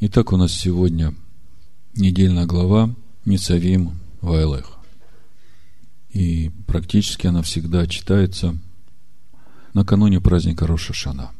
Итак, 0.00 0.32
у 0.32 0.36
нас 0.36 0.52
сегодня 0.52 1.14
недельная 1.94 2.46
глава 2.46 2.92
Ницавим 3.24 4.00
Вайлех. 4.20 4.76
И 6.10 6.50
практически 6.66 7.28
она 7.28 7.42
всегда 7.42 7.86
читается 7.86 8.58
накануне 9.72 10.20
праздника 10.20 10.66
Рошашана. 10.66 11.30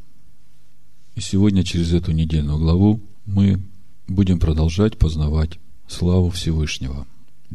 И 1.17 1.21
сегодня 1.21 1.65
через 1.65 1.93
эту 1.93 2.13
недельную 2.13 2.59
главу 2.59 3.01
мы 3.27 3.61
будем 4.07 4.39
продолжать 4.39 4.99
познавать 4.99 5.59
славу 5.89 6.31
Всевышнего 6.31 7.09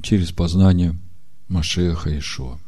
через 0.03 0.33
познание 0.33 0.99
Машеха 1.47 2.15
Ишуа. 2.17 2.59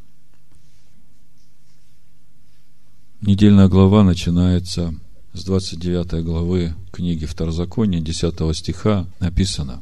Недельная 3.20 3.68
глава 3.68 4.04
начинается 4.04 4.96
с 5.34 5.46
29 5.46 6.24
главы 6.26 6.76
книги 6.92 7.26
Второзакония, 7.26 8.02
10 8.02 8.56
стиха 8.56 9.08
написано 9.20 9.82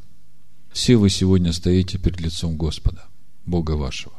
«Все 0.71 0.95
вы 0.95 1.09
сегодня 1.09 1.53
стоите 1.53 1.97
перед 1.97 2.21
лицом 2.21 2.55
Господа, 2.55 3.05
Бога 3.45 3.71
вашего. 3.71 4.13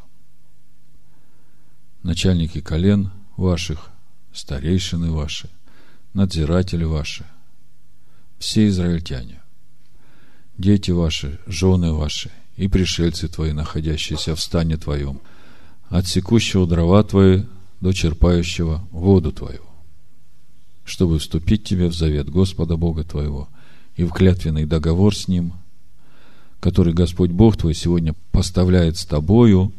Начальники 2.03 2.61
колен 2.61 3.13
ваших, 3.37 3.91
старейшины 4.33 5.13
ваши, 5.13 5.49
надзиратели 6.15 6.85
ваши, 6.85 7.25
все 8.39 8.67
израильтяне, 8.67 9.41
дети 10.59 10.91
ваши, 10.91 11.39
жены 11.47 11.93
ваши 11.93 12.33
и 12.57 12.67
пришельцы 12.67 13.29
твои, 13.29 13.53
находящиеся 13.53 14.35
в 14.35 14.41
стане 14.41 14.77
твоем, 14.77 15.21
от 15.91 16.09
секущего 16.09 16.67
дрова 16.67 17.05
твои 17.05 17.45
до 17.81 17.93
черпающего 17.93 18.85
воду 18.91 19.31
твою 19.31 19.70
чтобы 20.85 21.19
вступить 21.19 21.65
тебе 21.65 21.89
в 21.89 21.95
завет 21.95 22.29
Господа 22.29 22.77
Бога 22.77 23.05
твоего 23.05 23.49
и 23.97 24.05
в 24.05 24.11
клятвенный 24.11 24.65
договор 24.65 25.15
с 25.15 25.29
Ним, 25.29 25.53
который 26.59 26.93
Господь 26.93 27.31
Бог 27.31 27.57
твой 27.57 27.75
сегодня 27.75 28.15
поставляет 28.33 28.97
с 28.97 29.05
тобою, 29.05 29.73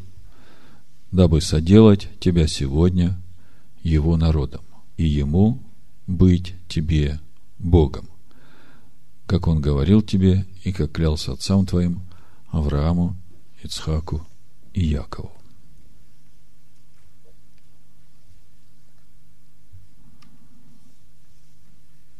дабы 1.10 1.40
соделать 1.40 2.08
тебя 2.20 2.46
сегодня 2.46 3.20
Его 3.82 4.16
народом, 4.16 4.62
и 4.96 5.04
Ему 5.04 5.60
быть 6.06 6.54
тебе 6.68 7.20
Богом, 7.58 8.06
как 9.26 9.48
Он 9.48 9.60
говорил 9.60 10.02
тебе 10.02 10.46
и 10.64 10.72
как 10.72 10.92
клялся 10.92 11.32
отцам 11.32 11.66
твоим 11.66 12.00
Аврааму, 12.50 13.16
Ицхаку 13.62 14.26
и 14.72 14.84
Якову. 14.84 15.32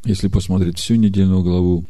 Если 0.04 0.26
посмотреть 0.26 0.78
всю 0.78 0.96
недельную 0.96 1.42
главу, 1.42 1.86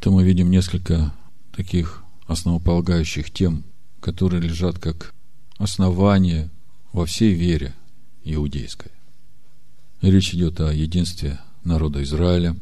то 0.00 0.12
мы 0.12 0.24
видим 0.24 0.50
несколько 0.50 1.14
таких 1.52 2.04
основополагающих 2.26 3.30
тем, 3.30 3.64
которые 4.00 4.42
лежат 4.42 4.78
как 4.78 5.14
основание 5.56 6.50
во 6.92 7.06
всей 7.06 7.32
вере 7.32 7.74
иудейской. 8.24 8.92
Речь 10.02 10.34
идет 10.34 10.60
о 10.60 10.72
единстве 10.72 11.40
народа 11.64 12.02
Израиля. 12.02 12.56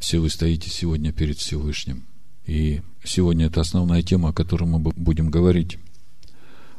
Все 0.00 0.18
вы 0.18 0.28
стоите 0.28 0.68
сегодня 0.68 1.12
перед 1.12 1.38
Всевышним. 1.38 2.04
И 2.44 2.82
сегодня 3.04 3.46
это 3.46 3.60
основная 3.60 4.02
тема, 4.02 4.30
о 4.30 4.32
которой 4.32 4.64
мы 4.64 4.80
будем 4.80 5.30
говорить. 5.30 5.78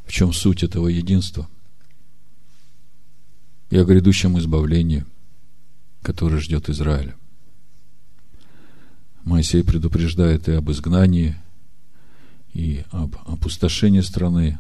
В 0.06 0.12
чем 0.12 0.34
суть 0.34 0.62
этого 0.62 0.90
единства? 0.90 1.48
И 3.70 3.78
о 3.78 3.86
грядущем 3.86 4.38
избавлении– 4.38 5.06
который 6.04 6.40
ждет 6.40 6.70
Израиля. 6.70 7.16
Моисей 9.24 9.64
предупреждает 9.64 10.50
и 10.50 10.52
об 10.52 10.70
изгнании, 10.70 11.38
и 12.54 12.84
об 12.92 13.16
опустошении 13.26 14.02
страны, 14.02 14.60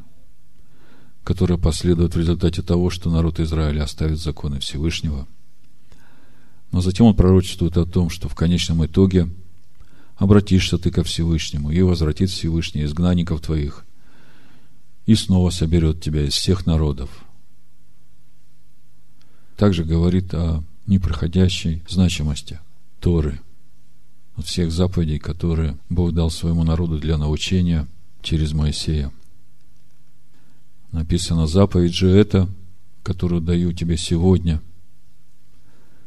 которое 1.24 1.58
последует 1.58 2.16
в 2.16 2.18
результате 2.18 2.62
того, 2.62 2.90
что 2.90 3.12
народ 3.12 3.40
Израиля 3.40 3.84
оставит 3.84 4.20
законы 4.20 4.60
Всевышнего. 4.60 5.28
Но 6.72 6.82
затем 6.82 7.06
он 7.06 7.16
пророчествует 7.16 7.78
о 7.78 7.86
том, 7.86 8.10
что 8.10 8.30
в 8.30 8.36
конечном 8.36 8.86
итоге 8.86 9.30
обратишься 10.16 10.78
ты 10.78 10.92
ко 10.92 11.04
Всевышнему, 11.04 11.70
и 11.70 11.82
возвратит 11.82 12.30
Всевышний 12.30 12.84
изгнанников 12.84 13.42
твоих, 13.42 13.86
и 15.06 15.16
снова 15.16 15.50
соберет 15.50 16.02
тебя 16.02 16.26
из 16.26 16.34
всех 16.34 16.66
народов. 16.66 17.10
Также 19.58 19.84
говорит 19.84 20.34
о 20.34 20.64
непроходящей 20.88 21.84
значимости 21.88 22.60
Торы, 23.00 23.40
от 24.36 24.46
всех 24.46 24.72
заповедей, 24.72 25.20
которые 25.20 25.78
Бог 25.90 26.14
дал 26.14 26.30
своему 26.30 26.64
народу 26.64 27.00
для 27.00 27.18
научения 27.18 27.88
через 28.22 28.54
Моисея. 28.54 29.12
Написано, 30.92 31.48
заповедь 31.48 31.94
же 31.94 32.10
это, 32.10 32.50
которую 33.04 33.42
даю 33.42 33.74
тебе 33.74 33.98
сегодня. 33.98 34.62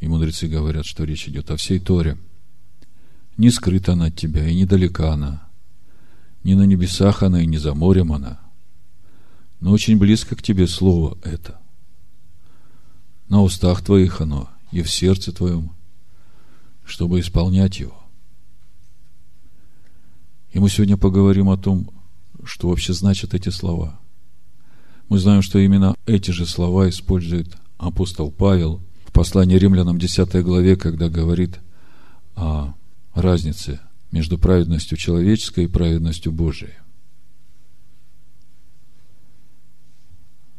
И 0.01 0.09
мудрецы 0.09 0.49
говорят, 0.49 0.87
что 0.87 1.05
речь 1.05 1.29
идет 1.29 1.51
о 1.51 1.57
всей 1.57 1.79
Торе. 1.79 2.17
Не 3.37 3.51
скрыта 3.51 3.93
она 3.93 4.07
от 4.07 4.17
тебя, 4.17 4.49
и 4.49 4.55
недалека 4.55 5.13
она. 5.13 5.47
Не 6.43 6.55
на 6.55 6.63
небесах 6.63 7.23
она, 7.23 7.43
и 7.43 7.47
не 7.47 7.59
за 7.59 7.75
морем 7.75 8.13
она. 8.13 8.41
Но 9.61 9.73
очень 9.73 9.99
близко 9.99 10.37
к 10.37 10.43
тебе 10.43 10.67
слово 10.67 11.19
это. 11.23 11.61
На 13.29 13.43
устах 13.43 13.83
твоих 13.83 14.21
оно, 14.21 14.49
и 14.73 14.83
в 14.83 14.91
сердце 14.91 15.33
твоем, 15.33 15.73
чтобы 16.85 17.21
исполнять 17.21 17.81
его. 17.81 17.97
И 20.51 20.59
мы 20.59 20.71
сегодня 20.71 20.97
поговорим 20.97 21.51
о 21.51 21.57
том, 21.57 21.91
что 22.45 22.69
вообще 22.69 22.93
значат 22.93 23.35
эти 23.35 23.51
слова. 23.51 23.99
Мы 25.09 25.19
знаем, 25.19 25.43
что 25.43 25.59
именно 25.59 25.95
эти 26.07 26.31
же 26.31 26.47
слова 26.47 26.89
использует 26.89 27.57
апостол 27.79 28.31
Павел 28.31 28.81
в 29.05 29.13
послании 29.13 29.57
римлянам 29.57 29.99
10 29.99 30.43
главе, 30.43 30.77
когда 30.77 31.09
говорит 31.09 31.61
о 32.35 32.75
разнице 33.15 33.81
между 34.11 34.39
праведностью 34.39 34.97
человеческой 34.97 35.65
и 35.65 35.69
праведностью 35.69 36.33
Божией. 36.33 36.75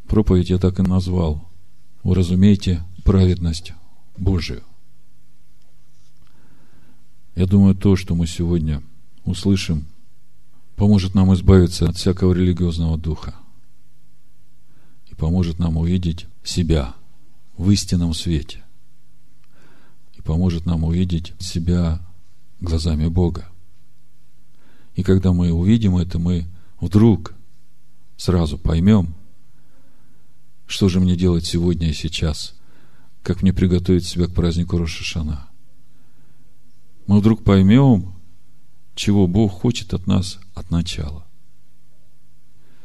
Проповедь 0.08 0.50
я 0.50 0.58
так 0.58 0.80
и 0.80 0.84
назвал. 0.84 1.50
Уразумейте 2.04 2.84
праведность 3.04 3.74
Божию. 4.18 4.64
Я 7.36 7.46
думаю, 7.46 7.76
то, 7.76 7.96
что 7.96 8.16
мы 8.16 8.26
сегодня 8.26 8.82
услышим, 9.24 9.86
поможет 10.76 11.14
нам 11.14 11.34
избавиться 11.34 11.88
от 11.88 11.98
всякого 11.98 12.34
религиозного 12.34 12.98
духа 12.98 13.36
и 15.10 15.16
поможет 15.16 15.60
нам 15.60 15.78
увидеть 15.78 16.26
себя 16.44 16.96
в 17.58 17.70
истинном 17.70 18.14
свете 18.14 18.64
и 20.18 20.22
поможет 20.22 20.66
нам 20.66 20.84
увидеть 20.84 21.34
себя 21.40 22.02
глазами 22.60 23.08
Бога. 23.08 23.48
И 24.96 25.04
когда 25.04 25.32
мы 25.32 25.52
увидим 25.52 25.98
это, 25.98 26.18
мы 26.18 26.48
вдруг 26.82 27.36
сразу 28.16 28.58
поймем, 28.58 29.14
что 30.66 30.90
же 30.90 31.00
мне 31.00 31.16
делать 31.16 31.46
сегодня 31.46 31.90
и 31.90 31.94
сейчас– 31.94 32.56
как 33.24 33.42
мне 33.42 33.54
приготовить 33.54 34.06
себя 34.06 34.28
к 34.28 34.34
празднику 34.34 34.78
Рошашана. 34.78 35.48
Мы 37.08 37.20
вдруг 37.20 37.44
поймем, 37.44 38.16
чего 38.96 39.28
Бог 39.28 39.52
хочет 39.52 39.94
от 39.94 40.08
нас 40.08 40.40
от 40.54 40.72
начала. 40.72 41.26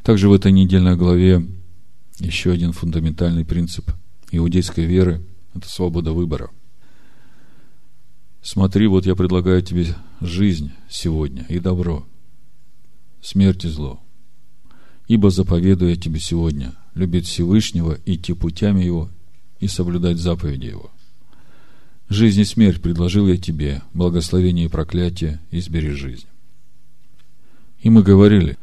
Также 0.03 0.29
в 0.29 0.33
этой 0.33 0.51
недельной 0.51 0.95
главе 0.95 1.45
еще 2.19 2.51
один 2.51 2.71
фундаментальный 2.71 3.45
принцип 3.45 3.91
иудейской 4.31 4.85
веры– 4.85 5.25
это 5.53 5.67
свобода 5.67 6.11
выбора. 6.11 6.49
Смотри, 8.41 8.87
вот 8.87 9.05
я 9.05 9.15
предлагаю 9.15 9.61
тебе 9.61 9.87
жизнь 10.19 10.71
сегодня 10.89 11.45
и 11.47 11.59
добро, 11.59 12.05
смерть 13.21 13.63
и 13.65 13.69
зло. 13.69 14.01
Ибо 15.07 15.29
заповедую 15.29 15.91
я 15.91 15.97
тебе 15.97 16.19
сегодня 16.19 16.73
любить 16.93 17.27
Всевышнего, 17.27 17.97
идти 18.05 18.33
путями 18.33 18.83
Его 18.83 19.09
и 19.63 19.67
соблюдать 19.69 20.17
заповеди 20.17 20.65
Его. 20.65 20.91
Жизнь 22.09 22.41
и 22.41 22.43
смерть 22.43 22.81
предложил 22.81 23.27
я 23.27 23.37
тебе, 23.37 23.81
благословение 23.93 24.65
и 24.65 24.69
проклятие, 24.69 25.39
избери 25.51 25.91
жизнь. 25.91 26.27
И 27.79 27.89
мы 27.89 28.03
говорили, 28.03 28.57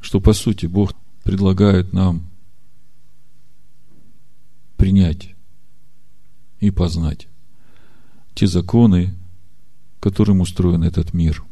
что 0.00 0.18
по 0.18 0.32
сути 0.32 0.64
Бог 0.64 0.94
предлагает 1.24 1.92
нам 1.92 2.22
принять 4.78 5.34
и 6.60 6.70
познать 6.70 7.28
те 8.34 8.46
законы, 8.46 9.14
которым 10.00 10.40
устроен 10.40 10.84
этот 10.84 11.12
мир. 11.12 11.44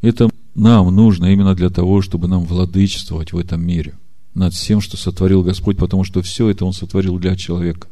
Это 0.00 0.30
нам 0.54 0.94
нужно 0.94 1.32
именно 1.32 1.56
для 1.56 1.70
того, 1.70 2.02
чтобы 2.02 2.28
нам 2.28 2.44
владычествовать 2.44 3.32
в 3.32 3.38
этом 3.38 3.66
мире– 3.66 3.94
над 4.36 4.54
всем, 4.54 4.80
что 4.80 4.96
сотворил 4.96 5.42
Господь, 5.42 5.78
потому 5.78 6.04
что 6.04 6.22
все 6.22 6.48
это 6.48 6.64
Он 6.64 6.72
сотворил 6.72 7.18
для 7.18 7.34
человека. 7.36 7.88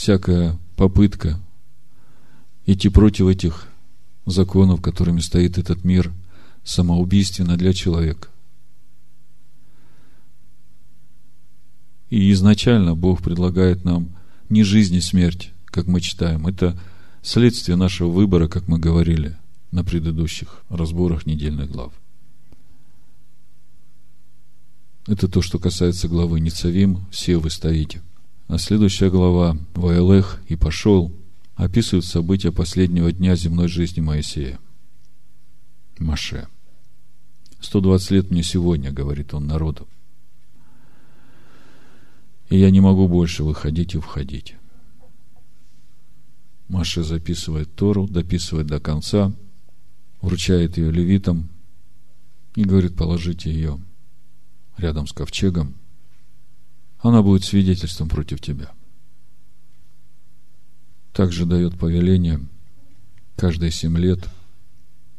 всякая 0.00 0.58
попытка 0.76 1.38
идти 2.64 2.88
против 2.88 3.26
этих 3.26 3.68
законов, 4.24 4.80
которыми 4.80 5.20
стоит 5.20 5.58
этот 5.58 5.84
мир, 5.84 6.10
самоубийственно 6.64 7.58
для 7.58 7.74
человека. 7.74 8.28
И 12.08 12.32
изначально 12.32 12.96
Бог 12.96 13.22
предлагает 13.22 13.84
нам 13.84 14.08
не 14.48 14.62
жизнь 14.64 14.94
и 14.94 15.02
смерть, 15.02 15.52
как 15.66 15.86
мы 15.86 16.00
читаем. 16.00 16.46
Это 16.46 16.80
следствие 17.20 17.76
нашего 17.76 18.10
выбора, 18.10 18.48
как 18.48 18.68
мы 18.68 18.78
говорили 18.78 19.36
на 19.70 19.84
предыдущих 19.84 20.62
разборах 20.70 21.26
недельных 21.26 21.70
глав. 21.70 21.92
Это 25.10 25.26
то, 25.26 25.42
что 25.42 25.58
касается 25.58 26.06
главы 26.06 26.38
Ницавим, 26.38 27.04
все 27.10 27.36
вы 27.36 27.50
стоите. 27.50 28.00
А 28.46 28.58
следующая 28.58 29.10
глава 29.10 29.56
Ваэлех 29.74 30.40
и 30.46 30.54
пошел 30.54 31.12
описывает 31.56 32.04
события 32.04 32.52
последнего 32.52 33.10
дня 33.10 33.34
земной 33.34 33.66
жизни 33.66 34.00
Моисея. 34.00 34.60
Маше. 35.98 36.46
120 37.58 38.10
лет 38.12 38.30
мне 38.30 38.44
сегодня, 38.44 38.92
говорит 38.92 39.34
он 39.34 39.48
народу. 39.48 39.88
И 42.48 42.56
я 42.56 42.70
не 42.70 42.80
могу 42.80 43.08
больше 43.08 43.42
выходить 43.42 43.96
и 43.96 43.98
входить. 43.98 44.54
Маша 46.68 47.02
записывает 47.02 47.74
Тору, 47.74 48.06
дописывает 48.06 48.68
до 48.68 48.78
конца, 48.78 49.32
вручает 50.20 50.78
ее 50.78 50.92
левитам 50.92 51.48
и 52.54 52.62
говорит, 52.62 52.94
положите 52.94 53.52
ее 53.52 53.80
рядом 54.80 55.06
с 55.06 55.12
ковчегом. 55.12 55.76
Она 56.98 57.22
будет 57.22 57.44
свидетельством 57.44 58.08
против 58.08 58.40
тебя. 58.40 58.72
Также 61.12 61.46
дает 61.46 61.78
повеление 61.78 62.40
каждые 63.36 63.70
семь 63.70 63.96
лет 63.96 64.28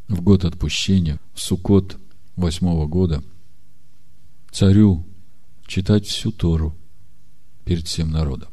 в 0.08 0.22
год 0.22 0.46
отпущения, 0.46 1.20
в 1.34 1.40
Сукот 1.40 1.98
восьмого 2.36 2.88
года, 2.88 3.24
царю 4.52 5.06
читать 5.66 6.06
всю 6.06 6.32
Тору 6.32 6.76
перед 7.66 7.88
всем 7.88 8.12
народом. 8.12 8.50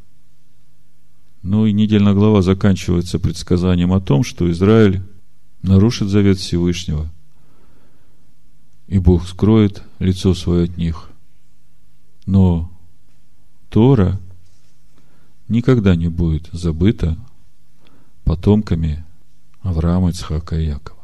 Ну 1.42 1.66
и 1.66 1.72
недельная 1.72 2.14
глава 2.14 2.42
заканчивается 2.42 3.18
предсказанием 3.18 3.92
о 3.92 4.00
том, 4.00 4.22
что 4.24 4.50
Израиль 4.50 5.02
нарушит 5.62 6.08
завет 6.08 6.38
Всевышнего, 6.38 7.12
и 8.88 8.98
Бог 8.98 9.26
скроет 9.28 9.82
лицо 9.98 10.34
свое 10.34 10.64
от 10.64 10.76
них. 10.76 11.10
Но 12.26 12.70
Тора 13.68 14.18
никогда 15.46 15.94
не 15.94 16.08
будет 16.08 16.48
забыта 16.52 17.16
потомками 18.24 19.04
Авраама, 19.60 20.10
Ицхака 20.10 20.58
и 20.58 20.66
Якова. 20.66 20.98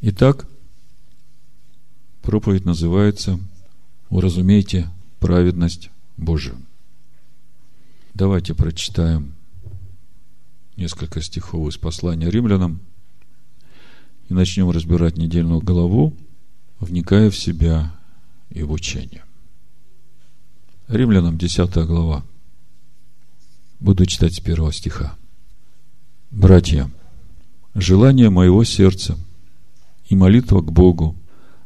Итак, 0.00 0.48
проповедь 2.22 2.64
называется 2.64 3.38
«Уразумейте 4.10 4.90
праведность 5.20 5.90
Божию». 6.16 6.56
Давайте 8.14 8.54
прочитаем 8.54 9.34
несколько 10.76 11.20
стихов 11.20 11.68
из 11.68 11.76
послания 11.76 12.30
римлянам 12.30 12.80
и 14.28 14.34
начнем 14.34 14.70
разбирать 14.70 15.16
недельную 15.16 15.60
главу, 15.60 16.14
вникая 16.80 17.30
в 17.30 17.36
себя 17.36 17.94
и 18.50 18.62
в 18.62 18.72
учение. 18.72 19.24
Римлянам 20.86 21.38
10 21.38 21.74
глава. 21.86 22.24
Буду 23.80 24.06
читать 24.06 24.34
с 24.34 24.40
первого 24.40 24.72
стиха. 24.72 25.16
Братья, 26.30 26.90
желание 27.74 28.30
моего 28.30 28.64
сердца 28.64 29.16
и 30.08 30.16
молитва 30.16 30.60
к 30.60 30.72
Богу 30.72 31.16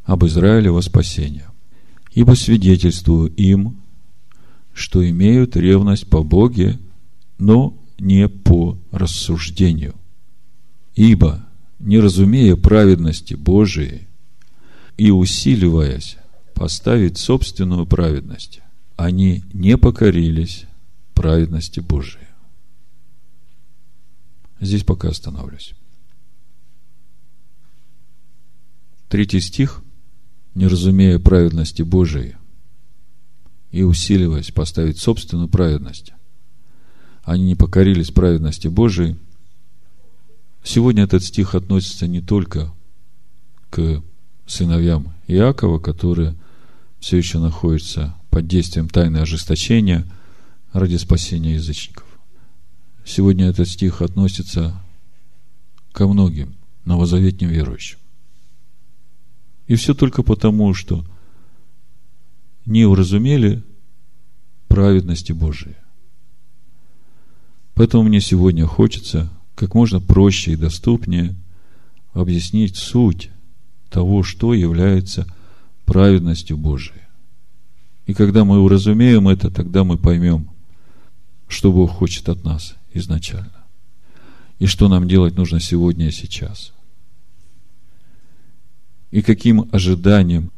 об 0.04 0.24
Израиле 0.24 0.70
во 0.70 0.82
спасение, 0.82 1.46
ибо 2.12 2.34
свидетельствую 2.34 3.32
им, 3.34 3.80
что 4.72 5.08
имеют 5.08 5.56
ревность 5.56 6.08
по 6.08 6.22
Боге, 6.22 6.78
но 7.38 7.76
не 7.98 8.28
по 8.28 8.78
рассуждению. 8.90 9.94
Ибо, 10.94 11.44
не 11.82 11.98
разумея 11.98 12.56
праведности 12.56 13.34
Божией 13.34 14.08
и 14.96 15.10
усиливаясь 15.10 16.16
поставить 16.54 17.18
собственную 17.18 17.86
праведность, 17.86 18.60
они 18.96 19.42
не 19.52 19.76
покорились 19.76 20.64
праведности 21.14 21.80
Божией. 21.80 22.28
Здесь 24.60 24.84
пока 24.84 25.08
остановлюсь. 25.08 25.74
Третий 29.08 29.40
стих. 29.40 29.82
Не 30.54 30.66
разумея 30.66 31.18
праведности 31.18 31.80
Божией, 31.80 32.36
и 33.70 33.82
усиливаясь 33.82 34.50
поставить 34.50 34.98
собственную 34.98 35.48
праведность, 35.48 36.12
они 37.24 37.44
не 37.44 37.54
покорились 37.54 38.10
праведности 38.10 38.68
Божией. 38.68 39.16
Сегодня 40.62 41.04
этот 41.04 41.24
стих 41.24 41.54
относится 41.54 42.06
не 42.06 42.20
только 42.20 42.72
к 43.70 44.02
сыновьям 44.46 45.14
Иакова, 45.26 45.78
которые 45.78 46.36
все 47.00 47.16
еще 47.16 47.38
находятся 47.38 48.14
под 48.30 48.46
действием 48.46 48.88
тайны 48.88 49.18
ожесточения 49.18 50.06
ради 50.72 50.96
спасения 50.96 51.54
язычников. 51.54 52.06
Сегодня 53.04 53.46
этот 53.46 53.68
стих 53.68 54.02
относится 54.02 54.80
ко 55.90 56.06
многим 56.06 56.54
новозаветним 56.84 57.48
верующим. 57.48 57.98
И 59.66 59.74
все 59.74 59.94
только 59.94 60.22
потому, 60.22 60.74
что 60.74 61.04
не 62.66 62.84
уразумели 62.84 63.62
праведности 64.68 65.32
Божией. 65.32 65.76
Поэтому 67.74 68.04
мне 68.04 68.20
сегодня 68.20 68.66
хочется 68.66 69.30
как 69.62 69.76
можно 69.76 70.00
проще 70.00 70.54
и 70.54 70.56
доступнее 70.56 71.36
объяснить 72.14 72.76
суть 72.76 73.30
того, 73.90 74.24
что 74.24 74.54
является 74.54 75.24
праведностью 75.84 76.56
Божией. 76.56 77.02
И 78.06 78.12
когда 78.12 78.44
мы 78.44 78.58
уразумеем 78.58 79.28
это, 79.28 79.52
тогда 79.52 79.84
мы 79.84 79.98
поймем, 79.98 80.48
что 81.46 81.70
Бог 81.70 81.92
хочет 81.92 82.28
от 82.28 82.42
нас 82.42 82.74
изначально. 82.92 83.64
И 84.58 84.66
что 84.66 84.88
нам 84.88 85.06
делать 85.06 85.36
нужно 85.36 85.60
сегодня 85.60 86.08
и 86.08 86.12
сейчас. 86.12 86.72
И 89.12 89.22
каким 89.22 89.68
ожиданием 89.70 90.50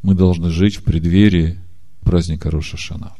мы 0.00 0.14
должны 0.14 0.48
жить 0.48 0.76
в 0.76 0.84
преддверии 0.84 1.60
праздника 2.00 2.50
Роша 2.50 2.78
Шана. 2.78 3.12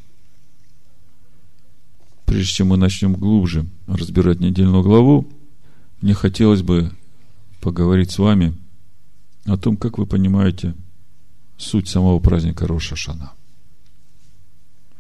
Прежде 2.28 2.52
чем 2.52 2.68
мы 2.68 2.76
начнем 2.76 3.14
глубже 3.14 3.66
разбирать 3.86 4.38
недельную 4.38 4.82
главу, 4.82 5.26
мне 6.02 6.12
хотелось 6.12 6.60
бы 6.60 6.92
поговорить 7.62 8.10
с 8.10 8.18
вами 8.18 8.54
о 9.46 9.56
том, 9.56 9.78
как 9.78 9.96
вы 9.96 10.04
понимаете 10.04 10.74
суть 11.56 11.88
самого 11.88 12.18
праздника 12.18 12.66
Роша 12.66 12.96
Шана. 12.96 13.32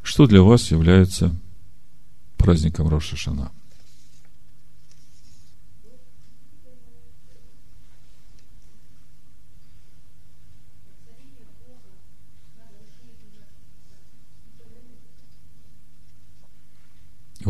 Что 0.02 0.26
для 0.26 0.40
вас 0.40 0.70
является 0.70 1.38
праздником 2.38 2.88
Роша 2.88 3.16
Шана? 3.16 3.52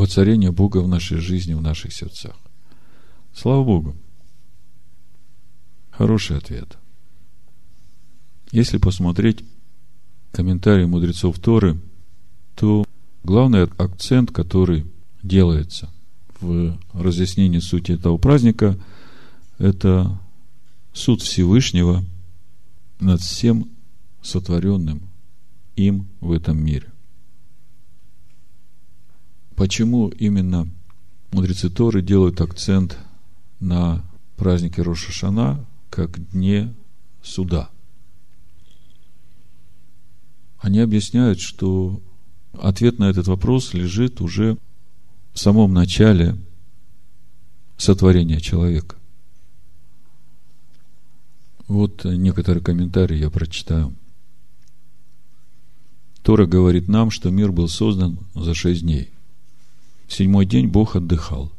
Воцарение 0.08 0.50
Бога 0.50 0.78
в 0.78 0.88
нашей 0.88 1.18
жизни, 1.18 1.52
в 1.52 1.60
наших 1.60 1.92
сердцах. 1.92 2.34
Слава 3.34 3.62
Богу. 3.62 3.94
Хороший 5.90 6.38
ответ. 6.38 6.78
Если 8.50 8.78
посмотреть 8.78 9.44
комментарии 10.32 10.86
мудрецов 10.86 11.38
Торы, 11.38 11.78
то 12.54 12.86
главный 13.22 13.64
акцент, 13.64 14.32
который 14.32 14.86
делается 15.22 15.90
в 16.40 16.78
разъяснении 16.94 17.58
сути 17.58 17.92
этого 17.92 18.16
праздника, 18.16 18.78
это 19.58 20.18
суд 20.94 21.20
Всевышнего 21.20 22.02
над 22.98 23.20
всем 23.20 23.68
сотворенным 24.22 25.02
им 25.76 26.08
в 26.20 26.32
этом 26.32 26.64
мире. 26.64 26.90
Почему 29.58 30.08
именно 30.08 30.68
мудрецы 31.32 31.68
Торы 31.68 32.00
делают 32.00 32.40
акцент 32.40 32.96
на 33.60 34.02
празднике 34.36 34.82
Рошашана 34.82 35.66
как 35.90 36.30
дне 36.30 36.72
суда? 37.22 37.68
Они 40.60 40.78
объясняют, 40.78 41.40
что 41.40 42.00
Ответ 42.60 42.98
на 42.98 43.04
этот 43.04 43.28
вопрос 43.28 43.72
лежит 43.74 44.20
уже 44.20 44.56
в 45.32 45.38
самом 45.38 45.72
начале 45.72 46.36
сотворения 47.76 48.40
человека. 48.40 48.96
Вот 51.68 52.04
некоторые 52.04 52.64
комментарии 52.64 53.18
я 53.18 53.30
прочитаю. 53.30 53.94
Тора 56.22 56.46
говорит 56.46 56.88
нам, 56.88 57.10
что 57.10 57.30
мир 57.30 57.52
был 57.52 57.68
создан 57.68 58.18
за 58.34 58.54
шесть 58.54 58.82
дней. 58.82 59.12
Седьмой 60.08 60.46
день 60.46 60.66
Бог 60.66 60.96
отдыхал. 60.96 61.52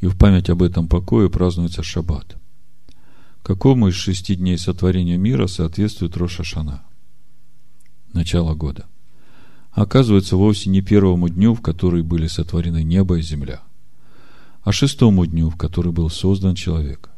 И 0.00 0.06
в 0.06 0.16
память 0.16 0.48
об 0.48 0.62
этом 0.62 0.88
покое 0.88 1.28
празднуется 1.28 1.82
Шаббат. 1.82 2.36
Какому 3.42 3.88
из 3.88 3.94
шести 3.94 4.34
дней 4.34 4.58
сотворения 4.58 5.16
мира 5.16 5.46
соответствует 5.46 6.16
Рошашана? 6.16 6.82
Начало 8.12 8.54
года. 8.54 8.86
Оказывается, 9.72 10.36
вовсе 10.36 10.70
не 10.70 10.80
первому 10.80 11.28
дню, 11.28 11.54
в 11.54 11.60
который 11.60 12.02
были 12.02 12.26
сотворены 12.26 12.82
небо 12.82 13.18
и 13.18 13.22
земля, 13.22 13.62
а 14.62 14.72
шестому 14.72 15.24
дню, 15.26 15.50
в 15.50 15.56
который 15.56 15.92
был 15.92 16.10
создан 16.10 16.54
человек. 16.54 17.10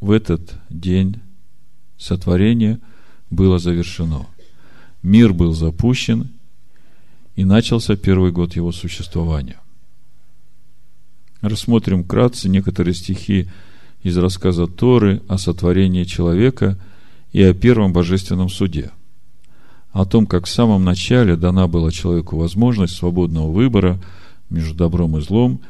В 0.00 0.10
этот 0.10 0.54
день 0.70 1.20
сотворение 1.96 2.80
было 3.30 3.58
завершено. 3.58 4.26
Мир 5.02 5.32
был 5.32 5.52
запущен, 5.52 6.33
и 7.36 7.44
начался 7.44 7.96
первый 7.96 8.32
год 8.32 8.56
его 8.56 8.72
существования. 8.72 9.60
Рассмотрим 11.40 12.04
вкратце 12.04 12.48
некоторые 12.48 12.94
стихи 12.94 13.48
из 14.02 14.16
рассказа 14.16 14.66
Торы 14.66 15.22
о 15.28 15.38
сотворении 15.38 16.04
человека 16.04 16.78
и 17.32 17.42
о 17.42 17.54
первом 17.54 17.92
божественном 17.92 18.48
суде. 18.48 18.92
О 19.92 20.04
том, 20.04 20.26
как 20.26 20.46
в 20.46 20.50
самом 20.50 20.84
начале 20.84 21.36
дана 21.36 21.68
была 21.68 21.90
человеку 21.90 22.36
возможность 22.36 22.96
свободного 22.96 23.50
выбора 23.50 24.00
между 24.50 24.74
добром 24.74 25.16
и 25.18 25.20
злом 25.20 25.60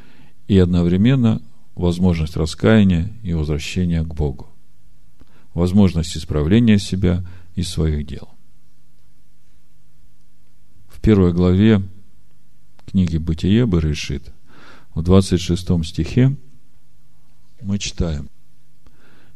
и 0.48 0.58
одновременно 0.58 1.42
возможность 1.74 2.36
раскаяния 2.36 3.12
и 3.22 3.34
возвращения 3.34 4.02
к 4.02 4.14
Богу. 4.14 4.48
Возможность 5.54 6.16
исправления 6.16 6.78
себя 6.78 7.24
и 7.54 7.62
своих 7.62 8.06
дел. 8.06 8.33
Первой 11.04 11.34
главе 11.34 11.82
книги 12.86 13.18
«Бытие» 13.18 13.66
бы 13.66 13.78
решит, 13.78 14.32
в 14.94 15.02
26 15.02 15.84
стихе 15.84 16.34
мы 17.60 17.78
читаем. 17.78 18.30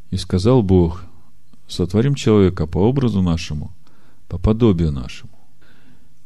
«И 0.09 0.17
сказал 0.17 0.63
Бог, 0.63 1.03
сотворим 1.67 2.15
человека 2.15 2.65
по 2.65 2.79
образу 2.79 3.21
нашему, 3.21 3.71
по 4.27 4.39
подобию 4.39 4.91
нашему. 4.91 5.29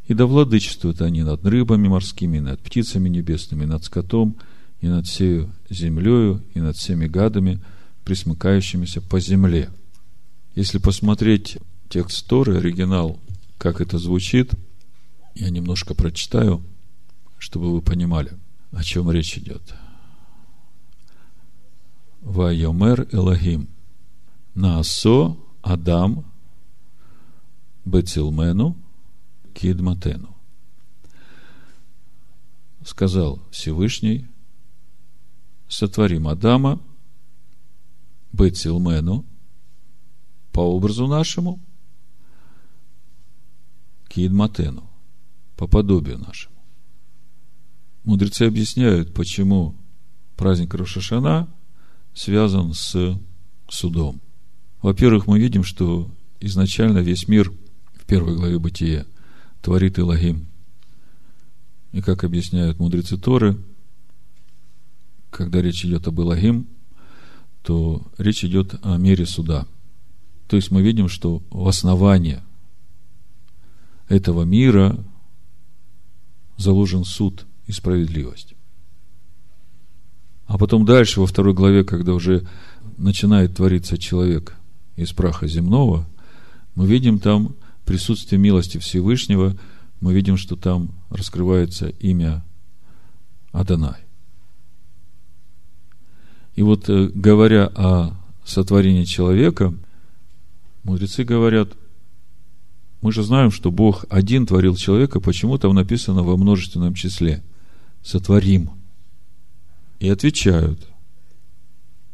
И 0.07 0.13
да 0.13 0.27
владычествуют 0.27 1.01
они 1.01 1.23
над 1.23 1.45
рыбами 1.45 1.89
морскими, 1.89 2.39
над 2.39 2.61
птицами 2.61 3.09
небесными, 3.09 3.65
над 3.65 3.83
скотом, 3.83 4.37
и 4.79 4.87
над 4.87 5.07
всею 5.07 5.49
землею, 5.69 6.41
и 6.53 6.61
над 6.61 6.77
всеми 6.77 7.07
гадами, 7.07 7.59
присмыкающимися 8.05 9.01
по 9.01 9.19
земле». 9.19 9.69
Если 10.55 10.77
посмотреть 10.77 11.57
текст 11.89 12.25
Торы, 12.27 12.59
оригинал, 12.59 13.19
как 13.57 13.81
это 13.81 13.97
звучит, 13.97 14.53
я 15.35 15.49
немножко 15.49 15.93
прочитаю, 15.93 16.63
чтобы 17.37 17.71
вы 17.71 17.81
понимали, 17.81 18.37
о 18.71 18.83
чем 18.83 19.11
речь 19.11 19.37
идет. 19.37 19.75
Вайомер 22.21 23.07
Элогим. 23.11 23.69
Наасо 24.55 25.35
Адам 25.61 26.31
Бецилмену 27.85 28.77
Кидматену. 29.53 30.35
Сказал 32.85 33.41
Всевышний, 33.51 34.27
сотворим 35.67 36.27
Адама 36.27 36.79
Бецилмену 38.31 39.25
по 40.51 40.61
образу 40.61 41.07
нашему 41.07 41.59
Кидматену, 44.07 44.89
по 45.57 45.67
подобию 45.67 46.19
нашему. 46.19 46.55
Мудрецы 48.03 48.43
объясняют, 48.43 49.13
почему 49.13 49.75
праздник 50.35 50.73
Рошашана– 50.73 51.47
связан 52.13 52.73
с 52.73 53.19
судом. 53.69 54.21
Во-первых, 54.81 55.27
мы 55.27 55.39
видим, 55.39 55.63
что 55.63 56.09
изначально 56.39 56.99
весь 56.99 57.27
мир 57.27 57.51
в 57.93 58.05
первой 58.05 58.35
главе 58.35 58.59
Бытия 58.59 59.05
творит 59.61 59.97
Илогим. 59.97 60.47
И 61.91 62.01
как 62.01 62.23
объясняют 62.23 62.79
мудрецы 62.79 63.17
Торы, 63.17 63.57
когда 65.29 65.61
речь 65.61 65.85
идет 65.85 66.07
об 66.07 66.19
Илогим, 66.19 66.67
то 67.61 68.05
речь 68.17 68.43
идет 68.43 68.75
о 68.83 68.97
мере 68.97 69.25
суда. 69.25 69.67
То 70.47 70.57
есть 70.57 70.69
мы 70.69 70.81
видим, 70.81 71.07
что 71.07 71.41
в 71.49 71.67
основании 71.67 72.41
этого 74.09 74.43
мира 74.43 75.03
заложен 76.63 77.03
суд 77.03 77.45
и 77.67 77.71
справедливость. 77.71 78.55
А 80.45 80.57
потом 80.57 80.85
дальше, 80.85 81.19
во 81.19 81.27
второй 81.27 81.53
главе, 81.53 81.83
когда 81.83 82.13
уже 82.13 82.47
начинает 82.97 83.55
твориться 83.55 83.97
человек 83.97 84.55
из 84.95 85.11
праха 85.13 85.47
земного, 85.47 86.07
мы 86.75 86.87
видим 86.87 87.19
там 87.19 87.55
присутствие 87.85 88.39
милости 88.39 88.77
Всевышнего, 88.77 89.55
мы 89.99 90.13
видим, 90.13 90.37
что 90.37 90.55
там 90.55 90.91
раскрывается 91.09 91.87
имя 91.87 92.43
Адонай. 93.51 94.01
И 96.55 96.61
вот 96.61 96.89
э, 96.89 97.09
говоря 97.13 97.67
о 97.67 98.11
сотворении 98.45 99.05
человека, 99.05 99.73
мудрецы 100.83 101.23
говорят, 101.23 101.69
мы 103.03 103.11
же 103.11 103.21
знаем, 103.21 103.51
что 103.51 103.69
Бог 103.69 104.05
один 104.09 104.47
творил 104.47 104.75
человека, 104.75 105.19
почему 105.19 105.59
там 105.59 105.75
написано 105.75 106.23
во 106.23 106.37
множественном 106.37 106.95
числе. 106.95 107.43
Сотворим– 108.01 108.71
и 110.03 110.09
отвечают. 110.09 110.85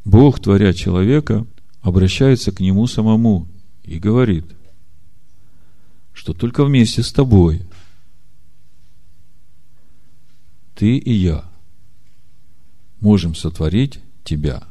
Бог, 0.05 0.39
творя 0.39 0.74
человека, 0.74 1.48
обращается 1.81 2.51
к 2.51 2.60
нему 2.60 2.86
самому 2.86 3.48
и 3.84 3.98
говорит, 3.98 4.46
что 6.13 6.34
только 6.34 6.63
вместе 6.63 7.01
с 7.01 7.12
тобой 7.12 7.63
ты 10.75 10.98
и 10.98 11.12
я 11.12 11.50
можем 13.00 13.34
сотворить 13.34 14.00
тебя 14.24 14.63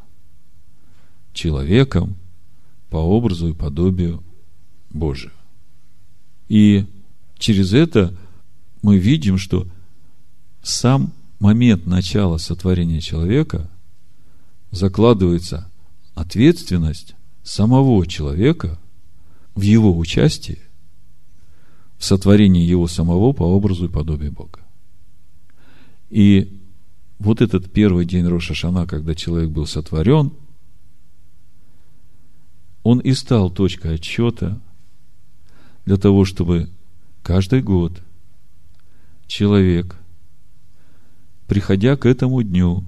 человеком 1.32 2.16
по 2.88 2.98
образу 2.98 3.48
и 3.48 3.52
подобию 3.52 4.22
Божию. 4.90 5.32
И 6.48 6.86
через 7.38 7.72
это 7.72 8.14
мы 8.82 8.98
видим, 8.98 9.38
что 9.38 9.66
сам 10.62 11.12
момент 11.40 11.86
начала 11.86 12.38
сотворения 12.38 13.00
человека 13.00 13.70
закладывается 14.70 15.70
ответственность 16.14 17.14
самого 17.42 18.06
человека 18.06 18.78
в 19.54 19.62
его 19.62 19.96
участии 19.96 20.58
в 21.98 22.04
сотворении 22.04 22.64
его 22.64 22.86
самого 22.86 23.32
по 23.32 23.42
образу 23.42 23.86
и 23.86 23.88
подобию 23.88 24.32
Бога. 24.32 24.60
И 26.10 26.62
вот 27.18 27.40
этот 27.42 27.72
первый 27.72 28.06
день 28.06 28.24
Роша 28.24 28.54
Шана, 28.54 28.86
когда 28.86 29.14
человек 29.14 29.50
был 29.50 29.66
сотворен, 29.66 30.32
он 32.84 33.00
и 33.00 33.12
стал 33.12 33.50
точкой 33.50 33.96
отчета 33.96 34.60
для 35.88 35.96
того, 35.96 36.24
чтобы 36.24 36.70
каждый 37.22 37.62
год 37.62 38.00
человек– 39.26 39.96
приходя 41.48 41.96
к 41.96 42.06
этому 42.06 42.42
дню, 42.42 42.84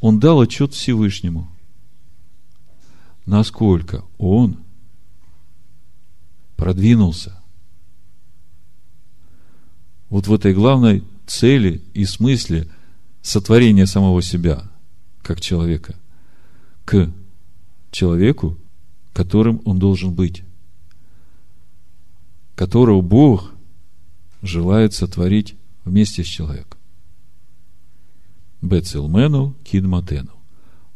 он 0.00 0.20
дал 0.20 0.40
отчет 0.40 0.72
Всевышнему, 0.72 1.50
насколько 3.26 4.04
он 4.16 4.58
продвинулся 6.56 7.42
вот 10.08 10.28
в 10.28 10.32
этой 10.32 10.54
главной 10.54 11.04
цели 11.26 11.82
и 11.94 12.04
смысле 12.04 12.68
сотворения 13.20 13.86
самого 13.86 14.22
себя, 14.22 14.62
как 15.22 15.40
человека, 15.40 15.96
к 16.84 17.12
человеку, 17.90 18.56
которым 19.12 19.60
он 19.64 19.80
должен 19.80 20.14
быть, 20.14 20.44
которого 22.58 23.02
Бог 23.02 23.54
желает 24.42 24.92
сотворить 24.92 25.54
вместе 25.84 26.24
с 26.24 26.26
человеком. 26.26 26.80
Бецилмену 28.60 29.54
кидматену. 29.62 30.32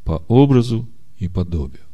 По 0.02 0.25
образу 0.26 0.88
и 1.19 1.28
подобию. 1.28 1.85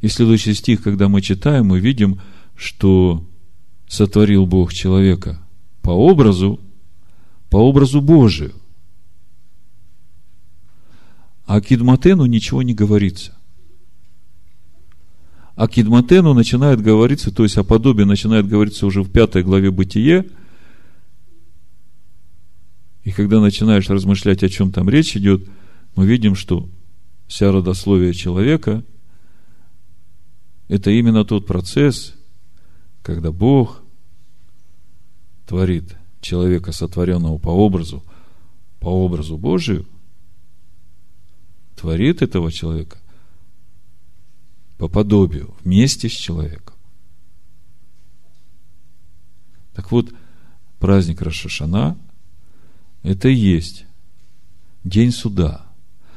И 0.00 0.08
следующий 0.08 0.54
стих, 0.54 0.82
когда 0.82 1.10
мы 1.10 1.20
читаем, 1.20 1.66
мы 1.66 1.80
видим, 1.80 2.18
что 2.56 3.26
сотворил 3.86 4.46
Бог 4.46 4.72
человека 4.72 5.38
по 5.82 5.90
образу, 5.90 6.58
по 7.50 7.58
образу 7.58 8.00
Божию. 8.00 8.54
А 11.44 11.60
Кидматену 11.60 12.24
ничего 12.24 12.62
не 12.62 12.72
говорится. 12.72 13.37
А 15.58 15.66
Кидматену 15.66 16.34
начинает 16.34 16.80
говориться, 16.80 17.32
то 17.32 17.42
есть 17.42 17.58
о 17.58 17.64
подобии 17.64 18.04
начинает 18.04 18.46
говориться 18.46 18.86
уже 18.86 19.02
в 19.02 19.10
пятой 19.10 19.42
главе 19.42 19.72
Бытие. 19.72 20.26
И 23.02 23.10
когда 23.10 23.40
начинаешь 23.40 23.88
размышлять, 23.88 24.44
о 24.44 24.48
чем 24.48 24.70
там 24.70 24.88
речь 24.88 25.16
идет, 25.16 25.48
мы 25.96 26.06
видим, 26.06 26.36
что 26.36 26.68
вся 27.26 27.50
родословие 27.50 28.14
человека– 28.14 28.84
это 30.68 30.92
именно 30.92 31.24
тот 31.24 31.44
процесс, 31.44 32.14
когда 33.02 33.32
Бог 33.32 33.82
творит 35.44 35.96
человека, 36.20 36.70
сотворенного 36.70 37.38
по 37.38 37.50
образу, 37.50 38.04
по 38.78 38.90
образу 38.90 39.36
Божию, 39.36 39.86
творит 41.74 42.22
этого 42.22 42.52
человека 42.52 42.98
по 44.78 44.88
подобию, 44.88 45.54
вместе 45.62 46.08
с 46.08 46.12
человеком. 46.12 46.74
Так 49.74 49.90
вот, 49.92 50.12
праздник 50.78 51.20
Рашашана– 51.20 51.98
это 53.02 53.28
и 53.28 53.34
есть 53.34 53.84
день 54.84 55.12
суда. 55.12 55.66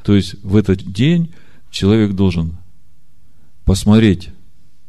То 0.04 0.14
есть, 0.14 0.34
в 0.42 0.56
этот 0.56 0.82
день 0.90 1.34
человек 1.70 2.12
должен 2.12 2.58
посмотреть 3.64 4.30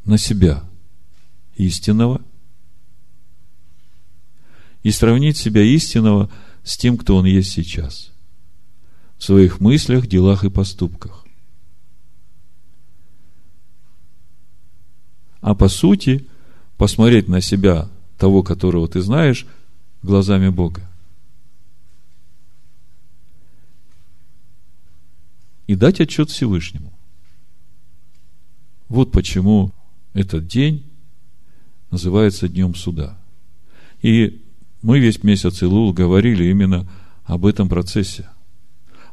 на 0.06 0.18
себя 0.18 0.64
истинного 1.56 2.22
и 4.82 4.92
сравнить 4.92 5.38
себя 5.38 5.62
истинного 5.62 6.32
с 6.64 6.78
тем, 6.78 6.98
кто 6.98 7.16
он 7.16 7.26
есть 7.26 7.52
сейчас– 7.52 8.12
в 9.24 9.26
своих 9.26 9.62
мыслях, 9.62 10.08
делах 10.08 10.44
и 10.44 10.50
поступках. 10.50 11.23
А 15.44 15.56
по 15.56 15.68
сути, 15.68 16.26
посмотреть 16.78 17.28
на 17.28 17.42
себя, 17.42 17.90
того, 18.18 18.44
которого 18.44 18.88
ты 18.88 19.02
знаешь, 19.02 19.46
глазами 20.02 20.48
Бога. 20.48 20.90
И 25.68 25.76
дать 25.76 26.00
отчет 26.00 26.30
Всевышнему. 26.30 26.94
Вот 28.88 29.12
почему 29.12 29.74
этот 30.14 30.48
день 30.48 30.86
называется 31.92 32.48
Днем 32.48 32.74
Суда. 32.74 33.18
И 34.02 34.42
мы 34.82 35.00
весь 35.00 35.24
месяц 35.24 35.62
Илул 35.62 35.92
говорили 35.92 36.46
именно 36.46 36.88
об 37.26 37.46
этом 37.46 37.68
процессе 37.68 38.30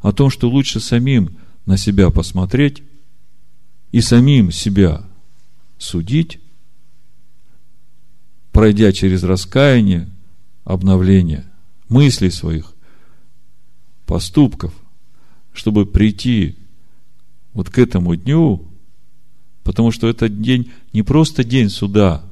о 0.00 0.12
том, 0.12 0.30
что 0.30 0.48
лучше 0.48 0.78
самим 0.78 1.36
на 1.66 1.76
себя 1.76 2.10
посмотреть 2.10 2.84
и 3.90 4.00
самим 4.00 4.52
себя 4.52 5.09
судить, 5.80 6.38
пройдя 8.52 8.92
через 8.92 9.24
раскаяние, 9.24 10.08
обновление 10.62 11.50
мыслей 11.88 12.30
своих, 12.30 12.72
поступков, 14.06 14.72
чтобы 15.52 15.86
прийти 15.86 16.56
вот 17.52 17.68
к 17.68 17.78
этому 17.78 18.14
дню, 18.14 18.68
потому 19.64 19.90
что 19.90 20.06
этот 20.06 20.40
день 20.40 20.70
не 20.92 21.02
просто 21.02 21.42
день 21.42 21.68
суда, 21.68 22.24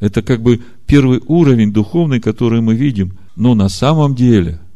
это 0.00 0.22
как 0.22 0.42
бы 0.42 0.60
первый 0.86 1.22
уровень 1.26 1.72
духовный, 1.72 2.20
который 2.20 2.60
мы 2.60 2.74
видим, 2.74 3.16
но 3.36 3.54
на 3.54 3.68
самом 3.68 4.16
деле– 4.16 4.60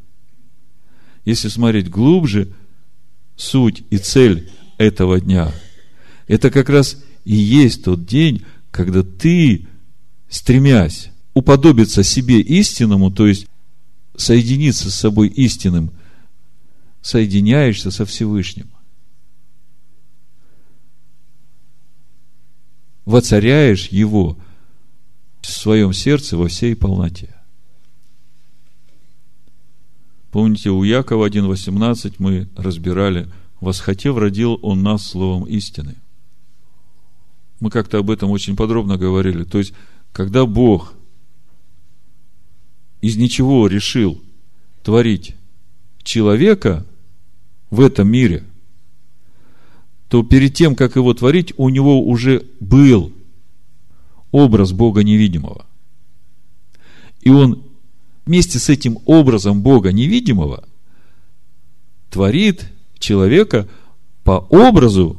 если 1.24 1.48
смотреть 1.48 1.88
глубже, 1.88 2.52
суть 3.36 3.82
и 3.90 3.98
цель 3.98 4.50
этого 4.78 5.20
дня, 5.20 5.52
это 6.26 6.50
как 6.50 6.68
раз 6.68 7.02
и 7.24 7.34
есть 7.34 7.84
тот 7.84 8.06
день, 8.06 8.44
когда 8.70 9.02
ты, 9.02 9.66
стремясь 10.28 11.10
уподобиться 11.34 12.02
себе 12.02 12.40
истинному, 12.40 13.10
то 13.10 13.26
есть 13.26 13.46
соединиться 14.16 14.90
с 14.90 14.94
собой 14.94 15.28
истинным, 15.28 15.90
соединяешься 17.02 17.90
со 17.90 18.04
Всевышним. 18.06 18.70
Воцаряешь 23.04 23.88
его 23.88 24.38
в 25.42 25.46
своем 25.46 25.92
сердце 25.92 26.38
во 26.38 26.48
всей 26.48 26.74
полноте. 26.74 27.34
Помните, 30.30 30.70
у 30.70 30.82
Якова 30.82 31.28
1.18 31.28 32.14
мы 32.18 32.48
разбирали, 32.56 33.30
восхотев 33.60 34.16
родил 34.16 34.58
он 34.62 34.82
нас 34.82 35.06
словом 35.06 35.44
истины. 35.44 35.96
Мы 37.60 37.70
как-то 37.70 37.98
об 37.98 38.10
этом 38.10 38.30
очень 38.30 38.56
подробно 38.56 38.96
говорили. 38.96 39.44
То 39.44 39.58
есть, 39.58 39.72
когда 40.12 40.46
Бог 40.46 40.94
из 43.00 43.16
ничего 43.16 43.66
решил 43.66 44.20
творить 44.82 45.34
человека 46.02 46.86
в 47.70 47.80
этом 47.80 48.08
мире, 48.08 48.44
то 50.08 50.22
перед 50.22 50.54
тем, 50.54 50.76
как 50.76 50.96
его 50.96 51.12
творить, 51.14 51.52
у 51.56 51.68
него 51.68 52.06
уже 52.06 52.46
был 52.60 53.12
образ 54.30 54.72
Бога 54.72 55.02
невидимого. 55.02 55.66
И 57.20 57.30
он 57.30 57.62
вместе 58.26 58.58
с 58.58 58.68
этим 58.68 58.98
образом 59.06 59.62
Бога 59.62 59.92
невидимого 59.92 60.64
творит 62.10 62.70
человека 62.98 63.68
по 64.22 64.46
образу 64.50 65.18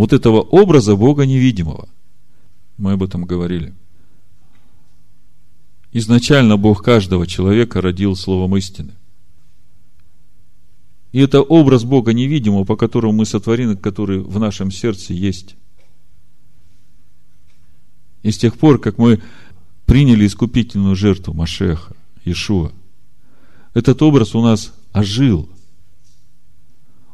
вот 0.00 0.14
этого 0.14 0.40
образа 0.40 0.96
Бога 0.96 1.26
невидимого. 1.26 1.86
Мы 2.78 2.92
об 2.92 3.02
этом 3.02 3.26
говорили. 3.26 3.74
Изначально 5.92 6.56
Бог 6.56 6.82
каждого 6.82 7.26
человека 7.26 7.82
родил 7.82 8.16
словом 8.16 8.56
истины. 8.56 8.94
И 11.12 11.20
это 11.20 11.42
образ 11.42 11.84
Бога 11.84 12.14
невидимого, 12.14 12.64
по 12.64 12.76
которому 12.76 13.12
мы 13.12 13.26
сотворены, 13.26 13.76
который 13.76 14.20
в 14.20 14.38
нашем 14.38 14.70
сердце 14.70 15.12
есть. 15.12 15.54
И 18.22 18.30
с 18.30 18.38
тех 18.38 18.56
пор, 18.56 18.80
как 18.80 18.96
мы 18.96 19.20
приняли 19.84 20.26
искупительную 20.26 20.96
жертву 20.96 21.34
Машеха, 21.34 21.94
Иешуа. 22.24 22.72
Этот 23.74 24.00
образ 24.00 24.34
у 24.34 24.40
нас 24.40 24.72
ожил. 24.92 25.50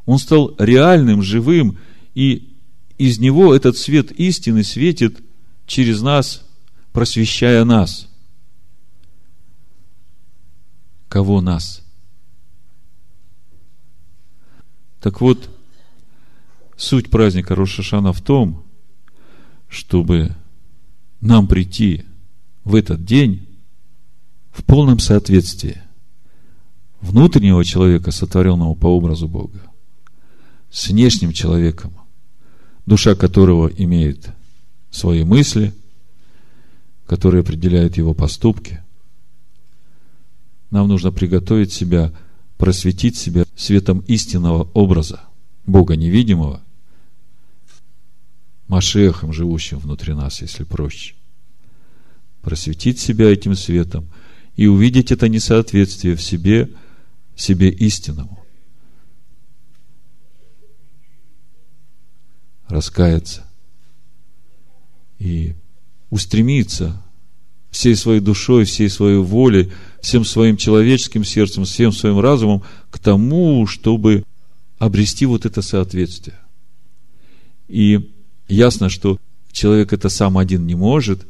Он 0.05 0.20
стал 0.20 0.55
реальным, 0.57 1.20
живым, 1.20 1.79
и 2.14 2.53
из 2.98 3.18
него 3.18 3.54
этот 3.54 3.76
свет 3.76 4.11
истины 4.12 4.64
светит 4.64 5.20
через 5.66 6.00
нас, 6.00 6.44
просвещая 6.92 7.64
нас. 7.64 8.09
Кого 11.09 11.40
нас? 11.40 11.82
Так 15.00 15.20
вот, 15.20 15.50
суть 16.76 17.11
праздника 17.11 17.54
Рошашана 17.54 18.12
в 18.12 18.20
том, 18.20 18.64
чтобы 19.68 20.35
нам 21.20 21.46
прийти 21.46 22.04
в 22.64 22.74
этот 22.74 23.04
день 23.04 23.46
в 24.50 24.64
полном 24.64 24.98
соответствии 24.98 25.82
внутреннего 27.00 27.64
человека, 27.64 28.11
сотворенного 28.11 28.74
по 28.74 28.87
образу 28.87 29.28
Бога, 29.28 29.61
с 30.70 30.88
внешним 30.88 31.32
человеком, 31.32 31.92
душа 32.87 33.14
которого 33.14 33.68
имеет 33.68 34.31
свои 34.90 35.25
мысли, 35.25 35.75
которые 37.07 37.42
определяют 37.42 37.96
его 37.96 38.14
поступки. 38.14 38.83
Нам 40.70 40.88
нужно 40.88 41.12
приготовить 41.12 41.72
себя, 41.72 42.12
просветить 42.57 43.16
себя 43.16 43.44
светом 43.55 44.01
истинного 44.01 44.68
образа 44.75 45.20
Бога 45.66 45.96
невидимого, 45.96 46.62
Машехом, 48.68 49.33
живущим 49.33 49.79
внутри 49.79 50.12
нас, 50.14 50.42
если 50.42 50.64
проще. 50.64 51.14
Просветить 52.42 52.99
себя 52.99 53.33
этим 53.33 53.55
светом– 53.55 54.09
и 54.57 54.66
увидеть 54.66 55.12
это 55.12 55.29
несоответствие 55.29 56.16
в 56.16 56.22
себе, 56.22 56.70
себе 57.37 57.68
истинному. 57.68 58.42
Раскаяться 62.68 63.46
и 65.18 65.55
устремиться 66.11 67.02
всей 67.70 67.94
своей 67.94 68.20
душой, 68.20 68.64
всей 68.64 68.88
своей 68.88 69.18
волей, 69.18 69.72
всем 70.00 70.24
своим 70.24 70.57
человеческим 70.57 71.24
сердцем, 71.24 71.64
всем 71.64 71.92
своим 71.92 72.20
разумом 72.20 72.62
к 72.90 72.98
тому, 72.98 73.66
чтобы 73.66 74.24
обрести 74.79 75.26
вот 75.26 75.46
это 75.46 75.62
соответствие. 75.62 76.38
И 77.68 78.12
ясно, 78.48 78.88
что 78.88 79.18
человек 79.52 79.92
это 79.92 80.09
сам 80.09 80.38
один 80.38 80.66
не 80.66 80.74
может, 80.74 81.26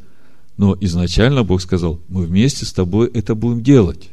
но 0.56 0.76
изначально 0.80 1.42
Бог 1.42 1.60
сказал, 1.60 2.00
мы 2.08 2.24
вместе 2.24 2.64
с 2.64 2.72
тобой 2.72 3.10
это 3.12 3.34
будем 3.34 3.62
делать. 3.62 4.10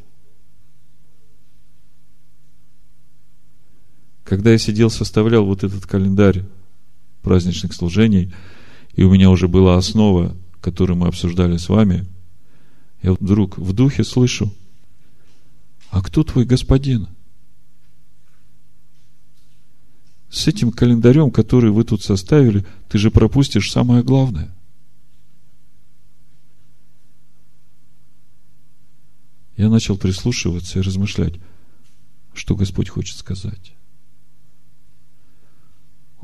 Когда 4.24 4.52
я 4.52 4.58
сидел, 4.58 4.90
составлял 4.90 5.44
вот 5.44 5.64
этот 5.64 5.86
календарь 5.86 6.44
праздничных 7.24 7.72
служений, 7.72 8.32
и 8.94 9.02
у 9.02 9.12
меня 9.12 9.30
уже 9.30 9.48
была 9.48 9.76
основа, 9.76 10.36
которую 10.60 10.96
мы 10.96 11.08
обсуждали 11.08 11.56
с 11.56 11.68
вами, 11.68 12.06
я 13.02 13.12
вдруг 13.12 13.58
в 13.58 13.72
духе 13.72 14.04
слышу, 14.04 14.54
а 15.90 16.02
кто 16.02 16.22
твой 16.22 16.44
господин? 16.44 17.08
С 20.30 20.48
этим 20.48 20.72
календарем, 20.72 21.30
который 21.30 21.70
вы 21.70 21.84
тут 21.84 22.02
составили, 22.02 22.64
ты 22.88 22.98
же 22.98 23.10
пропустишь 23.10 23.70
самое 23.70 24.02
главное. 24.02 24.54
Я 29.56 29.68
начал 29.68 29.96
прислушиваться 29.96 30.78
и 30.78 30.82
размышлять, 30.82 31.34
что 32.32 32.56
Господь 32.56 32.88
хочет 32.88 33.16
сказать. 33.16 33.74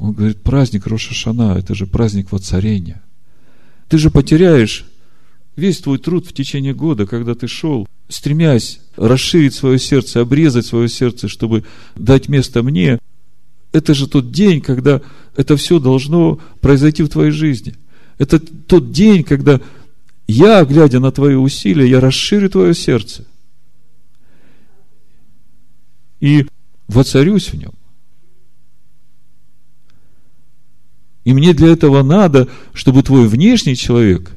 Он 0.00 0.12
говорит, 0.12 0.42
праздник 0.42 0.86
Рошашана, 0.86 1.56
это 1.58 1.74
же 1.74 1.86
праздник 1.86 2.32
воцарения. 2.32 3.02
Ты 3.88 3.98
же 3.98 4.10
потеряешь 4.10 4.86
весь 5.56 5.80
твой 5.80 5.98
труд 5.98 6.26
в 6.26 6.32
течение 6.32 6.72
года, 6.72 7.06
когда 7.06 7.34
ты 7.34 7.46
шел, 7.46 7.86
стремясь 8.08 8.80
расширить 8.96 9.52
свое 9.52 9.78
сердце, 9.78 10.22
обрезать 10.22 10.64
свое 10.64 10.88
сердце, 10.88 11.28
чтобы 11.28 11.64
дать 11.96 12.30
место 12.30 12.62
мне, 12.62 12.98
это 13.72 13.92
же 13.92 14.08
тот 14.08 14.32
день, 14.32 14.62
когда 14.62 15.02
это 15.36 15.58
все 15.58 15.78
должно 15.78 16.40
произойти 16.62 17.02
в 17.02 17.10
твоей 17.10 17.30
жизни. 17.30 17.74
Это 18.16 18.38
тот 18.38 18.92
день, 18.92 19.22
когда 19.22 19.60
я, 20.26 20.64
глядя 20.64 20.98
на 20.98 21.12
твои 21.12 21.34
усилия, 21.34 21.86
я 21.86 22.00
расширю 22.00 22.48
твое 22.48 22.72
сердце. 22.72 23.26
И 26.20 26.46
воцарюсь 26.88 27.52
в 27.52 27.56
нем. 27.58 27.74
И 31.30 31.32
мне 31.32 31.54
для 31.54 31.68
этого 31.68 32.02
надо, 32.02 32.48
чтобы 32.72 33.04
твой 33.04 33.28
внешний 33.28 33.76
человек, 33.76 34.32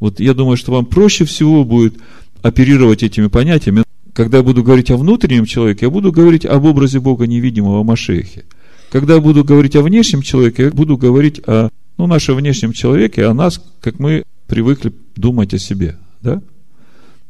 вот 0.00 0.20
я 0.20 0.32
думаю, 0.32 0.56
что 0.56 0.72
вам 0.72 0.86
проще 0.86 1.26
всего 1.26 1.66
будет 1.66 1.96
оперировать 2.40 3.02
этими 3.02 3.26
понятиями. 3.26 3.84
Когда 4.14 4.38
я 4.38 4.42
буду 4.42 4.62
говорить 4.62 4.90
о 4.90 4.96
внутреннем 4.96 5.44
человеке, 5.44 5.84
я 5.84 5.90
буду 5.90 6.10
говорить 6.10 6.46
об 6.46 6.64
образе 6.64 6.98
Бога 6.98 7.26
невидимого 7.26 7.82
Машехе. 7.82 8.46
Когда 8.90 9.16
я 9.16 9.20
буду 9.20 9.44
говорить 9.44 9.76
о 9.76 9.82
внешнем 9.82 10.22
человеке, 10.22 10.62
я 10.62 10.70
буду 10.70 10.96
говорить 10.96 11.42
о 11.46 11.68
ну, 11.98 12.06
нашем 12.06 12.36
внешнем 12.36 12.72
человеке, 12.72 13.26
о 13.26 13.34
нас, 13.34 13.62
как 13.82 13.98
мы 13.98 14.22
привыкли 14.46 14.94
думать 15.14 15.52
о 15.52 15.58
себе. 15.58 15.98
Да? 16.22 16.40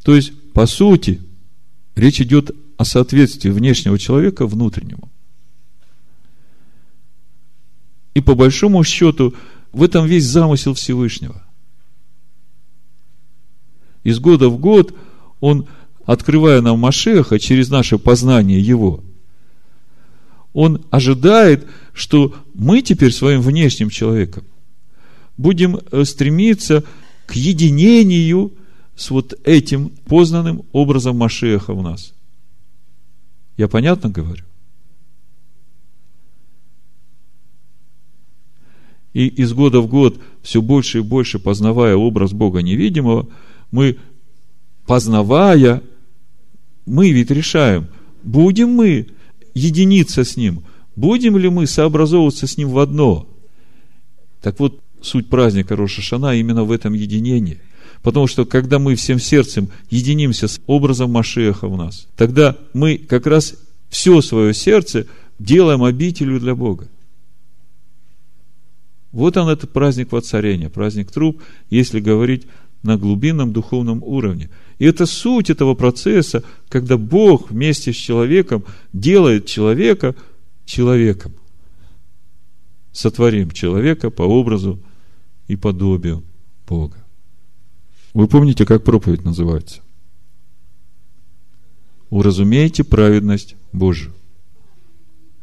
То 0.05 0.15
есть, 0.15 0.31
по 0.53 0.67
сути, 0.67 1.21
речь 1.97 2.21
идет 2.21 2.53
о 2.77 2.85
соответствии 2.85 3.51
внешнего 3.51 3.99
человека 3.99 4.47
внутреннему. 4.47 5.11
И 8.19 8.21
по 8.21 8.35
большому 8.35 8.83
счету, 8.83 9.33
в 9.73 9.81
этом 9.81 10.05
весь 10.05 10.25
замысел 10.25 10.75
Всевышнего. 10.75 11.41
Из 14.03 14.19
года 14.19 14.49
в 14.49 14.59
год 14.59 14.93
Он, 15.39 15.69
открывая 16.05 16.61
нам 16.61 16.81
Машеха 16.81 17.39
через 17.39 17.69
наше 17.71 17.97
познание 17.97 18.61
Его, 18.61 19.05
Он 20.53 20.85
ожидает, 20.91 21.69
что 21.93 22.35
мы 22.55 22.83
теперь 22.83 23.13
своим 23.13 23.41
внешним 23.41 23.89
человеком 23.89 24.43
будем 25.37 25.77
э, 25.77 26.05
стремиться 26.05 26.83
к 27.27 27.37
единению 27.37 28.53
с 28.97 29.11
вот 29.11 29.39
этим 29.45 29.91
познанным 30.07 30.65
образом 30.73 31.17
Машеха 31.17 31.73
в 31.73 31.85
нас. 31.85 32.15
Я 33.57 33.69
понятно 33.69 34.11
говорю? 34.11 34.48
И 39.15 39.27
из 39.27 39.53
года 39.53 39.81
в 39.81 39.87
год, 39.87 40.21
все 40.43 40.61
больше 40.61 40.99
и 40.99 41.03
больше 41.03 41.39
познавая 41.39 41.97
образ 41.97 42.33
Бога 42.33 42.61
невидимого, 42.61 43.29
мы, 43.71 43.97
познавая, 44.87 45.83
мы 46.87 47.11
ведь 47.11 47.31
решаем, 47.31 47.89
будем 48.23 48.71
мы 48.71 49.09
единиться 49.55 50.25
с 50.25 50.37
Ним, 50.37 50.63
будем 50.97 51.37
ли 51.37 51.49
мы 51.49 51.67
сообразовываться 51.67 52.47
с 52.47 52.57
Ним 52.57 52.71
в 52.71 52.79
одно. 52.79 53.27
Так 54.43 54.61
вот, 54.61 54.81
суть 55.01 55.29
праздника 55.29 55.77
Рошашана 55.77 56.37
именно 56.37 56.65
в 56.65 56.73
этом 56.73 56.93
единении. 56.93 57.59
Потому 58.03 58.27
что, 58.27 58.45
когда 58.45 58.79
мы 58.79 58.95
всем 58.95 59.19
сердцем 59.19 59.69
единимся 59.91 60.47
с 60.49 60.61
образом 60.67 61.11
Машеха 61.11 61.67
в 61.67 61.77
нас, 61.77 62.07
тогда 62.17 62.57
мы 62.73 62.97
как 62.97 63.27
раз 63.27 63.55
все 63.89 64.21
свое 64.21 64.55
сердце 64.55 65.07
делаем 65.39 65.83
обителю 65.83 66.39
для 66.39 66.55
Бога. 66.55 66.89
Вот 69.13 69.37
он, 69.37 69.49
этот 69.49 69.73
праздник 69.73 70.13
воцарения, 70.13 70.69
праздник 70.69 71.11
труп, 71.11 71.43
если 71.71 72.01
говорить 72.01 72.47
на 72.83 72.97
глубинном 72.97 73.53
духовном 73.53 74.03
уровне. 74.03 74.51
И 74.79 74.85
это 74.85 75.07
суть 75.07 75.51
этого 75.51 75.75
процесса, 75.75 76.45
когда 76.69 76.97
Бог 76.97 77.51
вместе 77.51 77.93
с 77.93 77.97
человеком 77.97 78.65
делает 78.93 79.47
человека 79.47 80.15
человеком. 80.65 81.33
Сотворим 82.93 83.51
человека 83.51 84.11
по 84.11 84.23
образу 84.23 84.81
и 85.49 85.57
подобию 85.57 86.23
Бога. 86.67 86.97
Вы 88.15 88.29
помните, 88.29 88.65
как 88.67 88.85
проповедь 88.85 89.25
называется? 89.25 89.81
Уразумейте 92.11 92.85
праведность 92.85 93.57
Божию. 93.73 94.13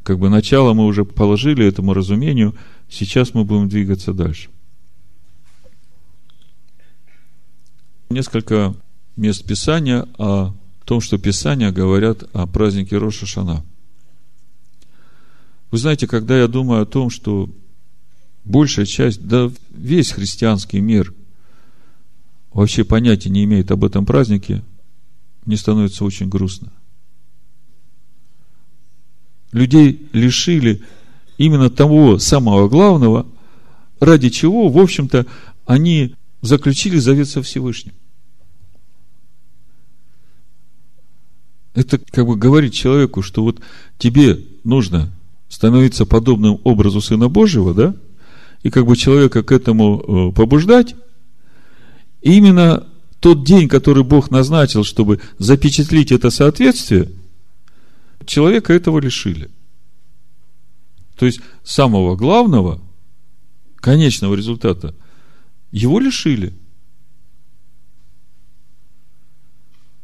Как 0.05 0.19
бы 0.19 0.29
начало 0.29 0.73
мы 0.73 0.85
уже 0.85 1.03
положили 1.03 1.65
этому 1.65 1.93
разумению– 1.93 2.55
Сейчас 2.89 3.33
мы 3.33 3.43
будем 3.43 3.67
двигаться 3.67 4.13
дальше. 4.13 4.49
Несколько 8.09 8.75
мест 9.15 9.45
Писания 9.45 10.07
о 10.17 10.53
том, 10.85 11.01
что 11.01 11.17
Писания 11.17 11.71
говорят 11.71 12.23
о 12.33 12.45
празднике 12.45 12.97
Роша 12.97 13.25
Шана. 13.25 13.65
Вы 15.71 15.77
знаете, 15.79 16.07
когда 16.07 16.37
я 16.37 16.47
думаю 16.47 16.83
о 16.83 16.85
том, 16.85 17.09
что 17.09 17.49
большая 18.43 18.85
часть, 18.85 19.25
да 19.27 19.51
весь 19.71 20.11
христианский 20.11 20.79
мир 20.79 21.13
вообще 22.53 22.83
понятия 22.83 23.29
не 23.29 23.43
имеет 23.43 23.71
об 23.71 23.83
этом 23.83 24.05
празднике, 24.05 24.63
мне 25.45 25.57
становится 25.57 26.05
очень 26.05 26.29
грустно. 26.29 26.71
Людей 29.55 30.09
лишили 30.11 30.81
именно 31.37 31.69
того 31.69 32.19
самого 32.19 32.67
главного, 32.67 33.25
ради 34.01 34.29
чего, 34.29 34.67
в 34.67 34.77
общем-то, 34.77 35.25
они 35.65 36.15
заключили 36.41 36.97
завет 36.97 37.29
со 37.29 37.41
Всевышним. 37.41 37.93
Это 41.73 41.97
как 41.99 42.25
бы 42.27 42.35
говорит 42.35 42.73
человеку, 42.73 43.21
что 43.21 43.43
вот 43.43 43.61
тебе 43.97 44.45
нужно 44.65 45.09
становиться 45.47 46.05
подобным 46.05 46.59
образу 46.65 46.99
Сына 46.99 47.29
Божьего, 47.29 47.73
да, 47.73 47.95
и 48.61 48.69
как 48.69 48.85
бы 48.85 48.97
человека 48.97 49.41
к 49.41 49.53
этому 49.53 50.31
э, 50.31 50.33
побуждать, 50.33 50.95
и 52.21 52.35
именно 52.35 52.85
тот 53.21 53.45
день, 53.45 53.69
который 53.69 54.03
Бог 54.03 54.31
назначил, 54.31 54.83
чтобы 54.83 55.21
запечатлить 55.37 56.11
это 56.11 56.29
соответствие, 56.29 57.09
человека 58.27 58.73
этого 58.73 58.99
лишили. 58.99 59.49
То 61.17 61.25
есть 61.25 61.39
самого 61.63 62.15
главного, 62.15 62.81
конечного 63.77 64.35
результата, 64.35 64.95
его 65.71 65.99
лишили. 65.99 66.53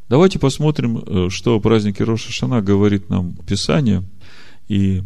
Давайте 0.08 0.40
посмотрим, 0.40 0.98
э, 0.98 1.30
что 1.30 1.56
о 1.56 1.60
празднике 1.60 2.04
Роша 2.04 2.62
говорит 2.62 3.10
нам 3.10 3.34
Писание, 3.48 4.04
и 4.68 5.04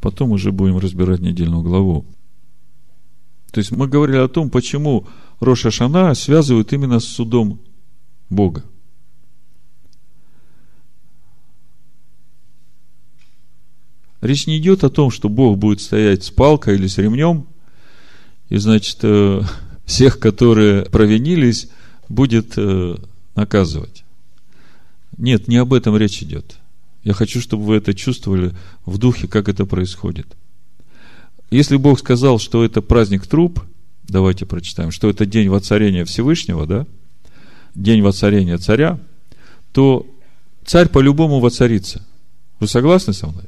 потом 0.00 0.32
уже 0.32 0.50
будем 0.50 0.78
разбирать 0.78 1.20
недельную 1.20 1.62
главу. 1.62 2.06
То 3.52 3.58
есть 3.58 3.70
мы 3.70 3.86
говорили 3.88 4.18
о 4.18 4.28
том, 4.28 4.48
почему 4.50 5.06
Роша 5.40 5.70
Шана 5.70 6.14
связывают 6.14 6.72
именно 6.72 7.00
с 7.00 7.04
судом 7.04 7.60
Бога. 8.28 8.64
Речь 14.20 14.46
не 14.46 14.58
идет 14.58 14.84
о 14.84 14.90
том, 14.90 15.10
что 15.10 15.28
Бог 15.28 15.56
будет 15.58 15.80
стоять 15.80 16.24
с 16.24 16.30
палкой 16.30 16.74
или 16.74 16.86
с 16.86 16.98
ремнем, 16.98 17.46
и, 18.48 18.56
значит, 18.58 18.98
э, 19.02 19.42
всех, 19.86 20.18
которые 20.18 20.84
провинились, 20.84 21.68
будет 22.08 22.54
э, 22.56 22.96
наказывать. 23.34 24.04
Нет, 25.16 25.48
не 25.48 25.56
об 25.56 25.72
этом 25.72 25.96
речь 25.96 26.22
идет. 26.22 26.56
Я 27.02 27.14
хочу, 27.14 27.40
чтобы 27.40 27.64
вы 27.64 27.76
это 27.76 27.94
чувствовали 27.94 28.52
в 28.84 28.98
духе, 28.98 29.26
как 29.26 29.48
это 29.48 29.64
происходит. 29.64 30.26
Если 31.50 31.76
Бог 31.76 31.98
сказал, 31.98 32.38
что 32.38 32.64
это 32.64 32.82
праздник 32.82 33.26
труп, 33.26 33.60
давайте 34.06 34.44
прочитаем, 34.44 34.90
что 34.90 35.08
это 35.08 35.24
день 35.24 35.48
воцарения 35.48 36.04
Всевышнего, 36.04 36.66
да? 36.66 36.86
День 37.74 38.02
воцарения 38.02 38.58
царя, 38.58 38.98
то 39.72 40.06
царь 40.64 40.88
по-любому 40.88 41.40
воцарится. 41.40 42.04
Вы 42.58 42.68
согласны 42.68 43.12
со 43.12 43.28
мной? 43.28 43.44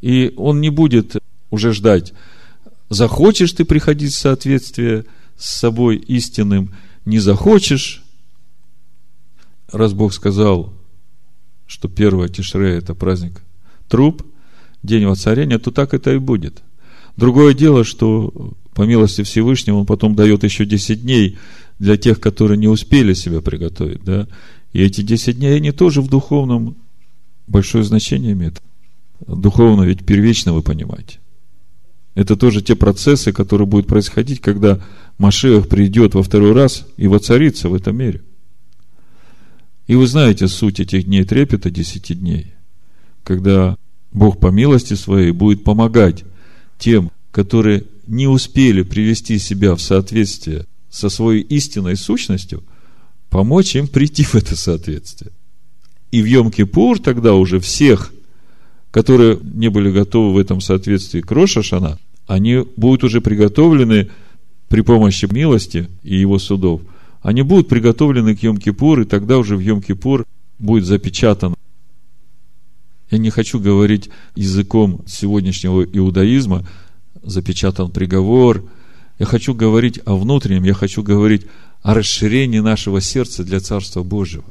И 0.00 0.32
он 0.36 0.60
не 0.60 0.70
будет 0.70 1.16
уже 1.50 1.72
ждать, 1.72 2.12
захочешь 2.88 3.52
ты 3.52 3.64
приходить 3.64 4.12
в 4.12 4.18
соответствие 4.18 5.04
с 5.36 5.58
собой 5.58 5.96
истинным, 5.96 6.74
не 7.04 7.18
захочешь. 7.18 8.04
Раз 9.72 9.92
Бог 9.92 10.12
сказал, 10.12 10.72
что 11.66 11.88
первое 11.88 12.28
Тишре– 12.28 12.76
это 12.78 12.94
праздник 12.94 13.42
труп, 13.88 14.22
день 14.82 15.06
воцарения, 15.06 15.58
то 15.58 15.70
так 15.70 15.94
это 15.94 16.12
и 16.12 16.18
будет. 16.18 16.62
Другое 17.16 17.54
дело, 17.54 17.84
что 17.84 18.54
по 18.74 18.82
милости 18.82 19.22
Всевышнего 19.22 19.76
он 19.76 19.86
потом 19.86 20.14
дает 20.14 20.44
еще 20.44 20.64
10 20.64 21.02
дней 21.02 21.38
для 21.78 21.96
тех, 21.96 22.20
которые 22.20 22.58
не 22.58 22.68
успели 22.68 23.12
себя 23.12 23.40
приготовить. 23.40 24.04
Да? 24.04 24.28
И 24.72 24.80
эти 24.80 25.00
10 25.00 25.38
дней, 25.38 25.56
они 25.56 25.72
тоже 25.72 26.00
в 26.00 26.08
духовном 26.08 26.76
большое 27.46 27.82
значение 27.82 28.32
имеют. 28.32 28.60
Духовно 29.26 29.82
ведь 29.82 30.04
первично 30.04 30.52
вы 30.52 30.62
понимаете. 30.62 31.18
Это 32.14 32.36
тоже 32.36 32.62
те 32.62 32.74
процессы, 32.74 33.32
которые 33.32 33.66
будут 33.66 33.86
происходить, 33.86 34.40
когда 34.40 34.80
Машех 35.18 35.68
придет 35.68 36.14
во 36.14 36.22
второй 36.22 36.52
раз 36.52 36.86
и 36.96 37.06
воцарится 37.06 37.68
в 37.68 37.74
этом 37.74 37.96
мире. 37.96 38.22
И 39.86 39.94
вы 39.94 40.06
знаете 40.06 40.48
суть 40.48 40.80
этих 40.80 41.04
дней 41.04 41.24
трепета, 41.24 41.70
десяти 41.70 42.14
дней, 42.14 42.54
когда 43.24 43.76
Бог 44.12 44.38
по 44.38 44.48
милости 44.48 44.94
своей 44.94 45.30
будет 45.30 45.64
помогать 45.64 46.24
тем, 46.78 47.10
которые 47.30 47.84
не 48.06 48.26
успели 48.26 48.82
привести 48.82 49.38
себя 49.38 49.74
в 49.74 49.80
соответствие 49.80 50.66
со 50.90 51.08
своей 51.08 51.42
истинной 51.42 51.96
сущностью, 51.96 52.64
помочь 53.30 53.76
им 53.76 53.86
прийти 53.86 54.24
в 54.24 54.34
это 54.34 54.56
соответствие. 54.56 55.32
И 56.10 56.22
в 56.22 56.24
Йом-Кипур 56.24 57.00
тогда 57.00 57.34
уже 57.34 57.60
всех, 57.60 58.12
которые 58.90 59.38
не 59.42 59.68
были 59.68 59.90
готовы 59.90 60.34
в 60.34 60.38
этом 60.38 60.60
соответствии 60.60 61.20
к 61.20 61.30
Рошашана, 61.30 61.98
они 62.26 62.64
будут 62.76 63.04
уже 63.04 63.20
приготовлены 63.20 64.08
при 64.68 64.82
помощи 64.82 65.26
милости 65.30 65.88
и 66.02 66.16
его 66.16 66.38
судов. 66.38 66.82
Они 67.22 67.42
будут 67.42 67.68
приготовлены 67.68 68.36
к 68.36 68.42
Йом-Кипур, 68.42 69.02
и 69.02 69.04
тогда 69.04 69.38
уже 69.38 69.56
в 69.56 69.60
Йом-Кипур 69.60 70.24
будет 70.58 70.84
запечатан. 70.84 71.54
Я 73.10 73.18
не 73.18 73.30
хочу 73.30 73.58
говорить 73.58 74.10
языком 74.36 75.00
сегодняшнего 75.06 75.82
иудаизма, 75.82 76.66
запечатан 77.22 77.90
приговор. 77.90 78.64
Я 79.18 79.26
хочу 79.26 79.54
говорить 79.54 80.00
о 80.04 80.16
внутреннем, 80.16 80.64
я 80.64 80.74
хочу 80.74 81.02
говорить 81.02 81.46
о 81.82 81.94
расширении 81.94 82.60
нашего 82.60 83.00
сердца 83.00 83.44
для 83.44 83.60
Царства 83.60 84.02
Божьего. 84.02 84.44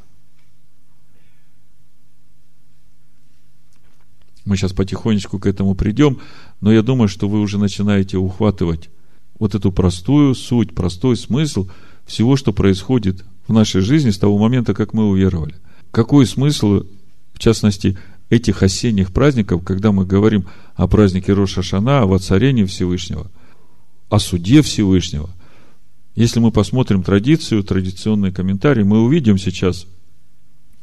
Мы 4.48 4.56
сейчас 4.56 4.72
потихонечку 4.72 5.38
к 5.38 5.44
этому 5.44 5.74
придем, 5.74 6.20
но 6.62 6.72
я 6.72 6.82
думаю, 6.82 7.08
что 7.08 7.28
вы 7.28 7.38
уже 7.40 7.58
начинаете 7.58 8.16
ухватывать 8.16 8.88
вот 9.38 9.54
эту 9.54 9.70
простую 9.70 10.34
суть, 10.34 10.74
простой 10.74 11.18
смысл 11.18 11.68
всего, 12.06 12.34
что 12.34 12.54
происходит 12.54 13.26
в 13.46 13.52
нашей 13.52 13.82
жизни 13.82 14.08
с 14.08 14.16
того 14.16 14.38
момента, 14.38 14.72
как 14.72 14.94
мы 14.94 15.06
уверовали. 15.06 15.54
Какой 15.90 16.24
смысл, 16.24 16.84
в 17.34 17.38
частности, 17.38 17.98
этих 18.30 18.62
осенних 18.62 19.12
праздников, 19.12 19.64
когда 19.64 19.92
мы 19.92 20.06
говорим 20.06 20.46
о 20.76 20.88
празднике 20.88 21.34
Роша 21.34 21.62
Шана, 21.62 22.00
о 22.00 22.06
воцарении 22.06 22.64
Всевышнего, 22.64 23.30
о 24.08 24.18
суде 24.18 24.62
Всевышнего. 24.62 25.28
Если 26.14 26.40
мы 26.40 26.52
посмотрим 26.52 27.02
традицию, 27.02 27.64
традиционные 27.64 28.32
комментарии, 28.32 28.82
мы 28.82 29.02
увидим 29.02 29.36
сейчас– 29.36 29.86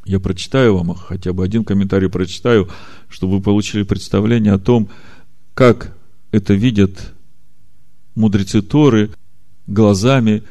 я 0.06 0.20
прочитаю 0.20 0.78
вам 0.78 0.96
хотя 0.96 1.34
бы 1.34 1.44
один 1.44 1.66
комментарий 1.66 2.10
прочитаю, 2.10 2.70
чтобы 3.10 3.38
вы 3.38 3.42
получили 3.42 3.84
представление 3.84 4.54
о 4.54 4.60
том, 4.60 4.88
как 5.56 5.98
это 6.32 6.54
видят 6.54 7.14
мудрецы 8.14 8.62
Торы 8.62 9.12
глазами 9.66 10.44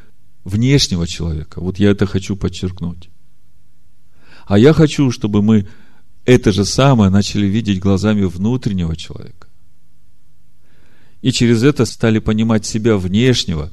внешнего 0.42 1.06
человека. 1.06 1.60
Вот 1.60 1.78
я 1.78 1.90
это 1.90 2.04
хочу 2.04 2.36
подчеркнуть. 2.36 3.10
А 4.46 4.58
я 4.58 4.72
хочу, 4.72 5.10
чтобы 5.10 5.40
мы 5.40 5.66
это 6.24 6.52
же 6.52 6.64
самое 6.64 7.10
начали 7.10 7.46
видеть 7.46 7.78
глазами 7.78 8.24
внутреннего 8.24 8.96
человека. 8.96 9.48
И 11.22 11.30
через 11.30 11.62
это 11.62 11.86
стали 11.86 12.18
понимать 12.18 12.66
себя 12.66 12.96
внешнего. 12.96 13.70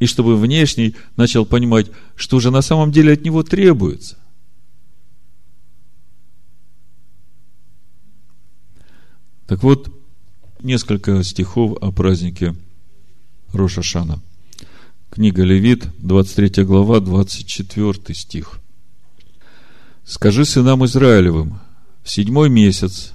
И 0.00 0.06
чтобы 0.06 0.36
внешний 0.36 0.96
начал 1.16 1.46
понимать, 1.46 1.86
что 2.16 2.40
же 2.40 2.50
на 2.50 2.62
самом 2.62 2.90
деле 2.90 3.12
от 3.12 3.24
него 3.24 3.42
требуется. 3.42 4.18
Так 9.46 9.62
вот, 9.62 9.88
несколько 10.60 11.22
стихов 11.22 11.78
о 11.80 11.92
празднике 11.92 12.56
Роша 13.52 13.80
Шана. 13.80 14.20
Книга 15.08 15.44
Левит, 15.44 15.86
23 15.98 16.64
глава, 16.64 16.98
24 16.98 18.14
стих. 18.14 18.58
«Скажи 20.04 20.44
сынам 20.44 20.84
Израилевым, 20.84 21.60
в 22.02 22.10
седьмой 22.10 22.50
месяц, 22.50 23.12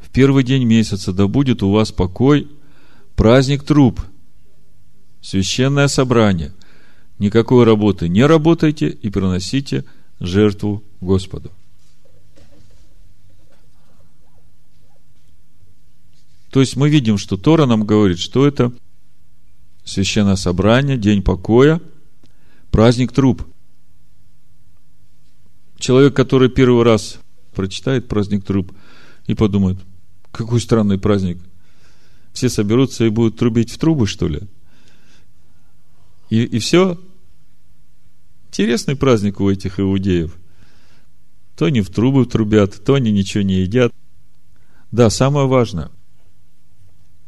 в 0.00 0.08
первый 0.08 0.44
день 0.44 0.64
месяца, 0.64 1.12
да 1.12 1.26
будет 1.26 1.62
у 1.62 1.70
вас 1.70 1.92
покой, 1.92 2.48
праздник 3.14 3.62
труп, 3.62 4.00
священное 5.20 5.88
собрание. 5.88 6.54
Никакой 7.18 7.64
работы 7.64 8.08
не 8.08 8.24
работайте 8.24 8.88
и 8.88 9.10
приносите 9.10 9.84
жертву 10.20 10.82
Господу. 11.02 11.50
То 16.50 16.60
есть 16.60 16.76
мы 16.76 16.88
видим, 16.88 17.16
что 17.16 17.36
Тора 17.36 17.66
нам 17.66 17.86
говорит, 17.86 18.18
что 18.18 18.46
это 18.46 18.72
священное 19.84 20.36
собрание, 20.36 20.98
день 20.98 21.22
покоя, 21.22 21.80
праздник 22.70 23.12
труп. 23.12 23.46
Человек, 25.78 26.14
который 26.14 26.50
первый 26.50 26.84
раз 26.84 27.18
прочитает 27.54 28.08
праздник 28.08 28.44
труп 28.44 28.72
и 29.26 29.34
подумает, 29.34 29.78
какой 30.32 30.60
странный 30.60 30.98
праздник. 30.98 31.38
Все 32.32 32.48
соберутся 32.48 33.04
и 33.04 33.10
будут 33.10 33.38
трубить 33.38 33.70
в 33.70 33.78
трубы, 33.78 34.06
что 34.06 34.28
ли? 34.28 34.42
И, 36.28 36.44
и 36.44 36.58
все. 36.58 37.00
Интересный 38.48 38.96
праздник 38.96 39.40
у 39.40 39.50
этих 39.50 39.80
иудеев. 39.80 40.36
То 41.56 41.66
они 41.66 41.80
в 41.80 41.90
трубы 41.90 42.26
трубят, 42.26 42.84
то 42.84 42.94
они 42.94 43.10
ничего 43.10 43.42
не 43.42 43.60
едят. 43.60 43.92
Да, 44.92 45.10
самое 45.10 45.46
важное. 45.46 45.90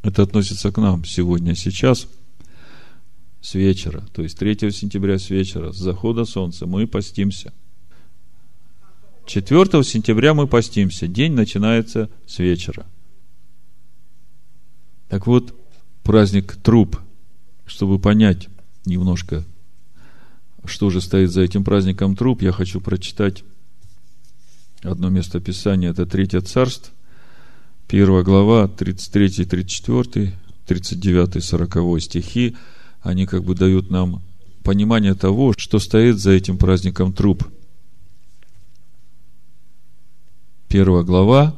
Это 0.03 0.23
относится 0.23 0.73
к 0.73 0.79
нам 0.79 1.05
сегодня, 1.05 1.55
сейчас, 1.55 2.09
с 3.41 3.55
вечера, 3.55 4.05
то 4.13 4.23
есть 4.23 4.39
3 4.39 4.71
сентября 4.71 5.19
с 5.19 5.29
вечера, 5.31 5.73
с 5.73 5.77
захода 5.77 6.25
солнца 6.25 6.67
мы 6.67 6.87
постимся. 6.87 7.53
4 9.27 9.83
сентября 9.83 10.35
мы 10.35 10.47
постимся, 10.47 11.07
день 11.07 11.33
начинается 11.33 12.09
с 12.27 12.39
вечера. 12.39 12.87
Так 15.09 15.27
вот, 15.27 15.55
праздник 16.03 16.57
труп, 16.57 16.99
чтобы 17.67 17.99
понять 17.99 18.49
немножко, 18.85 19.45
что 20.65 20.91
же 20.91 21.01
стоит 21.01 21.31
за 21.31 21.43
этим 21.43 21.65
праздником 21.65 22.17
труп, 22.17 22.43
я 22.43 22.53
хочу 22.53 22.81
прочитать 22.81 23.45
одно 24.83 25.11
место 25.11 25.41
Писания, 25.41 25.91
это 25.91 26.07
Третье 26.07 26.41
Царство, 26.41 26.93
Первая 27.93 28.23
глава, 28.23 28.69
33, 28.69 29.45
34, 29.45 30.33
39, 30.65 31.45
40 31.45 32.01
стихи, 32.01 32.57
они 33.03 33.27
как 33.27 33.45
бы 33.45 33.55
дают 33.55 33.91
нам 33.91 34.23
понимание 34.63 35.13
того, 35.13 35.53
что 35.59 35.79
стоит 35.79 36.19
за 36.19 36.31
этим 36.31 36.57
праздником 36.57 37.13
труп. 37.13 37.47
Первая 40.69 41.03
глава, 41.03 41.55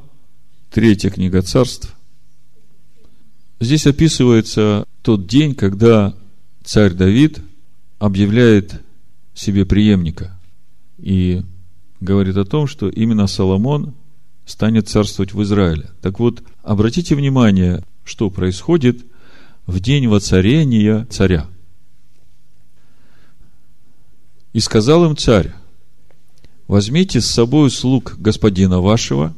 третья 0.72 1.10
книга 1.10 1.40
царств. 1.40 1.94
Здесь 3.60 3.86
описывается 3.86 4.88
тот 5.02 5.28
день, 5.28 5.54
когда 5.54 6.16
царь 6.64 6.94
Давид 6.94 7.38
объявляет 8.00 8.82
себе 9.34 9.64
преемника 9.64 10.36
и 10.98 11.42
говорит 12.00 12.36
о 12.36 12.44
том, 12.44 12.66
что 12.66 12.88
именно 12.88 13.28
Соломон 13.28 13.94
станет 14.46 14.88
царствовать 14.88 15.32
в 15.32 15.42
Израиле. 15.42 15.90
Так 16.02 16.20
вот, 16.20 16.42
обратите 16.62 17.14
внимание, 17.14 17.82
что 18.04 18.30
происходит 18.30 19.04
в 19.66 19.80
день 19.80 20.06
воцарения 20.08 21.06
царя. 21.10 21.46
И 24.52 24.60
сказал 24.60 25.04
им 25.04 25.16
царь, 25.16 25.52
возьмите 26.68 27.20
с 27.20 27.26
собой 27.26 27.70
слуг 27.70 28.16
господина 28.18 28.80
вашего 28.80 29.34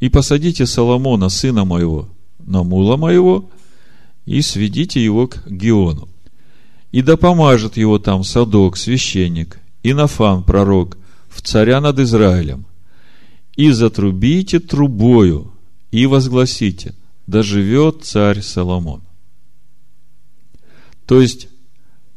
и 0.00 0.08
посадите 0.08 0.66
Соломона, 0.66 1.28
сына 1.28 1.64
моего, 1.64 2.08
на 2.38 2.62
мула 2.62 2.96
моего, 2.96 3.48
и 4.26 4.42
сведите 4.42 5.02
его 5.02 5.28
к 5.28 5.46
Геону. 5.48 6.08
И 6.90 7.02
да 7.02 7.16
помажет 7.16 7.76
его 7.76 7.98
там 7.98 8.24
Садок, 8.24 8.76
священник, 8.76 9.58
и 9.82 9.94
Нафан, 9.94 10.42
пророк, 10.42 10.98
в 11.28 11.40
царя 11.40 11.80
над 11.80 11.98
Израилем. 11.98 12.66
И 13.56 13.70
затрубите 13.70 14.60
трубою, 14.60 15.52
и 15.90 16.06
возгласите, 16.06 16.94
да 17.26 17.42
живет 17.42 18.04
царь 18.04 18.40
Соломон. 18.40 19.02
То 21.06 21.20
есть, 21.20 21.48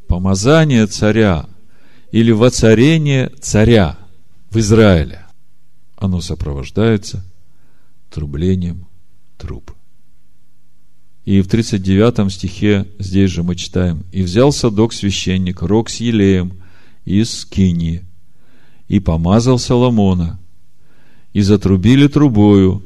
помазание 0.07 0.87
царя 0.87 1.47
или 2.11 2.31
воцарение 2.31 3.31
царя 3.41 3.97
в 4.49 4.57
Израиле, 4.59 5.25
оно 5.97 6.21
сопровождается 6.21 7.25
трублением 8.09 8.87
труб. 9.37 9.71
И 11.25 11.41
в 11.41 11.47
39 11.47 12.31
стихе 12.31 12.87
здесь 12.99 13.31
же 13.31 13.43
мы 13.43 13.55
читаем, 13.55 14.05
«И 14.11 14.21
взял 14.21 14.51
садок 14.51 14.93
священник, 14.93 15.61
рог 15.63 15.89
с 15.89 15.99
елеем 15.99 16.53
из 17.03 17.39
Скинии, 17.39 18.05
и 18.87 18.99
помазал 18.99 19.57
Соломона, 19.57 20.39
и 21.35 21.41
затрубили 21.41 22.07
трубою, 22.07 22.81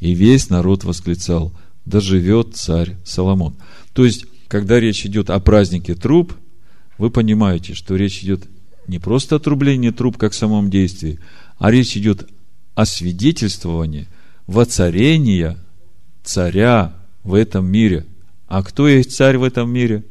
и 0.00 0.14
весь 0.14 0.48
народ 0.48 0.84
восклицал, 0.84 1.52
да 1.84 2.00
живет 2.00 2.56
царь 2.56 2.96
Соломон». 3.04 3.56
То 3.92 4.06
есть, 4.06 4.24
когда 4.48 4.80
речь 4.80 5.04
идет 5.04 5.28
о 5.28 5.38
празднике 5.38 5.94
труб, 5.94 6.32
вы 6.96 7.10
понимаете, 7.10 7.74
что 7.74 7.96
речь 7.96 8.24
идет 8.24 8.48
не 8.88 8.98
просто 8.98 9.36
о 9.36 9.38
трублении 9.38 9.90
труб, 9.90 10.16
как 10.16 10.32
в 10.32 10.36
самом 10.36 10.70
действии, 10.70 11.20
а 11.58 11.70
речь 11.70 11.94
идет 11.94 12.26
о 12.74 12.86
свидетельствовании 12.86 14.08
воцарения 14.46 15.58
царя 16.22 16.94
в 17.22 17.34
этом 17.34 17.66
мире. 17.66 18.06
А 18.48 18.62
кто 18.62 18.88
есть 18.88 19.14
царь 19.14 19.36
в 19.36 19.42
этом 19.42 19.70
мире? 19.70 20.04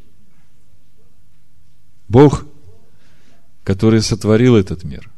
Бог, 2.07 2.45
который 3.63 4.03
сотворил 4.03 4.55
этот 4.55 4.83
мир. 4.83 5.09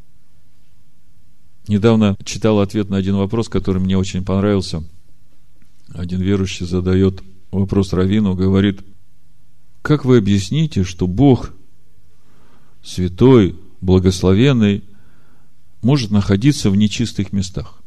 Недавно 1.68 2.16
читал 2.24 2.60
ответ 2.60 2.90
на 2.90 2.98
один 2.98 3.16
вопрос, 3.16 3.50
который 3.50 3.82
мне 3.82 3.98
очень 3.98 4.24
понравился. 4.24 4.84
Один 5.90 6.22
верующий 6.22 6.66
задает 6.66 7.24
вопрос 7.52 7.94
Равину, 7.94 8.36
говорит, 8.36 8.82
как 9.82 10.06
вы 10.06 10.18
объясните, 10.18 10.84
что 10.84 11.08
Бог 11.08 11.54
святой, 12.84 13.58
благословенный, 13.82 14.84
может 15.82 16.12
находиться 16.12 16.70
в 16.70 16.76
нечистых 16.76 17.34
местах? 17.34 17.82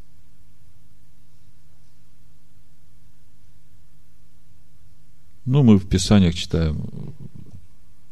Ну, 5.45 5.63
мы 5.63 5.79
в 5.79 5.89
Писаниях 5.89 6.35
читаем, 6.35 7.15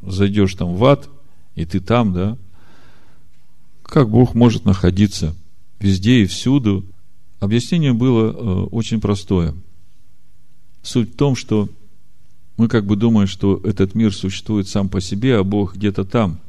зайдешь 0.00 0.54
там 0.54 0.74
в 0.74 0.84
ад, 0.84 1.08
и 1.54 1.64
ты 1.64 1.80
там, 1.80 2.12
да? 2.12 2.38
Как 3.82 4.08
Бог 4.08 4.34
может 4.34 4.64
находиться 4.64 5.34
везде 5.78 6.22
и 6.22 6.26
всюду? 6.26 6.84
Объяснение 7.40 7.92
было 7.92 8.30
э, 8.30 8.66
очень 8.70 9.00
простое. 9.00 9.54
Суть 10.82 11.14
в 11.14 11.16
том, 11.16 11.36
что 11.36 11.68
мы 12.56 12.68
как 12.68 12.86
бы 12.86 12.96
думаем, 12.96 13.28
что 13.28 13.60
этот 13.64 13.94
мир 13.94 14.14
существует 14.14 14.68
сам 14.68 14.88
по 14.88 15.00
себе, 15.00 15.36
а 15.36 15.44
Бог 15.44 15.76
где-то 15.76 16.04
там. 16.04 16.40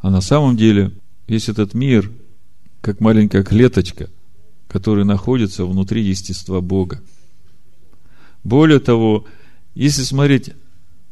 А 0.00 0.10
на 0.10 0.20
самом 0.20 0.56
деле 0.56 0.92
весь 1.26 1.48
этот 1.48 1.74
мир, 1.74 2.10
как 2.80 3.00
маленькая 3.00 3.44
клеточка, 3.44 4.08
которая 4.68 5.04
находится 5.04 5.64
внутри 5.64 6.02
естества 6.02 6.60
Бога. 6.60 7.00
Более 8.44 8.80
того, 8.80 9.26
если 9.74 10.02
смотреть 10.02 10.50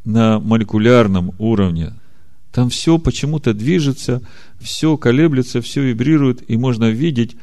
на 0.05 0.41
молекулярном 0.41 1.35
уровне, 1.39 1.93
там 2.57 2.71
все 2.71 2.97
почему-то 2.97 3.53
движется, 3.53 4.23
все 4.59 4.97
колеблется, 4.97 5.61
все 5.61 5.83
вибрирует, 5.83 6.43
и 6.51 6.57
можно 6.57 6.89
видеть, 6.89 7.37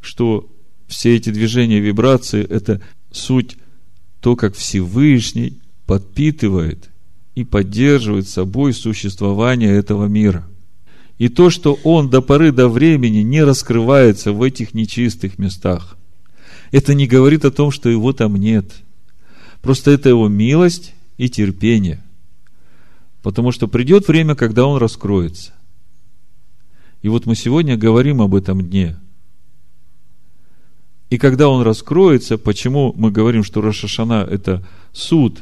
что 0.00 0.48
все 0.86 1.16
эти 1.16 1.30
движения, 1.30 1.80
вибрации– 1.80 2.46
это 2.48 2.80
суть 3.10 3.56
то, 4.20 4.36
как 4.36 4.54
Всевышний 4.54 5.60
подпитывает 5.86 6.88
и 7.34 7.42
поддерживает 7.42 8.28
собой 8.28 8.74
существование 8.74 9.72
этого 9.72 10.06
мира. 10.06 10.46
И 11.18 11.28
то, 11.28 11.50
что 11.50 11.74
он 11.82 12.08
до 12.08 12.22
поры 12.22 12.52
до 12.52 12.68
времени 12.68 13.22
не 13.22 13.42
раскрывается 13.42 14.30
в 14.32 14.44
этих 14.44 14.72
нечистых 14.72 15.40
местах, 15.40 15.96
это 16.70 16.94
не 16.94 17.08
говорит 17.08 17.44
о 17.44 17.50
том, 17.50 17.72
что 17.72 17.88
его 17.88 18.12
там 18.12 18.36
нет. 18.36 18.70
Просто 19.62 19.90
это 19.90 20.10
его 20.10 20.28
милость 20.28 20.94
и 21.16 21.28
терпение. 21.28 22.04
Потому 23.22 23.52
что 23.52 23.68
придет 23.68 24.08
время, 24.08 24.34
когда 24.34 24.66
он 24.66 24.78
раскроется. 24.78 25.54
И 27.02 27.08
вот 27.08 27.26
мы 27.26 27.34
сегодня 27.34 27.76
говорим 27.76 28.22
об 28.22 28.34
этом 28.34 28.62
дне– 28.62 28.98
и 31.10 31.16
когда 31.16 31.48
он 31.48 31.62
раскроется, 31.62 32.36
почему 32.36 32.92
мы 32.96 33.10
говорим, 33.10 33.42
что 33.42 33.60
Рошашана– 33.60 34.26
это 34.30 34.66
суд 34.92 35.40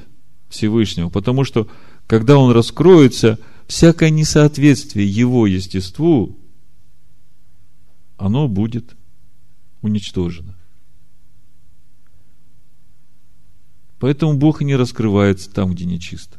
Всевышнего? 0.48 1.08
Потому 1.08 1.44
что, 1.44 1.68
когда 2.06 2.38
он 2.38 2.52
раскроется, 2.52 3.38
всякое 3.66 4.10
несоответствие 4.10 5.08
его 5.08 5.46
естеству, 5.46 6.38
оно 8.16 8.46
будет 8.46 8.94
уничтожено. 9.82 10.54
Поэтому 13.98 14.34
Бог 14.34 14.60
не 14.60 14.76
раскрывается 14.76 15.50
там, 15.50 15.72
где 15.72 15.84
нечисто. 15.84 16.38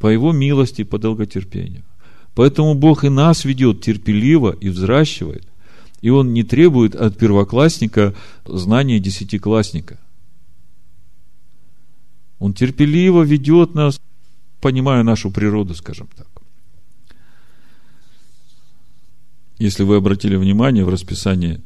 По 0.00 0.08
Его 0.08 0.32
милости, 0.32 0.82
по 0.82 0.98
долготерпению. 0.98 1.84
Поэтому 2.34 2.74
Бог 2.74 3.04
и 3.04 3.10
нас 3.10 3.44
ведет 3.44 3.82
терпеливо 3.82 4.50
и 4.50 4.70
взращивает, 4.70 5.46
и 6.00 6.08
он 6.08 6.32
не 6.32 6.42
требует 6.42 6.94
от 6.96 7.18
первоклассника 7.18 8.14
знания 8.46 8.98
десятиклассника. 8.98 9.98
Он 12.38 12.54
терпеливо 12.54 13.22
ведет 13.22 13.74
нас, 13.74 14.00
понимая 14.60 15.02
нашу 15.02 15.30
природу, 15.30 15.74
скажем 15.74 16.08
так. 16.16 16.26
Если 19.58 19.82
вы 19.82 19.96
обратили 19.96 20.36
внимание 20.36 20.86
в 20.86 20.88
расписании 20.88 21.60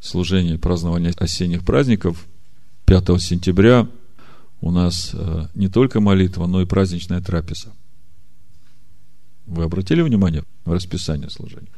служения 0.00 0.58
празднования 0.58 1.14
осенних 1.16 1.64
праздников, 1.64 2.26
5 2.84 3.22
сентября 3.22 3.88
у 4.60 4.70
нас 4.70 5.10
э, 5.14 5.46
не 5.54 5.68
только 5.68 6.00
молитва, 6.00 6.46
но 6.46 6.60
и 6.60 6.66
праздничная 6.66 7.20
трапеза. 7.20 7.72
Вы 9.46 9.64
обратили 9.64 10.02
внимание 10.02 10.44
в 10.64 10.72
расписание 10.72 11.30
служения? 11.30 11.70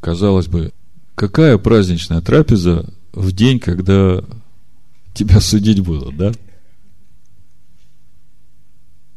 Казалось 0.00 0.46
бы, 0.46 0.72
какая 1.14 1.58
праздничная 1.58 2.20
трапеза 2.20 2.92
в 3.12 3.32
день, 3.32 3.58
когда 3.58 4.22
тебя 5.14 5.40
судить 5.40 5.80
будут, 5.80 6.16
да? 6.16 6.32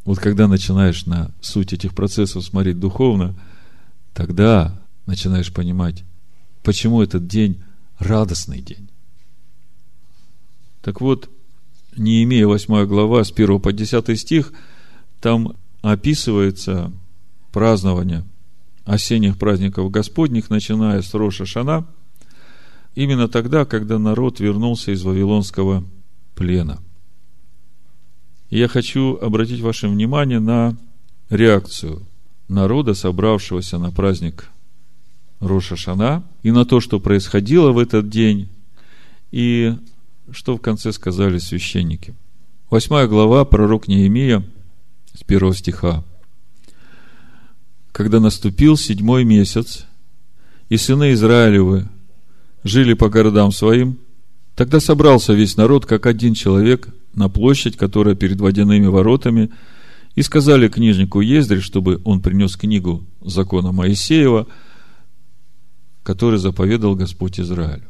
Вот 0.04 0.18
когда 0.18 0.48
начинаешь 0.48 1.06
на 1.06 1.30
суть 1.40 1.72
этих 1.72 1.94
процессов 1.94 2.44
смотреть 2.44 2.80
духовно, 2.80 3.36
тогда 4.14 4.80
начинаешь 5.06 5.52
понимать, 5.52 6.02
почему 6.64 7.02
этот 7.02 7.28
день 7.28 7.62
радостный 7.98 8.60
день. 8.60 8.88
Так 10.82 11.00
вот, 11.00 11.30
не 11.96 12.22
имея 12.24 12.46
8 12.46 12.86
глава 12.86 13.24
с 13.24 13.30
1 13.32 13.60
по 13.60 13.72
10 13.72 14.18
стих, 14.18 14.52
там 15.20 15.56
описывается 15.82 16.92
празднование 17.52 18.24
осенних 18.84 19.38
праздников 19.38 19.90
Господних, 19.90 20.50
начиная 20.50 21.02
с 21.02 21.14
Роша 21.14 21.46
Шана, 21.46 21.86
именно 22.94 23.28
тогда, 23.28 23.64
когда 23.64 23.98
народ 23.98 24.40
вернулся 24.40 24.92
из 24.92 25.02
Вавилонского 25.02 25.84
плена. 26.34 26.80
Я 28.50 28.68
хочу 28.68 29.16
обратить 29.16 29.60
ваше 29.60 29.88
внимание 29.88 30.40
на 30.40 30.76
реакцию 31.30 32.02
народа, 32.48 32.94
собравшегося 32.94 33.78
на 33.78 33.90
праздник 33.90 34.48
Роша 35.40 35.76
Шана, 35.76 36.22
и 36.42 36.50
на 36.50 36.64
то, 36.64 36.80
что 36.80 37.00
происходило 37.00 37.72
в 37.72 37.78
этот 37.78 38.08
день, 38.08 38.48
и 39.30 39.74
что 40.32 40.56
в 40.56 40.60
конце 40.60 40.92
сказали 40.92 41.38
священники. 41.38 42.14
Восьмая 42.70 43.06
глава, 43.06 43.44
пророк 43.44 43.88
Неемия, 43.88 44.44
с 45.14 45.22
первого 45.22 45.54
стиха 45.54 46.04
когда 47.92 48.20
наступил 48.20 48.76
седьмой 48.76 49.24
месяц, 49.24 49.86
и 50.70 50.78
сыны 50.78 51.12
Израилевы 51.12 51.88
жили 52.64 52.94
по 52.94 53.10
городам 53.10 53.52
своим, 53.52 53.98
тогда 54.56 54.80
собрался 54.80 55.34
весь 55.34 55.56
народ, 55.56 55.84
как 55.84 56.06
один 56.06 56.32
человек, 56.32 56.88
на 57.14 57.28
площадь, 57.28 57.76
которая 57.76 58.14
перед 58.14 58.40
водяными 58.40 58.86
воротами, 58.86 59.50
и 60.14 60.22
сказали 60.22 60.68
книжнику 60.68 61.20
Ездре, 61.20 61.60
чтобы 61.60 62.00
он 62.04 62.20
принес 62.20 62.56
книгу 62.56 63.04
закона 63.20 63.72
Моисеева, 63.72 64.46
который 66.02 66.38
заповедал 66.38 66.94
Господь 66.96 67.38
Израилю. 67.38 67.88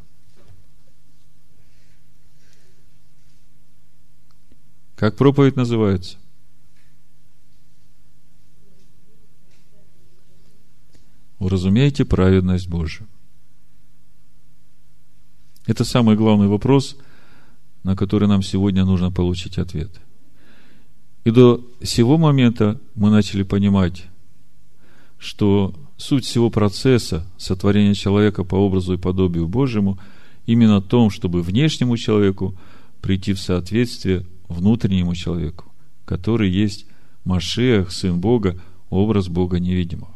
Как 5.03 5.17
проповедь 5.17 5.57
называется? 5.57 6.17
Уразумейте 11.41 12.05
праведность 12.05 12.69
Божию. 12.69 13.09
Это 15.67 15.83
самый 15.83 16.15
главный 16.15 16.47
вопрос, 16.47 16.97
на 17.83 17.97
который 17.97 18.29
нам 18.29 18.45
сегодня 18.45 18.85
нужно 18.85 19.11
получить 19.11 19.59
ответ. 19.59 19.91
И 21.25 21.33
до 21.33 21.67
сего 21.83 22.17
момента 22.17 22.81
мы 22.95 23.11
начали 23.11 23.43
понимать, 23.43 24.05
что 25.19 25.75
суть 25.97 26.27
всего 26.27 26.49
процесса 26.49 27.27
сотворения 27.39 27.95
человека 27.95 28.45
по 28.45 28.55
образу 28.55 28.93
и 28.93 28.99
подобию 28.99 29.49
Божьему 29.49 29.99
именно 30.47 30.79
в 30.79 30.87
том, 30.87 31.11
чтобы 31.11 31.43
внешнему 31.43 31.97
человеку 31.97 32.57
прийти 33.01 33.33
в 33.33 33.41
соответствие 33.41 34.25
внутреннему 34.53 35.15
человеку, 35.15 35.73
который 36.05 36.51
есть 36.51 36.87
Машех, 37.25 37.91
Сын 37.93 38.21
Бога, 38.21 38.61
образ 38.91 39.29
Бога 39.29 39.59
невидимого. 39.59 40.15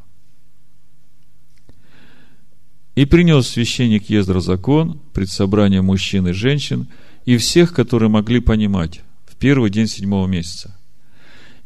И 2.95 3.05
принес 3.05 3.49
священник 3.49 4.09
Ездра 4.09 4.41
закон 4.41 5.01
пред 5.13 5.29
собранием 5.29 5.87
мужчин 5.87 6.29
и 6.29 6.33
женщин 6.33 6.87
и 7.27 7.37
всех, 7.37 7.75
которые 7.75 8.09
могли 8.09 8.41
понимать, 8.41 9.03
в 9.27 9.37
первый 9.37 9.71
день 9.71 9.87
седьмого 9.87 10.27
месяца. 10.27 10.77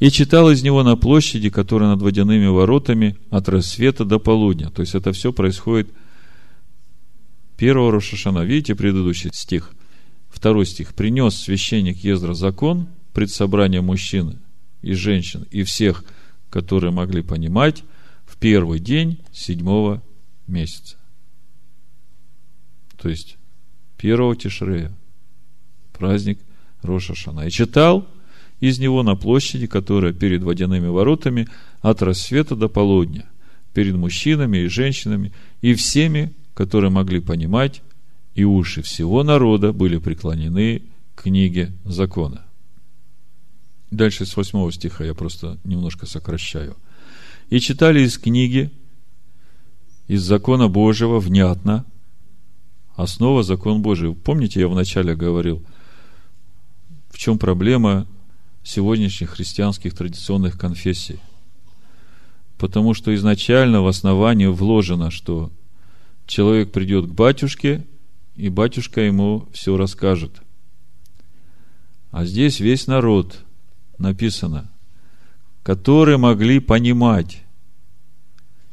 И 0.00 0.10
читал 0.10 0.50
из 0.50 0.62
него 0.62 0.82
на 0.82 0.96
площади, 0.96 1.50
которая 1.50 1.90
над 1.90 2.02
водяными 2.02 2.46
воротами 2.46 3.16
от 3.30 3.48
рассвета 3.48 4.04
до 4.04 4.18
полудня. 4.18 4.70
То 4.70 4.80
есть 4.80 4.94
это 4.94 5.12
все 5.12 5.32
происходит 5.32 5.90
первого 7.56 7.92
Рошашана. 7.92 8.40
Видите 8.40 8.74
предыдущий 8.74 9.30
стих? 9.32 9.72
Второй 10.30 10.64
стих. 10.64 10.94
Принес 10.94 11.36
священник 11.36 11.98
Ездра 11.98 12.34
закон 12.34 12.88
пред 13.12 13.30
собранием 13.30 13.84
мужчин 13.84 14.38
и 14.80 14.94
женщин 14.94 15.46
и 15.50 15.62
всех, 15.64 16.04
которые 16.48 16.92
могли 16.92 17.22
понимать, 17.22 17.84
в 18.24 18.36
первый 18.36 18.78
день 18.78 19.18
седьмого 19.32 20.02
месяца 20.46 20.96
то 23.00 23.08
есть 23.08 23.38
первого 23.96 24.36
Тишрея, 24.36 24.92
праздник 25.92 26.38
Роша. 26.82 27.14
И 27.44 27.50
читал 27.50 28.06
из 28.60 28.78
него 28.78 29.02
на 29.02 29.16
площади, 29.16 29.66
которая 29.66 30.12
перед 30.12 30.42
водяными 30.42 30.86
воротами 30.86 31.48
от 31.80 32.02
рассвета 32.02 32.56
до 32.56 32.68
полудня, 32.68 33.26
перед 33.72 33.94
мужчинами 33.94 34.58
и 34.58 34.68
женщинами, 34.68 35.32
и 35.62 35.74
всеми, 35.74 36.32
которые 36.54 36.90
могли 36.90 37.20
понимать, 37.20 37.82
и 38.34 38.44
уши 38.44 38.82
всего 38.82 39.22
народа 39.22 39.72
были 39.72 39.98
преклонены 39.98 40.82
книге 41.14 41.72
закона. 41.84 42.44
Дальше 43.90 44.24
с 44.24 44.36
восьмого 44.36 44.72
стиха 44.72 45.04
я 45.04 45.14
просто 45.14 45.58
немножко 45.64 46.06
сокращаю. 46.06 46.76
И 47.48 47.58
читали 47.58 48.00
из 48.00 48.18
книги, 48.18 48.70
из 50.06 50.22
закона 50.22 50.68
Божьего 50.68 51.18
внятно– 51.18 51.84
Основа 53.00 53.42
закон 53.42 53.80
Божий. 53.80 54.14
Помните, 54.14 54.60
я 54.60 54.68
вначале 54.68 55.16
говорил, 55.16 55.64
в 57.08 57.16
чем 57.16 57.38
проблема 57.38 58.06
сегодняшних 58.62 59.30
христианских 59.30 59.94
традиционных 59.94 60.58
конфессий? 60.58 61.18
Потому 62.58 62.92
что 62.92 63.14
изначально 63.14 63.80
в 63.80 63.86
основании 63.86 64.46
вложено, 64.46 65.10
что 65.10 65.50
человек 66.26 66.72
придет 66.72 67.06
к 67.06 67.14
батюшке, 67.14 67.86
и 68.40 68.48
батюшка 68.48 69.00
ему 69.02 69.48
все 69.52 69.76
расскажет. 69.76 70.42
А 72.10 72.24
здесь 72.24 72.60
весь 72.60 72.86
народ 72.86 73.44
написано, 73.98 74.70
которые 75.62 76.16
могли 76.16 76.58
понимать. 76.58 77.42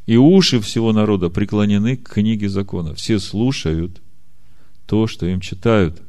И 0.06 0.16
уши 0.16 0.60
всего 0.62 0.94
народа 0.94 1.30
преклонены 1.30 1.98
к 1.98 2.14
книге 2.14 2.50
закона. 2.50 2.96
Все 2.96 3.20
слушают– 3.20 4.02
то, 4.88 5.06
что 5.06 5.28
им 5.28 5.42
читают. 5.42 6.02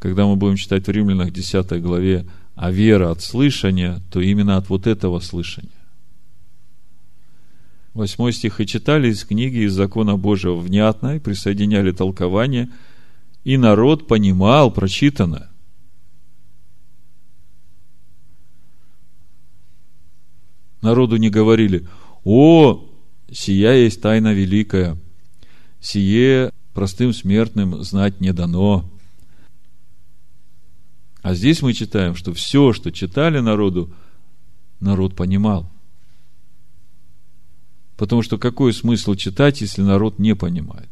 Когда 0.00 0.26
мы 0.26 0.36
будем 0.36 0.56
читать 0.56 0.86
в 0.86 0.90
Римлянах 0.90 1.32
10 1.32 1.80
главе, 1.82 2.26
а 2.54 2.72
вера 2.72 3.12
от 3.12 3.22
слышания, 3.22 4.00
то 4.10 4.20
именно 4.20 4.56
от 4.56 4.68
вот 4.68 4.86
этого 4.86 5.20
слышания. 5.20 5.70
Восьмой 7.98 8.32
стих. 8.32 8.60
«И 8.60 8.66
читали 8.66 9.08
из 9.08 9.24
книги 9.24 9.64
из 9.64 9.72
закона 9.72 10.16
Божьего 10.16 10.54
внятно, 10.54 11.16
и 11.16 11.18
присоединяли 11.18 11.90
толкование, 11.90 12.68
и 13.42 13.56
народ 13.56 14.06
понимал 14.06 14.70
прочитанное». 14.70 15.50
Народу 20.80 21.16
не 21.16 21.28
говорили, 21.28 21.88
«О, 22.22 22.88
сия 23.32 23.72
есть 23.72 24.00
тайна 24.00 24.32
великая, 24.32 24.96
сие 25.80 26.52
простым 26.74 27.12
смертным 27.12 27.82
знать 27.82 28.20
не 28.20 28.32
дано. 28.32 28.88
А 31.22 31.34
здесь 31.34 31.62
мы 31.62 31.72
читаем, 31.72 32.14
что 32.14 32.32
все, 32.32 32.72
что 32.72 32.92
читали 32.92 33.40
народу, 33.40 33.92
народ 34.78 35.16
понимал. 35.16 35.68
Потому 37.98 38.22
что 38.22 38.38
какой 38.38 38.72
смысл 38.72 39.16
читать, 39.16 39.60
если 39.60 39.82
народ 39.82 40.20
не 40.20 40.36
понимает? 40.36 40.88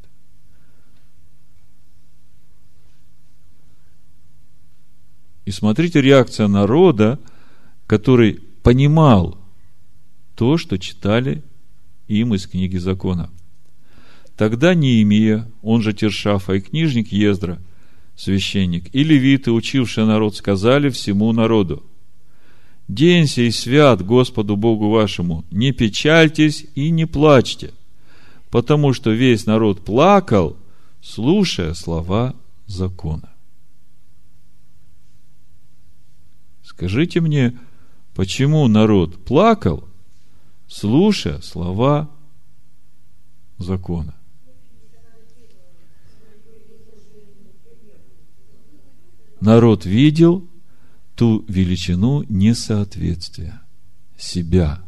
И 5.45 5.53
смотрите 5.53 6.03
реакция 6.03 6.49
народа, 6.49 7.21
который 7.87 8.41
понимал 8.65 9.39
то, 10.35 10.59
что 10.59 10.79
читали 10.79 11.45
им 12.09 12.35
из 12.35 12.49
книги 12.49 12.77
закона. 12.77 13.31
Тогда 14.37 14.75
Неемия, 14.75 15.49
он 15.63 15.83
же 15.83 15.93
Тершафа, 15.93 16.55
и 16.55 16.61
книжник 16.61 17.13
Ездра, 17.13 17.63
священник, 18.17 18.93
и 18.93 19.05
левиты, 19.05 19.53
учившие 19.53 20.07
народ, 20.07 20.35
сказали 20.35 20.89
всему 20.89 21.31
народу, 21.33 21.85
«День 22.89 23.26
сей 23.26 23.51
свят 23.51 24.05
Господу 24.05 24.57
Богу 24.57 24.91
вашему, 24.91 25.45
не 25.51 25.72
печальтесь 25.72 26.66
и 26.74 26.91
не 26.91 27.05
плачьте, 27.05 27.72
потому 28.51 28.93
что 28.93 29.11
весь 29.11 29.47
народ 29.47 29.84
плакал, 29.84 30.57
слушая 31.03 31.74
слова 31.74 32.34
закона». 32.66 33.30
Скажите 36.62 37.20
мне, 37.20 37.59
почему 38.14 38.68
народ 38.68 39.24
плакал, 39.24 39.84
слушая 40.68 41.41
слова 41.41 42.11
закона? 43.59 44.16
народ 49.41 49.84
видел 49.84 50.47
ту 51.17 51.45
величину 51.49 52.25
несоответствия 52.29 53.62
себя 54.19 54.83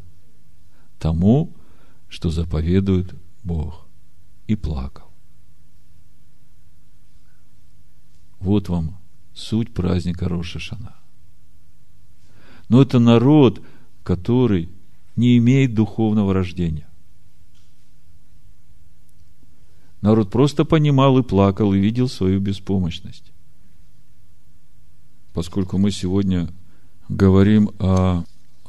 тому, 0.99 1.57
что 2.09 2.31
заповедует 2.31 3.15
Бог, 3.43 3.87
и 4.47 4.55
плакал. 4.55 5.11
Вот 8.41 8.69
вам 8.69 8.99
суть 9.35 9.73
праздника 9.73 10.29
Рошашана. 10.29 10.97
Но 12.69 12.83
это 12.83 12.99
народ, 12.99 13.63
который 14.03 14.69
не 15.17 15.39
имеет 15.39 15.75
духовного 15.75 16.35
рождения. 16.35 16.89
Народ 20.03 20.31
просто 20.31 20.65
понимал 20.65 21.19
и 21.19 21.23
плакал, 21.23 21.73
и 21.73 21.79
видел 21.79 22.09
свою 22.09 22.39
беспомощность 22.39 23.33
поскольку 25.39 25.79
мы 25.79 25.93
сегодня 25.93 26.49
говорим 27.09 27.71
о 27.79 28.25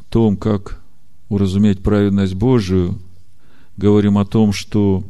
том, 0.10 0.38
как 0.38 0.80
уразуметь 1.28 1.82
праведность 1.82 2.36
Божию, 2.36 3.02
говорим 3.76 4.20
о 4.20 4.26
том, 4.28 4.54
что 4.54 5.04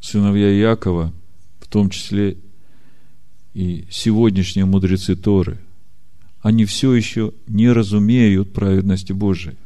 сыновья 0.00 0.52
Якова, 0.52 1.12
в 1.58 1.66
том 1.66 1.90
числе 1.90 2.36
и 3.54 3.88
сегодняшние 3.90 4.66
мудрецы 4.66 5.16
Торы, 5.16 5.58
они 6.42 6.64
все 6.64 6.92
еще 6.94 7.32
не 7.48 7.72
разумеют 7.72 8.52
праведности 8.52 9.12
Божией. 9.12 9.56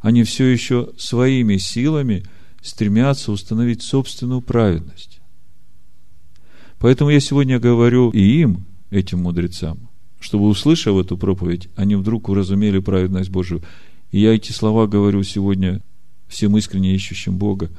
Они 0.00 0.24
все 0.24 0.46
еще 0.46 0.90
своими 0.98 1.56
силами 1.56 2.24
стремятся 2.62 3.30
установить 3.30 3.82
собственную 3.82 4.40
праведность. 4.40 5.20
Поэтому 6.80 7.10
я 7.10 7.20
сегодня 7.20 7.60
говорю 7.60 8.10
и 8.10 8.40
им, 8.40 8.66
этим 8.90 9.20
мудрецам, 9.20 9.88
чтобы, 10.22 10.46
услышав 10.46 10.96
эту 10.96 11.18
проповедь, 11.18 11.68
они 11.74 11.96
вдруг 11.96 12.28
уразумели 12.28 12.78
праведность 12.78 13.30
Божию. 13.30 13.60
И 14.12 14.20
я 14.20 14.34
эти 14.34 14.52
слова 14.52 14.86
говорю 14.86 15.24
сегодня 15.24 15.80
всем 16.28 16.56
искренне 16.56 16.94
ищущим 16.94 17.36
Бога, 17.36 17.70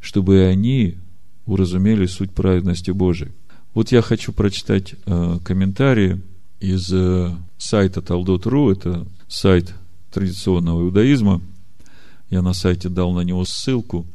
чтобы 0.00 0.46
они 0.46 0.96
уразумели 1.44 2.06
суть 2.06 2.32
праведности 2.32 2.90
Божией. 2.90 3.32
Вот 3.74 3.92
я 3.92 4.00
хочу 4.00 4.32
прочитать 4.32 4.94
э, 5.04 5.38
комментарии 5.44 6.22
из 6.60 6.90
э, 6.90 7.30
сайта 7.58 8.00
Талдот.ру, 8.00 8.70
это 8.70 9.06
сайт 9.28 9.74
традиционного 10.10 10.84
иудаизма. 10.84 11.42
Я 12.30 12.40
на 12.40 12.54
сайте 12.54 12.88
дал 12.88 13.12
на 13.12 13.20
него 13.20 13.44
ссылку. 13.44 14.06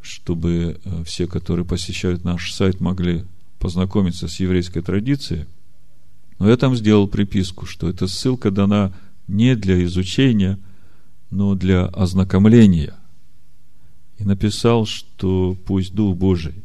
чтобы 0.00 0.80
э, 0.82 1.04
все, 1.04 1.26
которые 1.26 1.66
посещают 1.66 2.24
наш 2.24 2.54
сайт, 2.54 2.80
могли 2.80 3.24
познакомиться 3.58 4.28
с 4.28 4.40
еврейской 4.40 4.80
традицией. 4.80 5.44
Но 6.38 6.48
я 6.48 6.56
там 6.56 6.76
сделал 6.76 7.08
приписку, 7.08 7.66
что 7.66 7.88
эта 7.88 8.06
ссылка 8.06 8.50
дана 8.50 8.92
не 9.26 9.56
для 9.56 9.82
изучения, 9.84 10.58
но 11.30 11.54
для 11.54 11.86
ознакомления. 11.86 12.94
И 14.18 14.24
написал, 14.24 14.86
что 14.86 15.56
пусть 15.66 15.94
Дух 15.94 16.16
Божий 16.16 16.64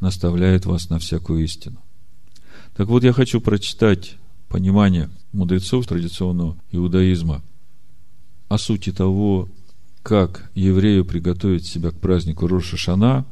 наставляет 0.00 0.66
вас 0.66 0.90
на 0.90 0.98
всякую 0.98 1.44
истину. 1.44 1.78
Так 2.76 2.88
вот, 2.88 3.04
я 3.04 3.12
хочу 3.12 3.40
прочитать 3.40 4.16
понимание 4.48 5.10
мудрецов 5.32 5.86
традиционного 5.86 6.56
иудаизма 6.70 7.42
о 8.48 8.58
сути 8.58 8.92
того, 8.92 9.48
как 10.02 10.50
еврею 10.54 11.04
приготовить 11.04 11.66
себя 11.66 11.90
к 11.90 12.00
празднику 12.00 12.46
Роша 12.46 12.76
Шана, 12.76 13.26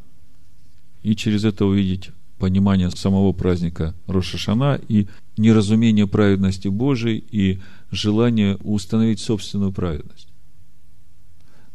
и 1.03 1.15
через 1.15 1.45
это 1.45 1.65
увидеть 1.65 2.11
понимание 2.39 2.91
самого 2.91 3.33
праздника 3.33 3.95
Роша 4.07 4.39
Шана 4.39 4.81
и 4.89 5.09
неразумение 5.37 6.07
праведности 6.07 6.69
Божией 6.69 7.25
и 7.31 7.61
желание 7.91 8.57
установить 8.57 9.21
собственную 9.21 9.73
праведность, 9.73 10.29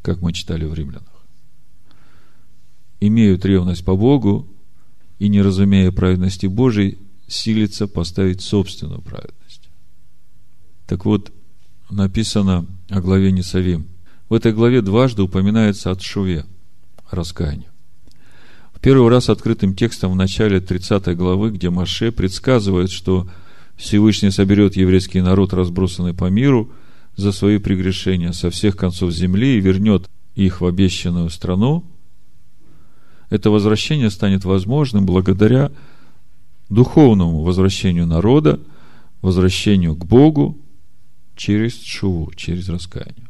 как 0.01 0.21
мы 0.21 0.33
читали 0.33 0.65
в 0.65 0.73
римлянах. 0.73 1.25
Имеют 2.99 3.45
ревность 3.45 3.83
по 3.83 3.95
Богу 3.95 4.47
и, 5.17 5.27
не 5.27 5.41
разумея 5.41 5.91
праведности 5.91 6.45
Божией, 6.45 6.99
силится 7.27 7.87
поставить 7.87 8.41
собственную 8.41 9.01
праведность. 9.01 9.69
Так 10.85 11.05
вот, 11.05 11.31
написано 11.89 12.67
о 12.89 13.01
главе 13.01 13.31
Несавим. 13.31 13.87
В 14.29 14.33
этой 14.33 14.53
главе 14.53 14.81
дважды 14.81 15.23
упоминается 15.23 15.91
о 15.91 15.95
Тшуве, 15.95 16.45
раскаянии. 17.09 17.70
Первый 18.81 19.09
раз 19.09 19.29
открытым 19.29 19.75
текстом 19.75 20.11
в 20.11 20.15
начале 20.15 20.59
30 20.59 21.15
главы, 21.15 21.51
где 21.51 21.69
Маше 21.69 22.11
предсказывает, 22.11 22.89
что 22.89 23.29
Всевышний 23.75 24.31
соберет 24.31 24.75
еврейский 24.75 25.21
народ, 25.21 25.53
разбросанный 25.53 26.15
по 26.15 26.29
миру, 26.29 26.71
за 27.15 27.31
свои 27.31 27.59
прегрешения 27.59 28.31
со 28.31 28.49
всех 28.49 28.75
концов 28.75 29.11
земли 29.11 29.57
и 29.57 29.61
вернет 29.61 30.09
их 30.33 30.61
в 30.61 30.65
обещанную 30.65 31.29
страну, 31.29 31.83
это 33.29 33.51
возвращение 33.51 34.09
станет 34.09 34.45
возможным 34.45 35.05
благодаря 35.05 35.71
духовному 36.69 37.43
возвращению 37.43 38.07
народа, 38.07 38.59
возвращению 39.21 39.95
к 39.95 40.05
Богу 40.05 40.57
через 41.35 41.81
шуву, 41.83 42.31
через 42.35 42.67
раскаяние. 42.69 43.29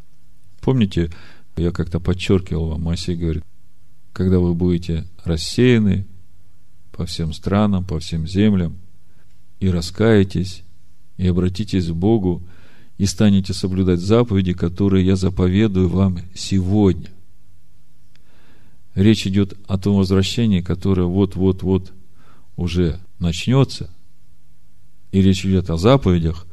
Помните, 0.62 1.12
я 1.58 1.72
как-то 1.72 2.00
подчеркивал 2.00 2.70
вам, 2.70 2.84
Моисей 2.84 3.16
говорит, 3.16 3.44
когда 4.14 4.40
вы 4.40 4.54
будете 4.54 5.06
рассеяны 5.24 6.08
по 6.92 7.06
всем 7.06 7.34
странам, 7.34 7.84
по 7.84 8.00
всем 8.00 8.28
землям, 8.28 8.78
и 9.60 9.70
раскаетесь, 9.70 10.64
и 11.18 11.28
обратитесь 11.28 11.88
к 11.88 11.94
Богу, 11.94 12.44
и 12.98 13.06
станете 13.06 13.54
соблюдать 13.54 14.00
заповеди, 14.00 14.54
которые 14.54 15.06
я 15.06 15.16
заповедую 15.16 15.90
вам 15.90 16.20
сегодня. 16.36 17.10
Речь 18.94 19.26
идет 19.26 19.58
о 19.68 19.78
том 19.78 19.98
возвращении, 19.98 20.62
которое 20.62 21.08
вот-вот-вот 21.08 21.94
уже 22.58 23.00
начнется, 23.20 23.90
и 25.12 25.22
речь 25.22 25.46
идет 25.46 25.70
о 25.70 25.78
заповедях, 25.78 26.46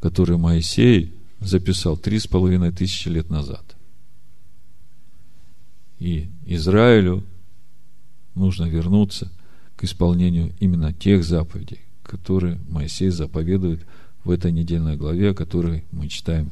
которые 0.00 0.38
Моисей 0.38 1.12
записал 1.40 1.96
три 1.96 2.18
с 2.18 2.26
половиной 2.26 2.72
тысячи 2.72 3.08
лет 3.08 3.30
назад. 3.30 3.76
И 5.98 6.28
Израилю 6.46 7.24
нужно 8.34 8.64
вернуться 8.64 9.30
к 9.76 9.84
исполнению 9.84 10.52
именно 10.60 10.92
тех 10.92 11.24
заповедей, 11.24 11.80
которые 12.02 12.58
Моисей 12.68 13.10
заповедует 13.10 13.86
в 14.24 14.30
этой 14.30 14.52
недельной 14.52 14.96
главе, 14.96 15.30
о 15.30 15.34
которой 15.34 15.84
мы 15.90 16.08
читаем 16.08 16.50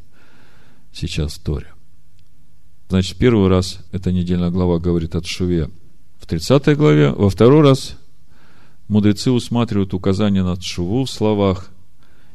сейчас 0.92 1.34
в 1.34 1.40
Торе. 1.40 1.72
Значит, 2.88 3.16
первый 3.16 3.48
раз 3.48 3.78
эта 3.92 4.12
недельная 4.12 4.50
глава 4.50 4.78
говорит 4.78 5.14
о 5.14 5.22
Шуве 5.22 5.70
в 6.18 6.26
30 6.26 6.76
главе, 6.76 7.10
во 7.10 7.30
второй 7.30 7.62
раз 7.62 7.96
мудрецы 8.88 9.30
усматривают 9.30 9.94
указание 9.94 10.42
на 10.42 10.56
Тшуву 10.56 11.04
в 11.04 11.10
словах 11.10 11.70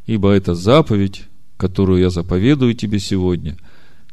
«Ибо 0.07 0.31
это 0.31 0.55
заповедь, 0.55 1.25
которую 1.57 2.01
я 2.01 2.09
заповедую 2.09 2.73
тебе 2.73 2.99
сегодня, 2.99 3.57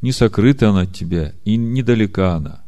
не 0.02 0.12
сокрыта 0.12 0.70
она 0.70 0.82
от 0.82 0.92
тебя, 0.92 1.32
и 1.44 1.56
недалека 1.56 2.34
она. 2.34 2.63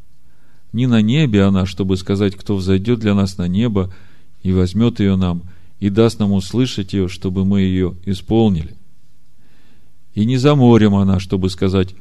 Не 0.73 0.87
на 0.87 1.03
небе 1.03 1.43
она, 1.43 1.67
чтобы 1.67 1.97
сказать, 1.97 2.37
кто 2.37 2.57
взойдет 2.57 3.01
для 3.01 3.15
нас 3.15 3.39
на 3.39 3.49
небо 3.49 3.93
и 4.43 4.53
возьмет 4.53 5.01
ее 5.01 5.17
нам, 5.17 5.43
и 5.81 5.91
даст 5.91 6.19
нам 6.19 6.33
услышать 6.33 6.93
ее, 6.93 7.09
чтобы 7.09 7.45
мы 7.45 7.61
ее 7.63 7.95
исполнили. 8.05 8.75
И 10.15 10.25
не 10.25 10.37
за 10.37 10.55
морем 10.55 10.95
она, 10.95 11.21
чтобы 11.21 11.51
сказать, 11.51 11.95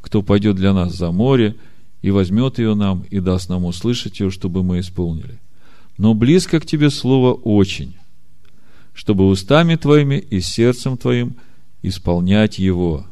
кто 0.00 0.22
пойдет 0.22 0.56
для 0.56 0.72
нас 0.72 0.94
за 0.94 1.10
море 1.10 1.56
и 2.02 2.10
возьмет 2.10 2.58
ее 2.58 2.74
нам 2.74 3.04
и 3.10 3.20
даст 3.20 3.48
нам 3.48 3.64
услышать 3.64 4.20
ее, 4.20 4.30
чтобы 4.30 4.62
мы 4.62 4.80
исполнили 4.80 5.38
но 5.98 6.14
близко 6.14 6.60
к 6.60 6.66
тебе 6.66 6.90
слово 6.90 7.32
очень, 7.32 7.94
чтобы 8.92 9.28
устами 9.28 9.76
твоими 9.76 10.16
и 10.16 10.40
сердцем 10.40 10.96
твоим 10.96 11.36
исполнять 11.82 12.58
его. 12.58 13.06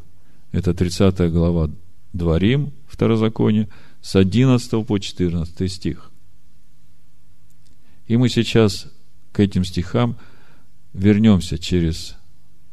Это 0.53 0.75
30 0.75 1.31
глава 1.31 1.71
Дворим, 2.13 2.73
Второзаконие, 2.89 3.69
с 4.03 4.17
11 4.17 4.87
по 4.87 4.99
14 4.99 5.73
стих. 5.73 6.11
И 8.07 8.17
мы 8.17 8.29
сейчас 8.29 8.87
к 9.33 9.41
этим 9.41 9.65
стихам 9.65 10.17
вернемся 10.93 11.59
через 11.59 12.17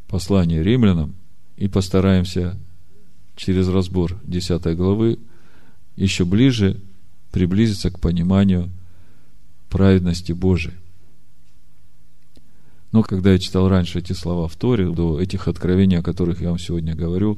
послание 0.07 0.63
римлянам 0.63 1.15
и 1.57 1.67
постараемся 1.67 2.57
через 3.35 3.67
разбор 3.67 4.19
10 4.23 4.75
главы 4.75 5.19
еще 5.95 6.25
ближе 6.25 6.79
приблизиться 7.31 7.91
к 7.91 7.99
пониманию 7.99 8.71
праведности 9.69 10.31
Божией. 10.31 10.75
Но 12.91 13.03
когда 13.03 13.33
я 13.33 13.39
читал 13.39 13.67
раньше 13.67 13.99
эти 13.99 14.13
слова 14.13 14.47
в 14.47 14.55
Торе, 14.55 14.89
до 14.89 15.19
этих 15.21 15.47
откровений, 15.47 15.99
о 15.99 16.03
которых 16.03 16.41
я 16.41 16.49
вам 16.49 16.57
сегодня 16.57 16.95
говорю, 16.95 17.37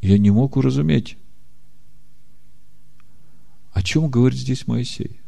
я 0.00 0.18
не 0.18 0.30
мог 0.30 0.56
уразуметь, 0.56 1.16
о 3.72 3.82
чем 3.82 4.10
говорит 4.10 4.38
здесь 4.38 4.66
Моисей. 4.66 5.20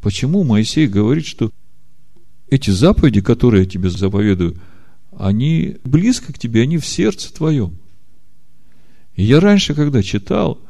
Почему 0.00 0.44
Моисей 0.44 0.86
говорит, 0.86 1.26
что 1.26 1.50
эти 2.48 2.70
заповеди, 2.70 3.20
которые 3.20 3.64
я 3.64 3.70
тебе 3.70 3.90
заповедую, 3.90 4.56
они 5.16 5.76
близко 5.84 6.32
к 6.32 6.38
тебе, 6.38 6.62
они 6.62 6.78
в 6.78 6.86
сердце 6.86 7.32
твоем. 7.32 7.76
И 9.14 9.22
я 9.22 9.40
раньше, 9.40 9.74
когда 9.74 10.02
читал, 10.02 10.60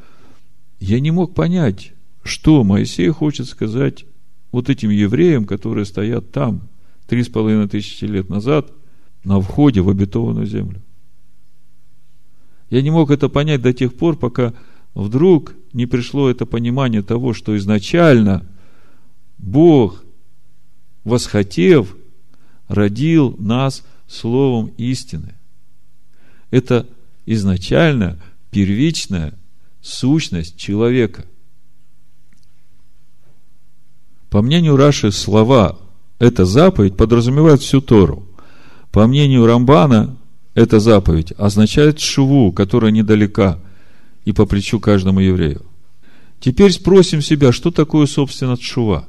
я 0.79 0.99
не 0.99 1.11
мог 1.11 1.33
понять, 1.33 1.93
что 2.23 2.63
Моисей 2.63 3.09
хочет 3.09 3.47
сказать 3.47 4.05
вот 4.51 4.69
этим 4.69 4.89
евреям, 4.89 5.45
которые 5.45 5.85
стоят 5.85 6.31
там, 6.31 6.67
три 7.07 7.23
с 7.23 7.29
половиной 7.29 7.67
тысячи 7.67 8.05
лет 8.05 8.29
назад, 8.29 8.71
на 9.23 9.39
входе 9.39 9.81
в 9.81 9.89
обетованную 9.89 10.45
землю. 10.45 10.81
Я 12.69 12.81
не 12.81 12.89
мог 12.89 13.11
это 13.11 13.29
понять 13.29 13.61
до 13.61 13.73
тех 13.73 13.93
пор, 13.93 14.17
пока 14.17 14.53
вдруг 14.93 15.53
не 15.73 15.85
пришло 15.85 16.29
это 16.29 16.45
понимание 16.45 17.01
того, 17.01 17.33
что 17.33 17.55
изначально 17.57 18.45
Бог, 19.37 20.03
восхотев, 21.03 21.95
родил 22.67 23.35
нас 23.37 23.83
словом 24.07 24.67
истины. 24.77 25.35
Это 26.49 26.87
изначально 27.25 28.19
первичная 28.51 29.33
сущность 29.81 30.57
человека. 30.57 31.25
По 34.29 34.41
мнению 34.41 34.77
Раши, 34.77 35.11
слова 35.11 35.79
«эта 36.19 36.45
заповедь» 36.45 36.95
подразумевают 36.95 37.61
всю 37.61 37.81
Тору. 37.81 38.27
По 38.91 39.07
мнению 39.07 39.45
Рамбана, 39.45 40.17
эта 40.53 40.79
заповедь 40.79 41.31
означает 41.37 41.99
шуву, 41.99 42.51
которая 42.51 42.91
недалека 42.91 43.59
и 44.25 44.31
по 44.31 44.45
плечу 44.45 44.79
каждому 44.79 45.19
еврею. 45.19 45.65
Теперь 46.39 46.71
спросим 46.71 47.21
себя, 47.21 47.51
что 47.51 47.71
такое, 47.71 48.07
собственно, 48.07 48.57
шува? 48.59 49.07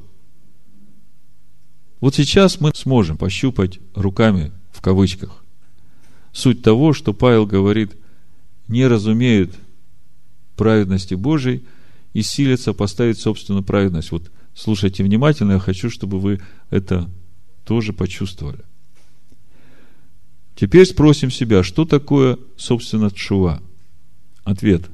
Вот 2.00 2.14
сейчас 2.14 2.60
мы 2.60 2.72
сможем 2.74 3.16
пощупать 3.16 3.78
руками, 3.94 4.52
в 4.72 4.80
кавычках, 4.80 5.44
суть 6.32 6.62
того, 6.62 6.92
что 6.92 7.12
Павел 7.12 7.46
говорит, 7.46 7.92
не 8.68 8.86
разумеют 8.86 9.54
праведности 10.56 11.14
Божией 11.14 11.64
и 12.12 12.22
силятся 12.22 12.72
поставить 12.72 13.18
собственную 13.18 13.62
праведность. 13.62 14.10
Вот 14.12 14.30
Слушайте 14.54 15.02
внимательно, 15.02 15.52
я 15.52 15.58
хочу, 15.58 15.90
чтобы 15.90 16.20
вы 16.20 16.40
это 16.70 17.10
тоже 17.64 17.92
почувствовали. 17.92 18.60
Теперь 20.54 20.86
спросим 20.86 21.30
себя, 21.30 21.62
что 21.62 21.84
такое, 21.84 22.38
собственно, 22.56 23.10
тшува? 23.10 23.62
Ответ. 24.44 24.90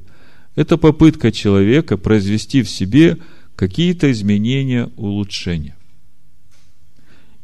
Это 0.58 0.76
попытка 0.76 1.30
человека 1.30 1.96
произвести 1.96 2.62
в 2.62 2.68
себе 2.68 3.18
какие-то 3.54 4.10
изменения, 4.10 4.90
улучшения. 4.96 5.76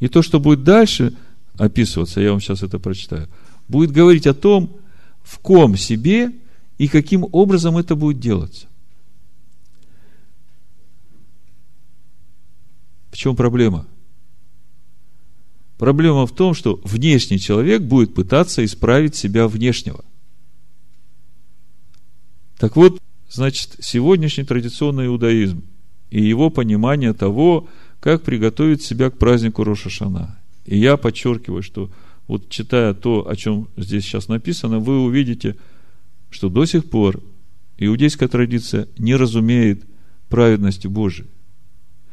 И 0.00 0.08
то, 0.08 0.20
что 0.20 0.40
будет 0.40 0.64
дальше 0.64 1.14
описываться, 1.56 2.20
я 2.20 2.32
вам 2.32 2.40
сейчас 2.40 2.64
это 2.64 2.80
прочитаю, 2.80 3.28
будет 3.68 3.92
говорить 3.92 4.26
о 4.26 4.34
том, 4.34 4.80
в 5.22 5.38
ком 5.38 5.76
себе 5.76 6.32
и 6.76 6.88
каким 6.88 7.24
образом 7.30 7.76
это 7.76 7.94
будет 7.94 8.18
делаться. 8.18 8.66
В 13.12 13.16
чем 13.16 13.36
проблема? 13.36 13.86
Проблема 15.78 16.26
в 16.26 16.34
том, 16.34 16.54
что 16.54 16.80
внешний 16.82 17.38
человек 17.38 17.82
будет 17.82 18.12
пытаться 18.12 18.64
исправить 18.64 19.14
себя 19.14 19.46
внешнего. 19.46 20.04
Так 22.64 22.76
вот, 22.76 22.98
значит, 23.28 23.76
сегодняшний 23.80 24.44
традиционный 24.44 25.04
иудаизм 25.08 25.64
и 26.08 26.22
его 26.22 26.48
понимание 26.48 27.12
того, 27.12 27.68
как 28.00 28.22
приготовить 28.22 28.82
себя 28.82 29.10
к 29.10 29.18
празднику 29.18 29.64
Рошашана. 29.64 30.38
И 30.64 30.78
я 30.78 30.96
подчеркиваю, 30.96 31.62
что 31.62 31.90
вот 32.26 32.48
читая 32.48 32.94
то, 32.94 33.28
о 33.28 33.36
чем 33.36 33.68
здесь 33.76 34.04
сейчас 34.04 34.28
написано, 34.28 34.78
вы 34.78 34.98
увидите, 34.98 35.56
что 36.30 36.48
до 36.48 36.64
сих 36.64 36.88
пор 36.88 37.20
иудейская 37.76 38.30
традиция 38.30 38.88
не 38.96 39.14
разумеет 39.14 39.84
праведности 40.30 40.86
Божией. 40.86 41.28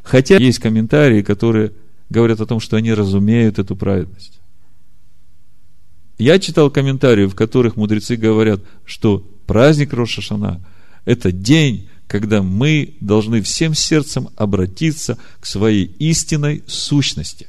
Хотя 0.04 0.36
есть 0.36 0.60
комментарии, 0.60 1.22
которые 1.22 1.72
говорят 2.10 2.42
о 2.42 2.46
том, 2.46 2.60
что 2.60 2.76
они 2.76 2.94
разумеют 2.94 3.58
эту 3.58 3.78
праведность. 3.78 4.42
Я 6.18 6.40
читал 6.40 6.70
комментарии, 6.70 7.26
в 7.26 7.36
которых 7.36 7.78
мудрецы 7.78 8.18
говорят, 8.18 8.60
что 8.84 9.26
праздник 9.52 9.92
Рошашана– 9.92 10.62
это 11.04 11.34
день, 11.34 11.90
когда 12.08 12.42
мы 12.42 12.96
должны 13.02 13.42
всем 13.42 13.74
сердцем 13.74 14.30
обратиться 14.38 15.18
к 15.42 15.46
своей 15.46 15.84
истинной 16.00 16.64
сущности. 16.68 17.48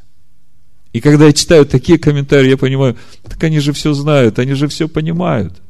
И 0.93 1.01
когда 1.01 1.27
я 1.27 1.33
читаю 1.33 1.65
такие 1.65 2.01
комментарии, 2.01 2.51
я 2.51 2.57
понимаю, 2.57 2.97
так 3.23 3.41
они 3.45 3.61
же 3.61 3.73
все 3.73 3.93
знают, 3.93 4.41
они 4.41 4.55
же 4.55 4.67
все 4.67 4.89
понимают. 4.89 5.63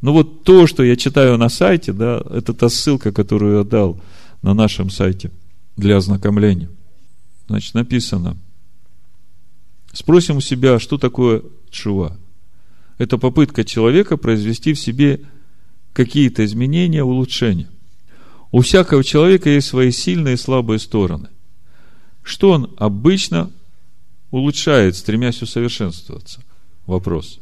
Но 0.00 0.14
вот 0.14 0.44
то, 0.44 0.66
что 0.66 0.82
я 0.82 0.96
читаю 0.96 1.36
на 1.36 1.50
сайте, 1.50 1.92
да, 1.92 2.22
это 2.30 2.54
та 2.54 2.70
ссылка, 2.70 3.12
которую 3.12 3.58
я 3.58 3.64
дал 3.64 4.00
на 4.40 4.54
нашем 4.54 4.88
сайте 4.88 5.30
для 5.76 5.98
ознакомления. 5.98 6.70
Значит, 7.48 7.74
написано, 7.74 8.38
спросим 9.92 10.38
у 10.38 10.40
себя, 10.40 10.78
что 10.78 10.96
такое 10.96 11.42
чува. 11.68 12.16
Это 12.96 13.18
попытка 13.18 13.62
человека 13.62 14.16
произвести 14.16 14.72
в 14.72 14.80
себе 14.80 15.20
какие-то 16.04 16.42
изменения, 16.46 17.04
улучшения. 17.04 17.68
У 18.52 18.62
всякого 18.62 19.04
человека 19.04 19.50
есть 19.50 19.68
свои 19.68 19.90
сильные 19.90 20.34
и 20.34 20.38
слабые 20.38 20.78
стороны. 20.78 21.28
Что 22.22 22.52
он 22.52 22.74
обычно 22.78 23.50
улучшает, 24.30 24.96
стремясь 24.96 25.42
усовершенствоваться? 25.42 26.40
Вопрос. 26.86 27.40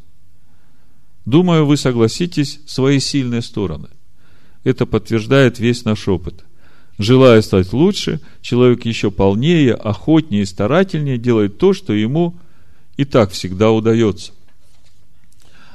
Думаю, 1.24 1.66
вы 1.66 1.76
согласитесь, 1.76 2.58
свои 2.66 2.98
сильные 2.98 3.42
стороны. 3.42 3.90
Это 4.64 4.86
подтверждает 4.86 5.60
весь 5.60 5.84
наш 5.84 6.08
опыт. 6.08 6.44
Желая 6.98 7.42
стать 7.42 7.72
лучше, 7.72 8.20
человек 8.40 8.84
еще 8.84 9.12
полнее, 9.12 9.74
охотнее 9.74 10.42
и 10.42 10.46
старательнее 10.46 11.16
делает 11.16 11.58
то, 11.58 11.72
что 11.72 11.92
ему 11.92 12.36
и 12.96 13.04
так 13.04 13.30
всегда 13.30 13.70
удается. 13.70 14.32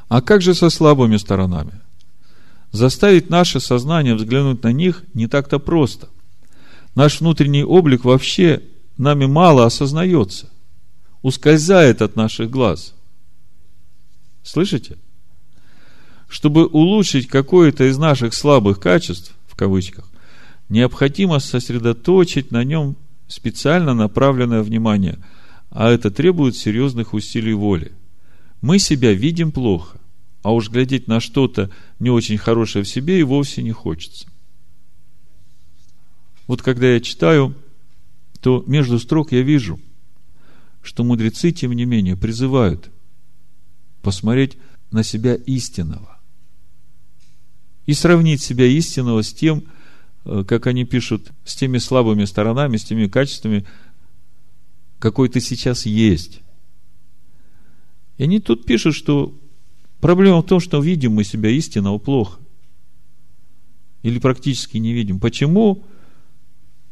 А 0.10 0.22
как 0.22 0.42
же 0.42 0.54
со 0.54 0.70
слабыми 0.70 1.16
сторонами? 1.16 1.83
Заставить 2.74 3.30
наше 3.30 3.60
сознание 3.60 4.16
взглянуть 4.16 4.64
на 4.64 4.74
них 4.74 5.04
не 5.14 5.28
так-то 5.28 5.60
просто. 5.60 6.10
Наш 6.96 7.22
внутренний 7.22 7.64
облик 7.64 8.04
вообще 8.04 8.64
нами 8.98 9.28
мало 9.28 9.68
осознается, 9.68 10.50
ускользает 11.22 12.02
от 12.02 12.16
наших 12.16 12.50
глаз. 12.50 12.96
Слышите? 14.42 14.98
Чтобы 16.28 16.66
улучшить 16.66 17.28
какое-то 17.28 17.84
из 17.84 18.00
наших 18.00 18.34
слабых 18.34 18.80
качеств, 18.80 19.36
в 19.48 19.56
кавычках, 19.56 20.10
необходимо 20.68 21.38
сосредоточить 21.38 22.50
на 22.50 22.64
нем 22.64 22.96
специально 23.28 23.94
направленное 23.94 24.64
внимание, 24.64 25.20
а 25.70 25.92
это 25.92 26.10
требует 26.10 26.56
серьезных 26.56 27.14
усилий 27.14 27.54
воли. 27.54 27.92
Мы 28.62 28.80
себя 28.80 29.14
видим 29.14 29.52
плохо, 29.52 30.00
а 30.44 30.54
уж 30.54 30.70
глядеть 30.70 31.08
на 31.08 31.20
что-то 31.20 31.72
не 32.00 32.12
очень 32.12 32.38
хорошее 32.38 32.86
в 32.86 32.88
себе 32.88 33.20
и 33.20 33.24
вовсе 33.24 33.64
не 33.64 33.72
хочется. 33.72 34.28
Вот 36.46 36.62
когда 36.62 36.94
я 36.94 37.00
читаю, 37.00 37.56
то 38.40 38.64
между 38.68 39.00
строк 39.00 39.32
я 39.32 39.42
вижу, 39.42 39.80
что 40.82 41.04
мудрецы, 41.04 41.52
тем 41.52 41.74
не 41.74 41.86
менее, 41.86 42.16
призывают 42.16 42.92
посмотреть 44.02 44.58
на 44.92 45.04
себя 45.04 45.34
истинного 45.34 46.20
и 47.86 47.94
сравнить 47.94 48.44
себя 48.44 48.66
истинного 48.66 49.24
с 49.24 49.34
тем, 49.34 49.64
Э, 50.26 50.44
как 50.48 50.68
они 50.68 50.86
пишут, 50.86 51.32
с 51.44 51.56
теми 51.56 51.78
слабыми 51.78 52.26
сторонами, 52.26 52.78
с 52.78 52.84
теми 52.84 53.08
качествами, 53.08 53.66
какой 55.00 55.30
ты 55.30 55.42
сейчас 55.42 55.86
есть. 55.86 56.42
И 58.18 58.24
они 58.24 58.40
тут 58.40 58.66
пишут, 58.66 58.96
что 58.96 59.38
проблема 60.04 60.42
в 60.42 60.46
том, 60.46 60.60
что 60.60 60.82
видим 60.82 61.14
мы 61.14 61.24
себя 61.24 61.50
истинного 61.50 61.98
плохо. 61.98 62.38
Или 64.02 64.20
практически 64.20 64.78
не 64.78 64.92
видим. 64.92 65.18
Почему? 65.18 65.86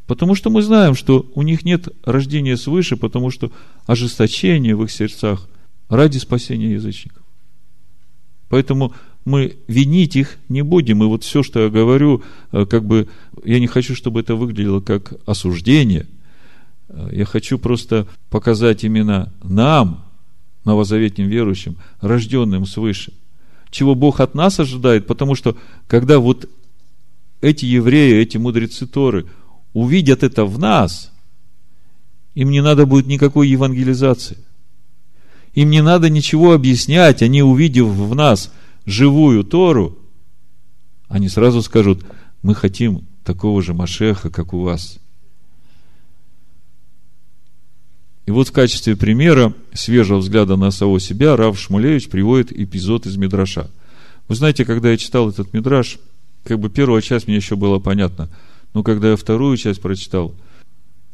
Потому 0.06 0.34
что 0.34 0.48
мы 0.48 0.62
знаем, 0.62 0.94
что 0.94 1.30
у 1.34 1.42
них 1.42 1.62
нет 1.62 1.88
рождения 2.04 2.56
свыше, 2.56 2.96
потому 2.96 3.30
что 3.30 3.52
ожесточение 3.84 4.74
в 4.74 4.82
их 4.82 4.90
сердцах 4.90 5.46
ради 5.90 6.16
спасения 6.16 6.72
язычников. 6.72 7.22
Поэтому 8.48 8.94
мы 9.26 9.56
винить 9.68 10.16
их 10.16 10.38
не 10.48 10.62
будем. 10.62 11.02
И 11.02 11.06
вот 11.06 11.22
все, 11.22 11.42
что 11.42 11.60
я 11.60 11.68
говорю, 11.68 12.22
э, 12.50 12.64
как 12.64 12.86
бы, 12.86 13.08
я 13.44 13.60
не 13.60 13.66
хочу, 13.66 13.94
чтобы 13.94 14.20
это 14.20 14.36
выглядело 14.36 14.80
как 14.80 15.12
осуждение. 15.26 16.06
Э, 16.88 17.10
я 17.12 17.26
хочу 17.26 17.58
просто 17.58 18.06
показать 18.30 18.84
именно 18.84 19.30
нам, 19.42 20.11
новозаветним 20.64 21.28
верующим, 21.28 21.76
рожденным 22.00 22.66
свыше, 22.66 23.12
чего 23.70 23.94
Бог 23.94 24.20
от 24.20 24.34
нас 24.34 24.60
ожидает, 24.60 25.06
потому 25.06 25.34
что, 25.34 25.56
когда 25.86 26.18
вот 26.18 26.48
эти 27.40 27.64
евреи, 27.64 28.16
эти 28.16 28.36
мудрецы 28.36 28.86
Торы 28.86 29.26
увидят 29.72 30.22
это 30.22 30.44
в 30.44 30.58
нас, 30.58 31.12
им 32.34 32.50
не 32.50 32.62
надо 32.62 32.86
будет 32.86 33.06
никакой 33.06 33.48
евангелизации. 33.48 34.38
Им 35.54 35.70
не 35.70 35.82
надо 35.82 36.08
ничего 36.08 36.52
объяснять, 36.52 37.22
они, 37.22 37.42
увидев 37.42 37.86
в 37.86 38.14
нас– 38.14 38.52
живую 38.86 39.44
Тору, 39.44 39.98
они 41.08 41.28
сразу 41.28 41.62
скажут, 41.62 42.04
мы 42.42 42.54
хотим 42.54 43.06
такого 43.24 43.62
же 43.62 43.74
Машеха, 43.74 44.30
как 44.30 44.52
у 44.52 44.60
вас. 44.60 44.98
И 48.26 48.30
вот 48.30 48.48
в 48.48 48.52
качестве 48.52 48.96
примера 48.96 49.52
свежего 49.72 50.18
взгляда 50.18 50.56
на 50.56 50.70
самого 50.70 51.00
себя 51.00 51.36
Рав 51.36 51.58
Шмулевич 51.58 52.08
приводит 52.08 52.52
эпизод 52.52 53.06
из 53.06 53.16
Мидраша. 53.16 53.70
Вы 54.28 54.34
знаете, 54.36 54.64
когда 54.64 54.90
я 54.90 54.96
читал 54.96 55.28
этот 55.28 55.52
Мидраш, 55.52 55.98
как 56.44 56.58
бы 56.58 56.70
первая 56.70 57.02
часть 57.02 57.26
мне 57.26 57.36
еще 57.36 57.56
была 57.56 57.80
понятна, 57.80 58.28
но 58.74 58.82
когда 58.82 59.10
я 59.10 59.16
вторую 59.16 59.56
часть 59.56 59.80
прочитал, 59.80 60.34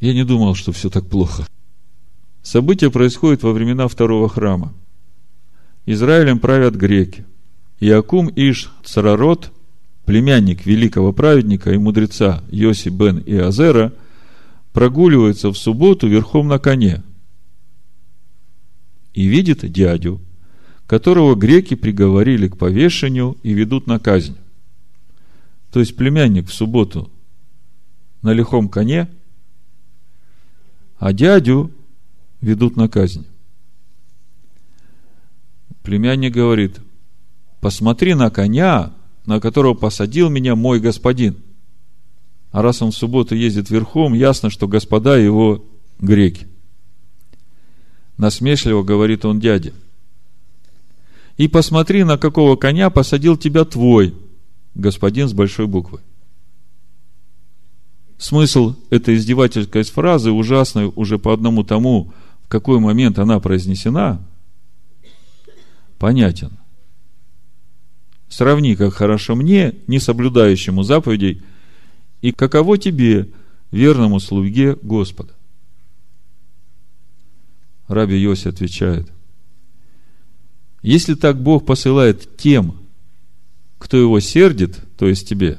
я 0.01 0.13
не 0.13 0.25
думал, 0.25 0.55
что 0.55 0.73
все 0.73 0.91
так 0.91 1.07
плохо. 1.07 1.47
События 2.43 2.91
происходят 2.91 3.43
во 3.43 3.53
времена 3.53 3.89
второго 3.89 4.29
храма. 4.29 4.73
Израилем 5.87 6.39
правят 6.39 6.75
греки– 6.75 7.25
Иакум 7.81 8.31
Иш 8.35 8.71
Царарот, 8.85 9.53
племянник 10.05 10.67
великого 10.67 11.13
праведника 11.13 11.71
и 11.73 11.79
мудреца 11.79 12.43
Йоси 12.51 12.89
бен 12.89 13.23
Иазера, 13.25 13.93
прогуливается 14.73 15.51
в 15.51 15.57
субботу 15.57 16.09
верхом 16.09 16.49
на 16.49 16.59
коне 16.59 17.03
и 19.15 19.27
видит 19.27 19.71
дядю, 19.71 20.21
которого 20.87 21.35
греки 21.35 21.75
приговорили 21.75 22.49
к 22.49 22.57
повешению 22.57 23.37
и 23.43 23.53
ведут 23.53 23.87
на 23.87 23.99
казнь. 23.99 24.37
То 25.73 25.81
есть 25.81 25.97
племянник 25.97 26.49
в 26.49 26.53
субботу 26.53 27.11
на 28.23 28.33
лихом 28.33 28.69
коне, 28.69 29.09
а 30.99 31.13
дядю 31.13 31.71
ведут 32.41 32.77
на 32.77 32.89
казнь. 32.89 33.27
Племянник 35.83 36.35
говорит, 36.35 36.81
посмотри 37.61 38.15
на 38.15 38.31
коня, 38.31 38.93
на 39.27 39.41
которого 39.41 39.75
посадил 39.75 40.29
меня 40.31 40.55
мой 40.55 40.81
господин. 40.81 41.37
А 42.51 42.63
раз 42.63 42.83
он 42.83 42.93
в 42.93 42.97
субботу 42.97 43.35
ездит 43.35 43.71
верхом, 43.71 44.15
ясно, 44.15 44.51
что 44.51 44.67
господа 44.67 45.17
его 45.17 45.65
греки. 45.99 46.47
Насмешливо 48.17 48.83
говорит 48.83 49.25
он 49.25 49.39
дяде. 49.39 49.75
И 51.37 51.47
посмотри, 51.47 52.05
на 52.05 52.19
какого 52.19 52.57
коня 52.57 52.91
посадил 52.91 53.37
тебя 53.37 53.65
твой 53.65 54.15
господин 54.75 55.29
с 55.29 55.33
большой 55.33 55.67
буквы. 55.67 56.01
Смысл 58.17 58.75
этой 58.91 59.17
издевательской 59.17 59.83
фразы, 59.85 60.31
ужасной 60.33 60.91
уже 60.95 61.19
по 61.19 61.33
одному 61.33 61.63
тому, 61.63 62.13
в 62.45 62.49
какой 62.49 62.81
момент 62.81 63.19
она 63.19 63.39
произнесена, 63.39 64.21
понятен. 65.99 66.59
Сравни, 68.29 68.75
как 68.75 68.95
хорошо 68.95 69.35
мне, 69.35 69.75
не 69.87 70.01
соблюдающему 70.01 70.83
заповедей, 70.83 71.43
и 72.21 72.33
каково 72.33 72.79
тебе, 72.79 73.29
верному 73.71 74.21
слуге 74.21 74.77
Господа. 74.83 75.35
Раби 77.87 78.17
Йоси 78.17 78.49
отвечает, 78.49 79.11
если 80.83 81.15
так 81.15 81.41
Бог 81.43 81.67
посылает 81.67 82.37
тем, 82.37 82.77
кто 83.79 83.97
его 83.97 84.21
сердит, 84.21 84.79
то 84.97 85.07
есть 85.07 85.29
тебе, 85.29 85.59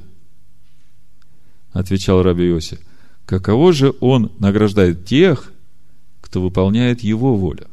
отвечал 1.72 2.22
Раби 2.24 2.48
Йоси, 2.48 2.80
каково 3.26 3.74
же 3.74 3.94
он 4.00 4.32
награждает 4.40 5.06
тех, 5.06 5.52
кто 6.22 6.42
выполняет 6.42 7.02
его 7.02 7.36
волю? 7.36 7.68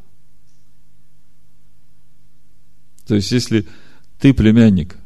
То 3.05 3.15
есть, 3.15 3.31
если 3.31 3.65
ты, 4.19 4.33
племянник, 4.33 4.97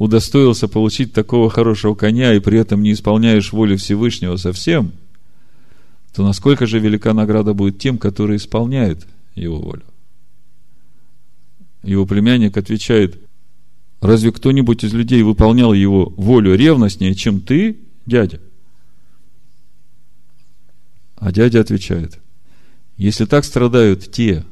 удостоился 0.00 0.66
получить 0.66 1.12
такого 1.12 1.50
хорошего 1.50 1.94
коня 1.94 2.32
и 2.32 2.40
при 2.40 2.58
этом 2.58 2.82
не 2.82 2.92
исполняешь 2.92 3.52
волю 3.52 3.76
Всевышнего 3.76 4.36
совсем, 4.36 4.92
то 6.14 6.24
насколько 6.24 6.66
же 6.66 6.78
велика 6.78 7.12
награда 7.12 7.52
будет 7.52 7.78
тем, 7.78 7.98
которые 7.98 8.38
исполняют 8.38 9.06
его 9.34 9.58
волю? 9.58 9.82
Его 11.82 12.06
племянник 12.06 12.56
отвечает, 12.56 13.20
разве 14.00 14.32
кто-нибудь 14.32 14.84
из 14.84 14.94
людей 14.94 15.22
выполнял 15.22 15.74
его 15.74 16.06
волю 16.16 16.54
ревностнее, 16.54 17.14
чем 17.14 17.42
ты, 17.42 17.76
дядя? 18.06 18.40
А 21.16 21.30
дядя 21.30 21.60
отвечает, 21.60 22.18
если 22.96 23.26
так 23.26 23.44
страдают 23.44 24.10
те, 24.10 24.46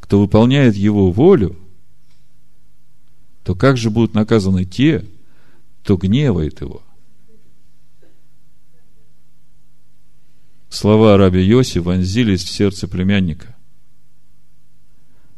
кто 0.00 0.18
выполняет 0.18 0.74
его 0.74 1.12
волю, 1.12 1.56
то 3.44 3.54
как 3.54 3.76
же 3.76 3.90
будут 3.90 4.14
наказаны 4.14 4.64
те, 4.64 5.04
кто 5.82 5.96
гневает 5.96 6.62
его? 6.62 6.82
Слова 10.70 11.16
раби 11.16 11.40
Йоси 11.44 11.78
вонзились 11.78 12.42
в 12.42 12.48
сердце 12.48 12.88
племянника. 12.88 13.54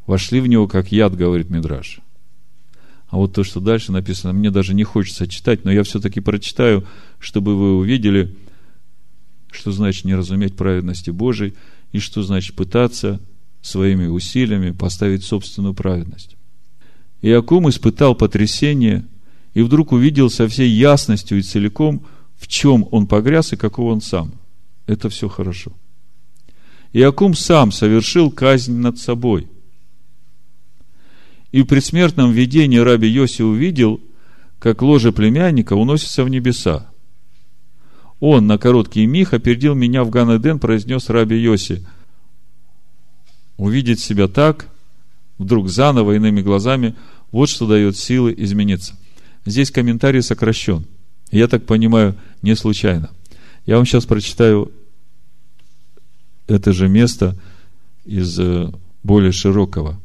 Вошли 0.07 0.41
в 0.41 0.47
него, 0.47 0.69
как 0.69 0.93
яд, 0.93 1.15
говорит 1.17 1.51
Мидраш. 1.51 2.01
А 3.09 3.17
вот 3.17 3.35
то, 3.35 3.45
что 3.45 3.61
дальше 3.61 3.93
написано, 3.93 4.33
мне 4.33 4.51
даже 4.51 4.73
не 4.73 4.85
хочется 4.85 5.27
читать, 5.27 5.65
но 5.65 5.73
я 5.73 5.83
все-таки 5.83 6.21
прочитаю, 6.21 6.87
чтобы 7.19 7.57
вы 7.57 7.77
увидели, 7.77 8.37
что 9.51 9.73
значит 9.73 10.05
не 10.05 10.15
разуметь 10.15 10.57
праведности 10.57 11.11
Божией 11.11 11.55
и 11.93 11.99
что 11.99 12.23
значит 12.23 12.57
пытаться 12.57 13.21
своими 13.63 14.07
усилиями 14.07 14.71
поставить 14.71 15.25
собственную 15.25 15.75
праведность. 15.75 16.36
Иакум 17.23 17.69
испытал 17.69 18.15
потрясение 18.15 19.05
и 19.55 19.63
вдруг 19.63 19.93
увидел 19.93 20.31
со 20.31 20.49
всей 20.49 20.71
ясностью 20.71 21.39
и 21.39 21.43
целиком, 21.43 22.05
в 22.37 22.47
чем 22.47 22.87
он 22.91 23.07
погряз 23.07 23.53
и 23.53 23.57
каков 23.57 23.93
он 23.93 24.01
сам. 24.01 24.33
Это 24.87 25.09
все 25.09 25.29
хорошо. 25.29 25.73
Иакум 26.93 27.35
сам 27.35 27.73
совершил 27.73 28.31
казнь 28.31 28.77
над 28.77 28.99
собой. 28.99 29.49
И 31.53 31.63
в 31.63 31.67
предсмертном 31.67 32.33
видении 32.33 32.79
раби 32.79 33.09
Йоси 33.09 33.43
увидел, 33.43 34.01
как 34.59 34.83
ложе 34.83 35.13
племянника 35.13 35.75
уносится 35.75 36.25
в 36.25 36.29
небеса. 36.29 36.91
Он 38.21 38.47
на 38.47 38.59
короткий 38.59 39.07
миг 39.07 39.35
опередил 39.35 39.75
меня 39.75 40.05
в 40.05 40.11
Ганеден, 40.11 40.59
произнес 40.59 41.09
раби 41.09 41.37
Йоси. 41.37 41.87
Увидеть 43.57 44.01
себя 44.01 44.29
так, 44.29 44.69
вдруг 45.39 45.69
заново, 45.69 46.17
иными 46.17 46.43
глазами, 46.43 46.95
вот 47.33 47.49
что 47.49 47.67
дает 47.67 47.97
силы 47.97 48.35
измениться. 48.37 48.95
Здесь 49.45 49.71
комментарий 49.71 50.23
сокращен. 50.23 50.87
Я 51.31 51.49
так 51.49 51.67
понимаю, 51.67 52.17
не 52.43 52.55
случайно. 52.55 53.11
Я 53.65 53.77
вам 53.77 53.87
сейчас 53.87 54.07
прочитаю 54.07 54.73
это 56.47 56.73
же 56.73 56.89
место 56.89 57.37
из 58.05 58.39
э, 58.39 58.73
более 59.03 59.33
широкого 59.33 60.01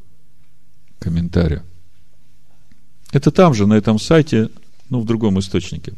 комментария. 0.99 1.63
Это 3.11 3.31
там 3.31 3.53
же, 3.53 3.67
на 3.67 3.73
этом 3.73 3.99
сайте, 3.99 4.49
ну, 4.89 5.01
в 5.01 5.05
другом 5.05 5.39
источнике. 5.39 5.93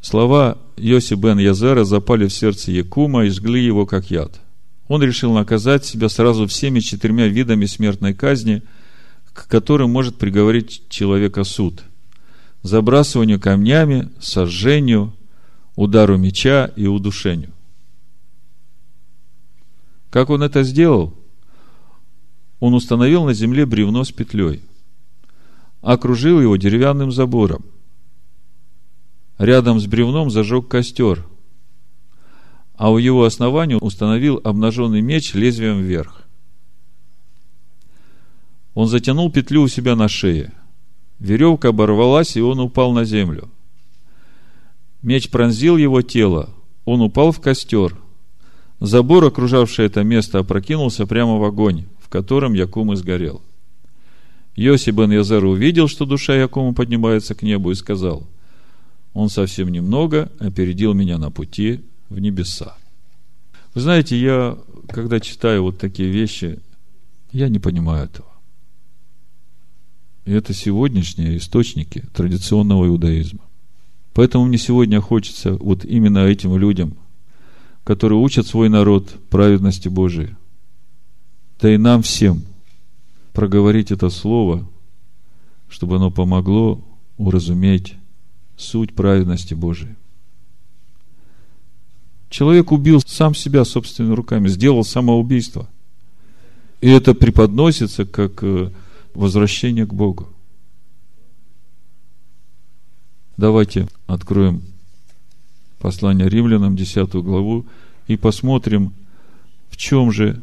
Слова 0.00 0.58
Йоси 0.76 1.14
бен 1.14 1.38
Язера 1.38 1.84
запали 1.84 2.26
в 2.26 2.32
сердце 2.32 2.72
Якума 2.72 3.24
и 3.24 3.30
жгли 3.30 3.64
его 3.64 3.86
как 3.86 4.10
яд. 4.10 4.40
Он 4.88 5.02
решил 5.02 5.32
наказать 5.32 5.84
себя 5.84 6.08
сразу 6.08 6.46
всеми 6.46 6.80
четырьмя 6.80 7.26
видами 7.26 7.66
смертной 7.66 8.14
казни, 8.14 8.62
к 9.32 9.48
которым 9.48 9.90
может 9.90 10.18
приговорить 10.18 10.82
человека 10.88 11.44
суд. 11.44 11.82
Забрасыванию 12.62 13.40
камнями, 13.40 14.10
сожжению, 14.20 15.14
удару 15.74 16.16
меча 16.16 16.70
и 16.76 16.86
удушению. 16.86 17.52
Как 20.10 20.30
он 20.30 20.42
это 20.42 20.62
сделал? 20.62 21.14
он 22.60 22.74
установил 22.74 23.24
на 23.24 23.34
земле 23.34 23.66
бревно 23.66 24.04
с 24.04 24.12
петлей, 24.12 24.62
окружил 25.82 26.40
его 26.40 26.56
деревянным 26.56 27.12
забором. 27.12 27.64
Рядом 29.38 29.78
с 29.78 29.86
бревном 29.86 30.30
зажег 30.30 30.68
костер, 30.68 31.26
а 32.76 32.90
у 32.90 32.98
его 32.98 33.24
основания 33.24 33.76
установил 33.76 34.40
обнаженный 34.44 35.00
меч 35.00 35.34
лезвием 35.34 35.80
вверх. 35.80 36.22
Он 38.74 38.86
затянул 38.86 39.30
петлю 39.30 39.62
у 39.62 39.68
себя 39.68 39.96
на 39.96 40.08
шее. 40.08 40.52
Веревка 41.18 41.68
оборвалась, 41.68 42.36
и 42.36 42.42
он 42.42 42.60
упал 42.60 42.92
на 42.92 43.04
землю. 43.04 43.48
Меч 45.02 45.30
пронзил 45.30 45.76
его 45.76 46.02
тело. 46.02 46.50
Он 46.84 47.00
упал 47.00 47.32
в 47.32 47.40
костер. 47.40 47.96
Забор, 48.80 49.24
окружавший 49.24 49.86
это 49.86 50.04
место, 50.04 50.40
опрокинулся 50.40 51.06
прямо 51.06 51.38
в 51.38 51.44
огонь 51.44 51.86
в 52.06 52.08
котором 52.08 52.54
Якум 52.54 52.94
изгорел. 52.94 53.42
Йоси 54.54 54.90
бен 54.90 55.10
Язер 55.10 55.44
увидел, 55.44 55.88
что 55.88 56.06
душа 56.06 56.36
Якума 56.36 56.72
поднимается 56.72 57.34
к 57.34 57.42
небу 57.42 57.72
и 57.72 57.74
сказал, 57.74 58.28
он 59.12 59.28
совсем 59.28 59.72
немного 59.72 60.30
опередил 60.38 60.94
меня 60.94 61.18
на 61.18 61.32
пути 61.32 61.80
в 62.08 62.18
небеса. 62.18 62.76
Вы 63.74 63.80
знаете, 63.80 64.18
я, 64.18 64.56
когда 64.88 65.20
читаю 65.20 65.62
вот 65.62 65.78
такие 65.78 66.10
вещи, 66.10 66.60
я 67.32 67.48
не 67.48 67.58
понимаю 67.58 68.04
этого. 68.06 68.28
И 70.24 70.32
это 70.32 70.54
сегодняшние 70.54 71.36
источники 71.36 72.04
традиционного 72.14 72.86
иудаизма. 72.86 73.40
Поэтому 74.12 74.46
мне 74.46 74.58
сегодня 74.58 75.00
хочется 75.00 75.54
вот 75.54 75.84
именно 75.84 76.20
этим 76.20 76.56
людям, 76.56 76.96
которые 77.84 78.18
учат 78.18 78.46
свой 78.46 78.68
народ 78.68 79.14
праведности 79.28 79.88
Божией, 79.88 80.34
да 81.60 81.72
и 81.72 81.76
нам 81.76 82.02
всем 82.02 82.42
проговорить 83.32 83.90
это 83.90 84.08
слово, 84.08 84.66
чтобы 85.68 85.96
оно 85.96 86.10
помогло 86.10 86.82
уразуметь 87.18 87.94
суть 88.56 88.94
праведности 88.94 89.52
Божией. 89.52 89.95
Человек 92.36 92.70
убил 92.70 93.00
сам 93.06 93.34
себя 93.34 93.64
собственными 93.64 94.14
руками, 94.14 94.48
сделал 94.48 94.84
самоубийство. 94.84 95.70
И 96.82 96.90
это 96.90 97.14
преподносится 97.14 98.04
как 98.04 98.42
э, 98.42 98.72
возвращение 99.14 99.86
к 99.86 99.94
Богу. 99.94 100.28
Давайте 103.38 103.88
откроем 104.06 104.60
послание 105.78 106.28
римлянам, 106.28 106.76
10 106.76 107.10
главу, 107.24 107.64
и 108.06 108.18
посмотрим, 108.18 108.92
в 109.70 109.78
чем 109.78 110.12
же 110.12 110.42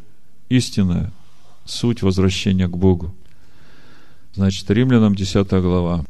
истинная 0.49 1.11
суть 1.63 2.01
возвращения 2.01 2.67
к 2.67 2.75
Богу. 2.75 3.13
Значит, 4.33 4.67
Римлянам 4.71 5.13
10 5.13 5.47
глава. 5.61 6.05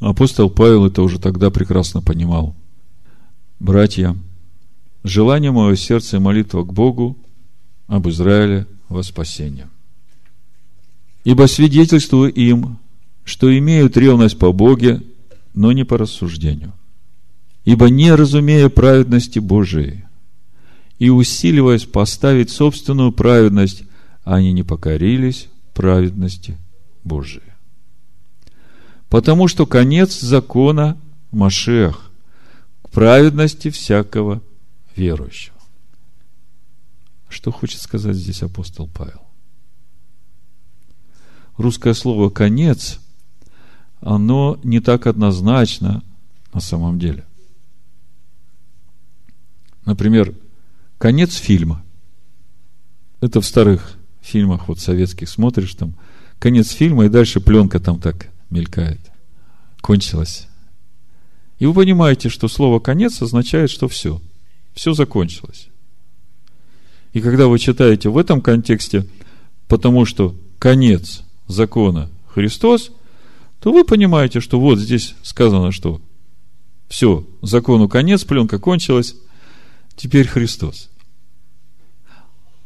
Апостол 0.00 0.48
Павел 0.48 0.86
это 0.86 1.02
уже 1.02 1.18
тогда 1.18 1.50
прекрасно 1.50 2.00
понимал. 2.00 2.54
Братья, 3.60 4.16
желание 5.08 5.50
мое 5.50 5.76
сердце 5.76 6.16
и 6.16 6.20
молитва 6.20 6.62
к 6.62 6.72
Богу 6.72 7.16
об 7.86 8.08
Израиле 8.08 8.66
во 8.88 9.02
спасение. 9.02 9.68
Ибо 11.24 11.46
свидетельствую 11.46 12.32
им, 12.32 12.78
что 13.24 13.56
имеют 13.58 13.96
ревность 13.96 14.38
по 14.38 14.52
Боге, 14.52 15.02
но 15.54 15.72
не 15.72 15.84
по 15.84 15.98
рассуждению. 15.98 16.72
Ибо 17.64 17.90
не 17.90 18.14
разумея 18.14 18.68
праведности 18.68 19.38
Божией, 19.38 20.04
и 20.98 21.10
усиливаясь 21.10 21.84
поставить 21.84 22.50
собственную 22.50 23.12
праведность, 23.12 23.84
они 24.24 24.52
не 24.52 24.62
покорились 24.62 25.48
праведности 25.74 26.58
Божией. 27.04 27.42
Потому 29.08 29.48
что 29.48 29.64
конец 29.64 30.20
закона 30.20 30.98
Машех 31.30 32.10
к 32.82 32.90
праведности 32.90 33.70
всякого 33.70 34.42
верующего. 34.98 35.56
Что 37.28 37.52
хочет 37.52 37.80
сказать 37.80 38.16
здесь 38.16 38.42
апостол 38.42 38.88
Павел? 38.88 39.22
Русское 41.56 41.94
слово 41.94 42.30
«конец», 42.30 43.00
оно 44.00 44.58
не 44.62 44.80
так 44.80 45.06
однозначно 45.06 46.02
на 46.52 46.60
самом 46.60 46.98
деле. 46.98 47.24
Например, 49.84 50.34
конец 50.98 51.34
фильма. 51.34 51.84
Это 53.20 53.40
в 53.40 53.46
старых 53.46 53.98
фильмах 54.20 54.68
вот 54.68 54.78
советских 54.78 55.28
смотришь, 55.28 55.74
там 55.74 55.94
конец 56.38 56.70
фильма, 56.70 57.06
и 57.06 57.08
дальше 57.08 57.40
пленка 57.40 57.80
там 57.80 58.00
так 58.00 58.28
мелькает. 58.50 59.00
Кончилось. 59.80 60.46
И 61.58 61.66
вы 61.66 61.74
понимаете, 61.74 62.28
что 62.28 62.46
слово 62.46 62.78
«конец» 62.78 63.20
означает, 63.20 63.70
что 63.70 63.88
все. 63.88 64.20
Все 64.78 64.92
закончилось. 64.92 65.70
И 67.12 67.20
когда 67.20 67.48
вы 67.48 67.58
читаете 67.58 68.10
в 68.10 68.16
этом 68.16 68.40
контексте, 68.40 69.04
потому 69.66 70.04
что 70.04 70.36
конец 70.60 71.24
закона 71.48 72.08
Христос, 72.28 72.92
то 73.58 73.72
вы 73.72 73.82
понимаете, 73.82 74.38
что 74.38 74.60
вот 74.60 74.78
здесь 74.78 75.16
сказано, 75.24 75.72
что 75.72 76.00
все, 76.86 77.26
закону 77.42 77.88
конец, 77.88 78.22
пленка 78.22 78.60
кончилась, 78.60 79.16
теперь 79.96 80.28
Христос. 80.28 80.90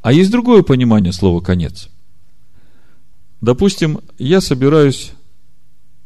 А 0.02 0.12
есть 0.12 0.30
другое 0.30 0.62
понимание 0.62 1.14
слова 1.14 1.40
«конец». 1.40 1.88
Допустим, 3.40 4.00
я 4.18 4.42
собираюсь 4.42 5.12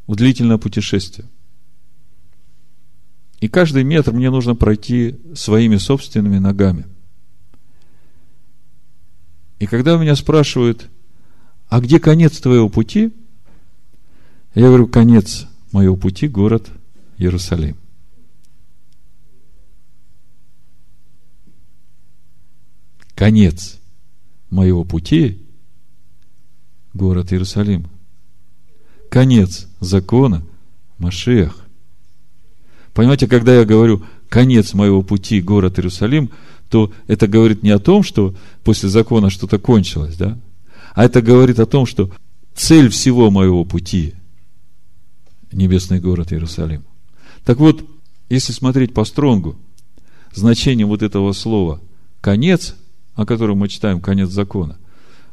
в 0.06 0.14
длительное 0.14 0.58
путешествие. 0.58 1.26
И 3.46 3.48
каждый 3.48 3.84
метр 3.84 4.10
мне 4.10 4.28
нужно 4.28 4.56
пройти 4.56 5.20
своими 5.36 5.76
собственными 5.76 6.38
ногами. 6.38 6.84
И 9.60 9.66
когда 9.66 9.96
меня 9.96 10.16
спрашивают, 10.16 10.88
а 11.68 11.78
где 11.80 12.00
конец 12.00 12.40
твоего 12.40 12.68
пути? 12.68 13.14
Я 14.56 14.66
говорю, 14.66 14.88
конец 14.88 15.46
моего 15.70 15.94
пути– 15.94 16.26
город 16.26 16.68
Иерусалим. 17.18 17.76
Конец 23.14 23.78
моего 24.50 24.82
пути– 24.82 25.46
город 26.94 27.32
Иерусалим. 27.32 27.86
Конец 29.08 29.68
закона– 29.78 30.42
Машех. 30.98 31.65
Понимаете, 32.96 33.26
когда 33.26 33.54
я 33.54 33.66
говорю 33.66 34.02
конец 34.30 34.72
моего 34.72 35.02
пути– 35.02 35.40
город 35.42 35.78
Иерусалим, 35.78 36.30
то 36.70 36.90
это 37.08 37.28
говорит 37.28 37.62
не 37.62 37.68
о 37.68 37.78
том, 37.78 38.02
что 38.02 38.34
после 38.64 38.88
закона 38.88 39.28
что-то 39.28 39.58
кончилось, 39.58 40.16
да? 40.16 40.38
А 40.94 41.04
это 41.04 41.20
говорит 41.20 41.60
о 41.60 41.66
том, 41.66 41.84
что 41.84 42.10
цель 42.54 42.88
всего 42.88 43.30
моего 43.30 43.66
пути– 43.66 44.14
небесный 45.52 46.00
город 46.00 46.32
Иерусалим. 46.32 46.84
Так 47.44 47.58
вот, 47.58 47.84
если 48.30 48.54
смотреть 48.54 48.94
по 48.94 49.04
стронгу, 49.04 49.56
значение 50.32 50.86
вот 50.86 51.02
этого 51.02 51.34
слова 51.34 51.82
«конец», 52.22 52.76
о 53.14 53.26
котором 53.26 53.58
мы 53.58 53.68
читаем 53.68 54.00
«конец 54.00 54.30
закона», 54.30 54.78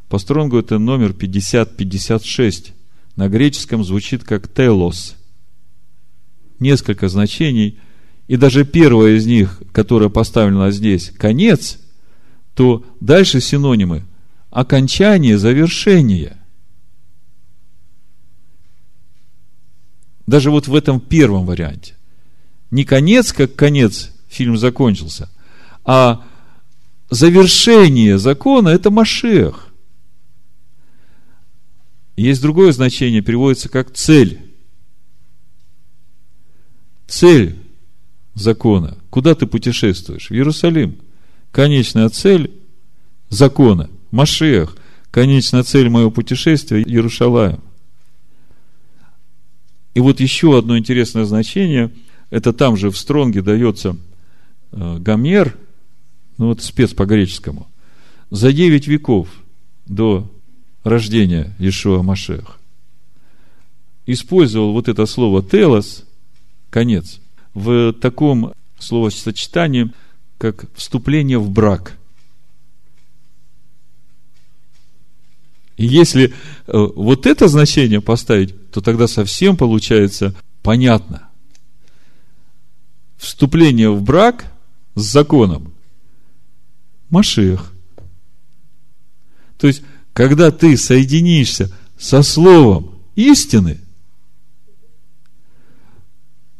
по 0.09 0.19
стронгу 0.19 0.57
это 0.57 0.79
номер 0.79 1.11
50-56. 1.11 2.73
На 3.15 3.29
греческом 3.29 3.85
звучит 3.85 4.25
как 4.25 4.53
«телос». 4.53 5.15
Несколько 6.63 7.09
значений, 7.09 7.77
и 8.29 8.37
даже 8.37 8.63
первое 8.63 9.17
из 9.17 9.25
них, 9.25 9.61
которое 9.73 10.09
поставлено 10.09 10.71
здесь, 10.71 11.11
«конец», 11.17 11.77
то 12.55 12.85
дальше 13.01 13.41
синонимы 13.41 14.05
окончание, 14.49 15.37
завершение. 15.37 16.37
Даже 20.25 20.51
вот 20.51 20.69
в 20.69 20.75
этом 20.75 21.01
первом 21.01 21.45
варианте. 21.45 21.95
Не 22.71 22.85
конец, 22.85 23.33
как 23.33 23.57
конец, 23.57 24.13
фильм 24.29 24.55
закончился, 24.55 25.29
а 25.83 26.25
завершение 27.09 28.17
закона– 28.17 28.69
это 28.69 28.89
Машех. 28.89 29.67
Есть 32.15 32.41
другое 32.41 32.71
значение, 32.71 33.21
переводится 33.21 33.67
как 33.67 33.91
цель. 33.91 34.52
Цель 37.07 37.57
закона. 38.33 38.97
Куда 39.09 39.35
ты 39.35 39.45
путешествуешь? 39.45 40.29
В 40.29 40.33
Иерусалим. 40.33 40.97
Конечная 41.51 42.09
цель 42.09 42.51
закона– 43.29 43.89
Машех, 44.11 44.77
конечная 45.11 45.63
цель 45.63 45.89
моего 45.89 46.11
путешествия– 46.11 46.81
Иерушалаем. 46.83 47.59
И 49.93 49.99
вот 49.99 50.19
еще 50.19 50.57
одно 50.57 50.77
интересное 50.77 51.25
значение, 51.25 51.91
это 52.31 52.53
там 52.53 52.77
же 52.77 52.89
в 52.89 52.97
Стронге 52.97 53.43
дается 53.43 53.95
э, 54.71 54.97
Гомер, 54.97 55.55
ну 56.37 56.47
вот 56.47 56.63
спец 56.63 56.93
по 56.93 57.05
греческому, 57.05 57.67
за 58.31 58.51
9 58.51 58.87
веков 58.87 59.29
до 59.85 60.31
рождения 60.83 61.55
Ишуа 61.59 62.01
Машех 62.01 62.59
использовал 64.05 64.73
вот 64.73 64.87
это 64.87 65.05
слово 65.05 65.43
«телос», 65.43 66.05
конец, 66.73 67.21
в 67.53 67.93
таком 67.93 68.53
словосочетании, 68.79 69.91
как 70.37 70.65
вступление 70.75 71.37
в 71.37 71.49
брак– 71.49 71.97
И 75.77 75.85
если 75.85 76.27
э, 76.27 76.31
вот 76.67 77.25
это 77.25 77.47
значение 77.47 78.01
поставить, 78.01 78.71
то 78.71 78.81
тогда 78.81 79.07
совсем 79.07 79.57
получается 79.57 80.35
понятно. 80.61 81.29
Вступление 83.17 83.89
в 83.89 84.01
брак 84.01 84.45
с 84.95 85.01
законом. 85.01 85.73
Машех. 87.09 87.73
То 89.57 89.67
есть, 89.67 89.81
когда 90.13 90.51
ты 90.51 90.77
соединишься 90.77 91.71
со 91.97 92.21
словом 92.21 92.99
истины, 93.15 93.79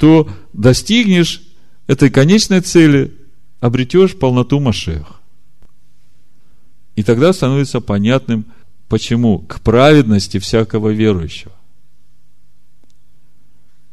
то 0.04 0.28
достигнешь 0.52 1.42
этой 1.88 2.10
конечной 2.10 2.60
цели, 2.60 3.14
обретешь 3.62 4.18
полноту 4.18 4.60
Машех. 4.60 5.22
И 6.98 7.04
тогда 7.04 7.32
становится 7.32 7.80
понятным– 7.80 8.46
Почему? 8.94 9.40
К 9.40 9.60
праведности 9.60 10.38
всякого 10.38 10.90
верующего. 10.90 11.52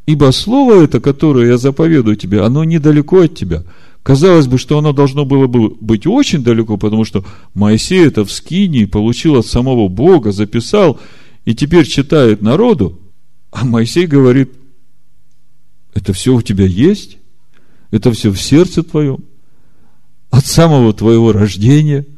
Ибо 0.04 0.30
слово 0.30 0.82
это, 0.84 1.00
которое 1.00 1.48
я 1.48 1.56
заповедую 1.56 2.16
тебе, 2.16 2.42
оно 2.42 2.64
недалеко 2.64 3.20
от 3.20 3.34
тебя. 3.34 3.62
Казалось 4.02 4.46
бы, 4.46 4.58
что 4.58 4.76
оно 4.76 4.92
должно 4.92 5.24
было 5.24 5.46
бы 5.46 5.70
быть 5.80 6.06
очень 6.06 6.42
далеко, 6.42 6.76
потому 6.76 7.06
что 7.06 7.24
Моисей 7.54 8.06
это 8.06 8.26
в 8.26 8.30
Скинии 8.30 8.84
получил 8.84 9.36
от 9.36 9.46
самого 9.46 9.88
Бога, 9.88 10.32
записал, 10.32 11.00
и 11.46 11.54
теперь 11.54 11.86
читает 11.86 12.42
народу. 12.42 13.00
А 13.52 13.64
Моисей 13.64 14.06
говорит, 14.06 14.52
это 15.94 16.12
все 16.12 16.34
у 16.34 16.42
тебя 16.42 16.66
есть, 16.66 17.18
это 17.90 18.12
все 18.12 18.30
в 18.30 18.40
сердце 18.40 18.82
твоем, 18.82 19.24
от 20.30 20.46
самого 20.46 20.92
твоего 20.92 21.32
рождения– 21.32 22.06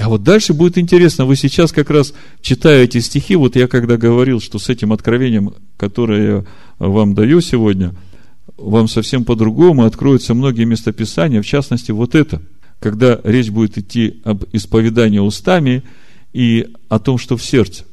а 0.00 0.08
вот 0.08 0.22
дальше 0.22 0.54
будет 0.54 0.78
интересно, 0.78 1.26
вы 1.26 1.36
сейчас 1.36 1.72
как 1.72 1.90
раз 1.90 2.14
читая 2.40 2.84
эти 2.84 2.98
стихи, 3.00 3.36
вот 3.36 3.54
я 3.54 3.68
когда 3.68 3.98
говорил, 3.98 4.40
что 4.40 4.58
с 4.58 4.70
этим 4.70 4.94
откровением, 4.94 5.52
которое 5.76 6.26
я 6.26 6.44
вам 6.78 7.14
даю 7.14 7.42
сегодня, 7.42 7.94
вам 8.56 8.88
совсем 8.88 9.26
по-другому 9.26 9.84
откроются 9.84 10.32
многие 10.32 10.64
местописания, 10.64 11.42
в 11.42 11.46
частности, 11.46 11.90
вот 11.90 12.14
это, 12.14 12.40
когда 12.78 13.20
речь 13.24 13.50
будет 13.50 13.76
идти 13.76 14.22
об 14.24 14.44
исповедании 14.52 15.18
устами 15.18 15.82
и 16.32 16.68
о 16.88 16.98
том, 16.98 17.18
что 17.18 17.36
в 17.36 17.44
сердце. 17.44 17.84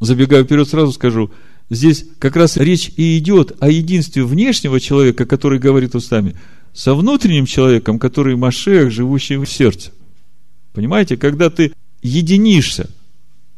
Забегая 0.00 0.44
вперед, 0.44 0.66
сразу 0.66 0.92
скажу, 0.92 1.30
здесь 1.72 2.04
как 2.18 2.36
раз 2.36 2.56
речь 2.56 2.92
и 2.96 3.18
идет 3.18 3.56
о 3.60 3.70
единстве 3.70 4.24
внешнего 4.24 4.78
человека, 4.78 5.24
который 5.24 5.58
говорит 5.58 5.94
устами, 5.94 6.36
со 6.72 6.94
внутренним 6.94 7.46
человеком, 7.46 7.98
который 7.98 8.36
Машех, 8.36 8.90
живущий 8.90 9.36
в 9.36 9.46
сердце. 9.46 9.90
Понимаете, 10.72 11.16
когда 11.16 11.50
ты 11.50 11.72
единишься 12.02 12.90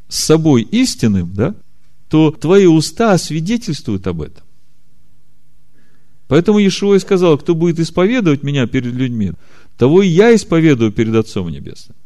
с 0.08 0.20
собой 0.20 0.62
истинным, 0.62 1.32
да, 1.34 1.54
то 2.08 2.30
твои 2.30 2.66
уста 2.66 3.16
свидетельствуют 3.18 4.06
об 4.06 4.22
этом. 4.22 4.44
Поэтому 6.28 6.58
Иешуа 6.58 6.94
и 6.96 7.00
сказал, 7.00 7.36
кто 7.36 7.54
будет 7.54 7.78
исповедовать 7.80 8.42
меня 8.42 8.66
перед 8.66 8.94
людьми, 8.94 9.32
того 9.76 10.02
и 10.02 10.08
я 10.08 10.34
исповедую 10.34 10.92
перед 10.92 11.14
Отцом 11.14 11.48
Небесным. 11.48 11.96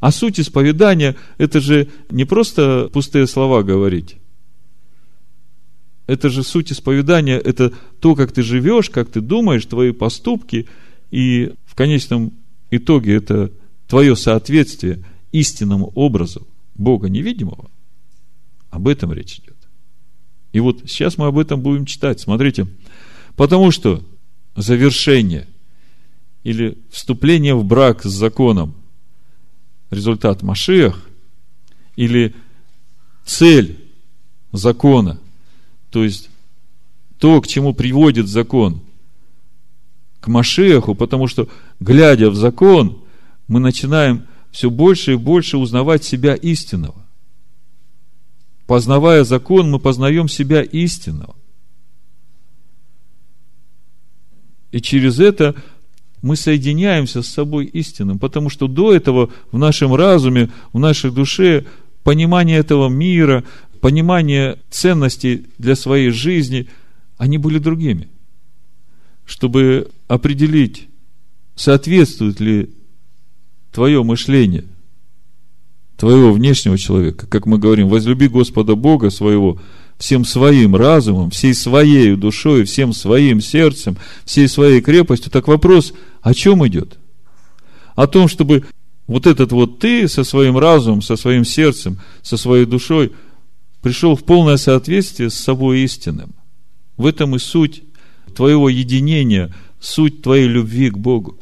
А 0.00 0.12
суть 0.12 0.38
исповедания– 0.38 1.16
это 1.38 1.60
же 1.60 1.88
не 2.10 2.24
просто 2.24 2.90
пустые 2.92 3.26
слова 3.26 3.62
говорить. 3.62 4.16
Это 6.06 6.28
же 6.28 6.42
суть 6.42 6.72
исповедания, 6.72 7.36
это 7.38 7.72
то, 8.00 8.14
как 8.14 8.32
ты 8.32 8.42
живешь, 8.42 8.90
как 8.90 9.10
ты 9.10 9.20
думаешь, 9.20 9.64
твои 9.64 9.92
поступки, 9.92 10.66
и 11.10 11.54
в 11.64 11.74
конечном 11.74 12.32
итоге 12.70 13.14
это 13.14 13.50
твое 13.86 14.16
соответствие 14.16 15.04
истинному 15.32 15.92
образу 15.94 16.46
Бога 16.74 17.08
невидимого. 17.08 17.70
Об 18.70 18.88
этом 18.88 19.12
речь 19.12 19.38
идет. 19.38 19.56
И 20.52 20.60
вот 20.60 20.82
сейчас 20.86 21.18
мы 21.18 21.26
об 21.26 21.38
этом 21.38 21.60
будем 21.60 21.86
читать. 21.86 22.20
Смотрите, 22.20 22.66
потому 23.36 23.70
что 23.70 24.04
завершение 24.56 25.48
или 26.42 26.78
вступление 26.90 27.54
в 27.54 27.64
брак 27.64 28.04
с 28.04 28.10
законом 28.10 28.74
результат 29.90 30.42
Машиах 30.42 31.00
или 31.96 32.34
цель 33.24 33.78
закона, 34.52 35.18
то 35.94 36.02
есть 36.02 36.28
то, 37.20 37.40
к 37.40 37.46
чему 37.46 37.72
приводит 37.72 38.26
закон, 38.26 38.80
к 40.18 40.26
Машеху, 40.26 40.96
потому 40.96 41.28
что, 41.28 41.48
глядя 41.78 42.30
в 42.30 42.34
закон, 42.34 43.04
мы 43.46 43.60
начинаем 43.60 44.26
все 44.50 44.70
больше 44.70 45.12
и 45.12 45.16
больше 45.16 45.56
узнавать 45.56 46.02
себя 46.02 46.34
истинного. 46.34 46.96
Познавая 48.66 49.22
закон, 49.22 49.70
мы 49.70 49.78
познаем 49.78 50.28
себя 50.28 50.62
истинного. 50.62 51.36
И 54.72 54.80
через 54.80 55.20
это 55.20 55.54
мы 56.22 56.34
соединяемся 56.34 57.22
с 57.22 57.28
собой 57.28 57.66
истинным, 57.66 58.18
потому 58.18 58.50
что 58.50 58.66
до 58.66 58.92
этого 58.92 59.30
в 59.52 59.58
нашем 59.58 59.94
разуме, 59.94 60.50
в 60.72 60.80
нашей 60.80 61.12
душе 61.12 61.66
понимание 62.02 62.58
этого 62.58 62.88
мира, 62.88 63.44
понимание 63.84 64.56
ценностей 64.70 65.44
для 65.58 65.76
своей 65.76 66.08
жизни, 66.08 66.68
они 67.18 67.36
были 67.36 67.58
другими. 67.58 68.08
Чтобы 69.26 69.90
определить, 70.08 70.88
соответствует 71.54 72.40
ли 72.40 72.70
твое 73.72 74.02
мышление 74.02 74.64
твоего 75.98 76.32
внешнего 76.32 76.78
человека, 76.78 77.26
как 77.26 77.44
мы 77.44 77.58
говорим, 77.58 77.88
возлюби 77.88 78.26
Господа 78.26 78.74
Бога 78.74 79.10
своего 79.10 79.60
всем 79.98 80.24
своим 80.24 80.74
разумом, 80.74 81.28
всей 81.28 81.52
своей 81.52 82.16
душой, 82.16 82.64
всем 82.64 82.94
своим 82.94 83.42
сердцем, 83.42 83.98
всей 84.24 84.48
своей 84.48 84.80
крепостью. 84.80 85.30
Так 85.30 85.46
вопрос, 85.46 85.92
о 86.22 86.32
чем 86.32 86.66
идет? 86.66 86.96
О 87.96 88.06
том, 88.06 88.28
чтобы 88.28 88.64
вот 89.06 89.26
этот 89.26 89.52
вот 89.52 89.78
ты 89.78 90.08
со 90.08 90.24
своим 90.24 90.56
разумом, 90.56 91.02
со 91.02 91.16
своим 91.16 91.44
сердцем, 91.44 91.98
со 92.22 92.38
своей 92.38 92.64
душой 92.64 93.12
пришел 93.84 94.16
в 94.16 94.24
полное 94.24 94.56
соответствие 94.56 95.28
с 95.28 95.34
собой 95.34 95.80
истинным. 95.80 96.34
В 96.96 97.04
этом 97.04 97.36
и 97.36 97.38
суть 97.38 97.84
твоего 98.34 98.70
единения, 98.70 99.54
суть 99.78 100.22
твоей 100.22 100.48
любви 100.48 100.88
к 100.88 100.96
Богу. 100.96 101.38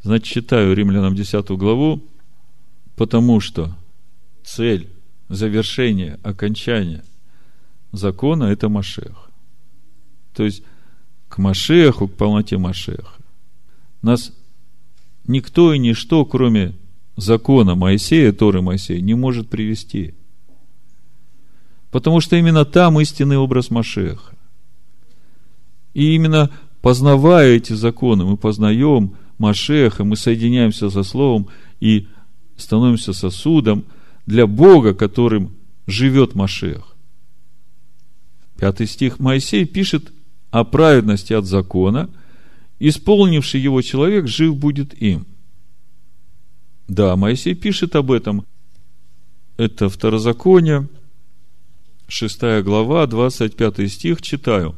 Значит, 0.00 0.26
читаю 0.26 0.74
Римлянам 0.74 1.14
10 1.14 1.50
главу, 1.50 2.02
потому 2.96 3.40
что 3.40 3.76
цель, 4.42 4.88
завершение, 5.28 6.18
окончание 6.22 7.04
закона– 7.92 8.44
это 8.52 8.70
Машех. 8.70 9.30
То 10.32 10.44
есть, 10.44 10.62
к 11.28 11.36
Машеху, 11.36 12.08
к 12.08 12.16
полноте 12.16 12.56
Машеха. 12.56 13.22
Нас 14.00 14.32
никто 15.26 15.74
и 15.74 15.78
ничто, 15.78 16.24
кроме 16.24 16.74
закона 17.16 17.74
Моисея, 17.74 18.32
Торы 18.32 18.62
Моисея, 18.62 19.00
не 19.00 19.14
может 19.14 19.48
привести. 19.48 20.14
Потому 21.90 22.20
что 22.20 22.36
именно 22.36 22.64
там 22.64 23.00
истинный 23.00 23.36
образ 23.36 23.70
Машеха. 23.70 24.34
И 25.92 26.14
именно 26.14 26.50
познавая 26.82 27.56
эти 27.56 27.72
законы, 27.72 28.24
мы 28.24 28.36
познаем 28.36 29.16
Машеха, 29.38 30.04
мы 30.04 30.16
соединяемся 30.16 30.90
со 30.90 31.02
Словом 31.02 31.48
и 31.80 32.08
становимся 32.56 33.12
сосудом 33.12 33.84
для 34.26 34.46
Бога, 34.46 34.94
которым 34.94 35.52
живет 35.86 36.34
Машех. 36.34 36.96
Пятый 38.58 38.86
стих. 38.86 39.18
Моисей 39.18 39.64
пишет 39.64 40.12
о 40.50 40.64
праведности 40.64 41.32
от 41.32 41.44
закона, 41.44 42.08
исполнивший 42.78 43.60
его 43.60 43.82
человек 43.82 44.28
жив 44.28 44.56
будет 44.56 45.00
им. 45.00 45.26
Да, 46.88 47.16
Моисей 47.16 47.54
пишет 47.54 47.96
об 47.96 48.12
этом. 48.12 48.44
Это 49.56 49.88
Второзаконие, 49.88 50.88
6 52.08 52.62
глава, 52.62 53.06
25 53.06 53.90
стих, 53.90 54.20
читаю. 54.20 54.76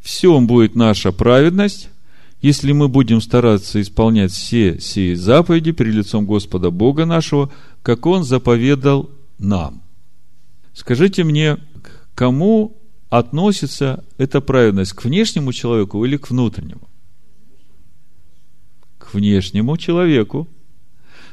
«В 0.00 0.06
всем 0.06 0.46
будет 0.46 0.74
наша 0.74 1.12
праведность, 1.12 1.88
если 2.40 2.72
мы 2.72 2.88
будем 2.88 3.20
стараться 3.20 3.80
исполнять 3.80 4.30
все 4.30 4.78
сии 4.78 5.14
заповеди 5.14 5.72
перед 5.72 5.94
лицом 5.94 6.26
Господа 6.26 6.70
Бога 6.70 7.06
нашего, 7.06 7.50
как 7.82 8.04
Он 8.06 8.22
заповедал 8.22 9.10
нам. 9.38 9.82
Скажите 10.74 11.24
мне, 11.24 11.56
к 11.56 12.14
кому 12.14 12.76
относится 13.08 14.04
эта 14.18 14.40
праведность? 14.40 14.92
К 14.92 15.04
внешнему 15.04 15.52
человеку 15.52 16.04
или 16.04 16.16
к 16.16 16.30
внутреннему? 16.30 16.88
К 18.98 19.14
внешнему 19.14 19.76
человеку. 19.76 20.48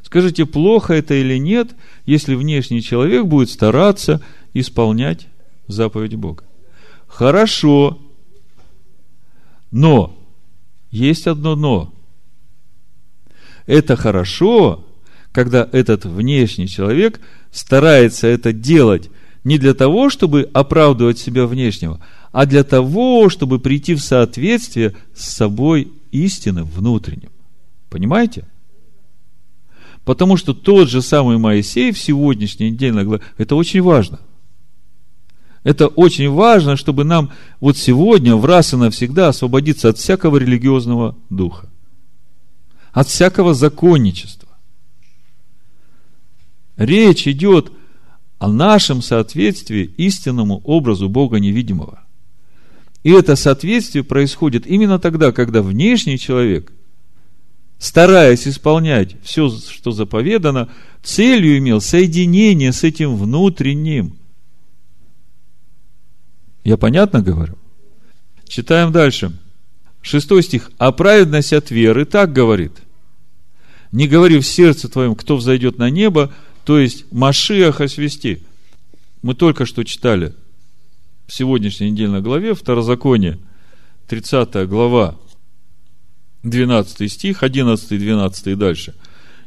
Скажите, 0.04 0.45
плохо 0.45 0.93
это 0.93 1.14
или 1.14 1.38
нет, 1.38 1.76
если 2.06 2.36
внешний 2.36 2.82
человек 2.82 3.26
будет 3.26 3.49
стараться 3.49 4.22
исполнять 4.54 5.28
заповедь 5.68 6.16
Бога? 6.16 6.43
Хорошо. 7.08 7.99
Но 9.72 10.18
есть 10.89 11.28
одно 11.28 11.56
но. 11.56 11.93
Это 13.66 13.95
хорошо, 13.95 14.86
когда 15.32 15.68
этот 15.72 16.06
внешний 16.06 16.68
человек 16.68 17.22
старается 17.52 18.28
это 18.28 18.52
делать 18.52 19.10
не 19.43 19.58
для 19.58 19.74
того, 19.74 20.10
чтобы 20.10 20.49
оправдывать 20.54 21.20
себя 21.20 21.45
внешнего, 21.45 21.99
а 22.32 22.45
для 22.45 22.64
того, 22.64 23.30
чтобы 23.30 23.60
прийти 23.60 23.95
в 23.95 24.02
соответствие 24.02 24.95
с 25.16 25.30
собой 25.30 25.91
истинным 26.12 26.66
внутренним. 26.66 27.32
Понимаете? 27.89 28.45
Потому 30.12 30.36
что 30.36 30.53
тот 30.53 30.89
же 30.89 31.01
самый 31.01 31.38
Моисей 31.38 31.93
в 31.93 31.97
сегодняшней 31.97 32.72
недельной 32.72 33.05
главе, 33.05 33.24
это 33.38 33.55
очень 33.55 33.82
важно– 33.82 34.20
это 35.64 35.88
очень 35.88 36.30
важно, 36.30 36.76
чтобы 36.76 37.05
нам 37.05 37.32
вот 37.62 37.78
сегодня, 37.78 38.36
в 38.36 38.43
раз 38.43 38.74
и 38.74 38.76
навсегда 38.76 39.30
освободиться 39.30 39.88
от 39.88 39.97
всякого 39.97 40.36
религиозного 40.36 41.16
духа, 41.30 41.70
от 42.91 43.07
всякого 43.07 43.53
законничества. 43.53 44.49
Речь 46.76 47.26
идет 47.26 47.72
о 48.38 48.49
нашем 48.49 49.01
соответствии 49.01 49.93
истинному 49.95 50.59
образу 50.66 51.07
Бога 51.07 51.39
невидимого. 51.39 52.03
И 53.03 53.12
это 53.12 53.38
соответствие 53.38 54.03
происходит 54.03 54.68
именно 54.68 54.99
тогда, 54.99 55.32
когда 55.32 55.62
внешний 55.62 56.20
человек, 56.20 56.74
стараясь 57.82 58.48
исполнять 58.48 59.18
все, 59.24 59.50
что 59.50 59.92
заповедано, 59.92 60.70
целью 61.04 61.58
имел 61.58 61.82
соединение 61.82 62.72
с 62.72 62.86
этим 62.86 63.18
внутренним– 63.18 64.16
я 66.64 66.78
понятно 66.78 67.22
говорю? 67.22 67.58
Читаем 68.48 68.92
дальше. 68.92 69.32
Шестой 70.02 70.44
стих. 70.44 70.72
А 70.78 70.92
праведность 70.92 71.54
от 71.54 71.72
веры 71.72 72.06
так 72.06 72.34
говорит. 72.34 72.74
Не 73.92 74.08
говори 74.08 74.40
в 74.40 74.46
сердце 74.46 74.88
твоем, 74.88 75.16
кто 75.16 75.36
взойдет 75.36 75.78
на 75.78 75.90
небо, 75.90 76.34
то 76.64 76.80
есть 76.80 77.12
Машиах 77.12 77.82
освести. 77.82 78.44
Мы 79.22 79.36
только 79.36 79.66
что 79.66 79.84
читали 79.84 80.34
в 81.28 81.34
сегодняшней 81.34 81.92
недельной 81.92 82.22
главе, 82.22 82.54
Второзаконие, 82.54 83.38
30 84.08 84.68
глава, 84.68 85.18
12 86.44 87.12
стих, 87.12 87.44
11, 87.44 88.00
12 88.00 88.48
и 88.48 88.56
дальше. 88.56 88.94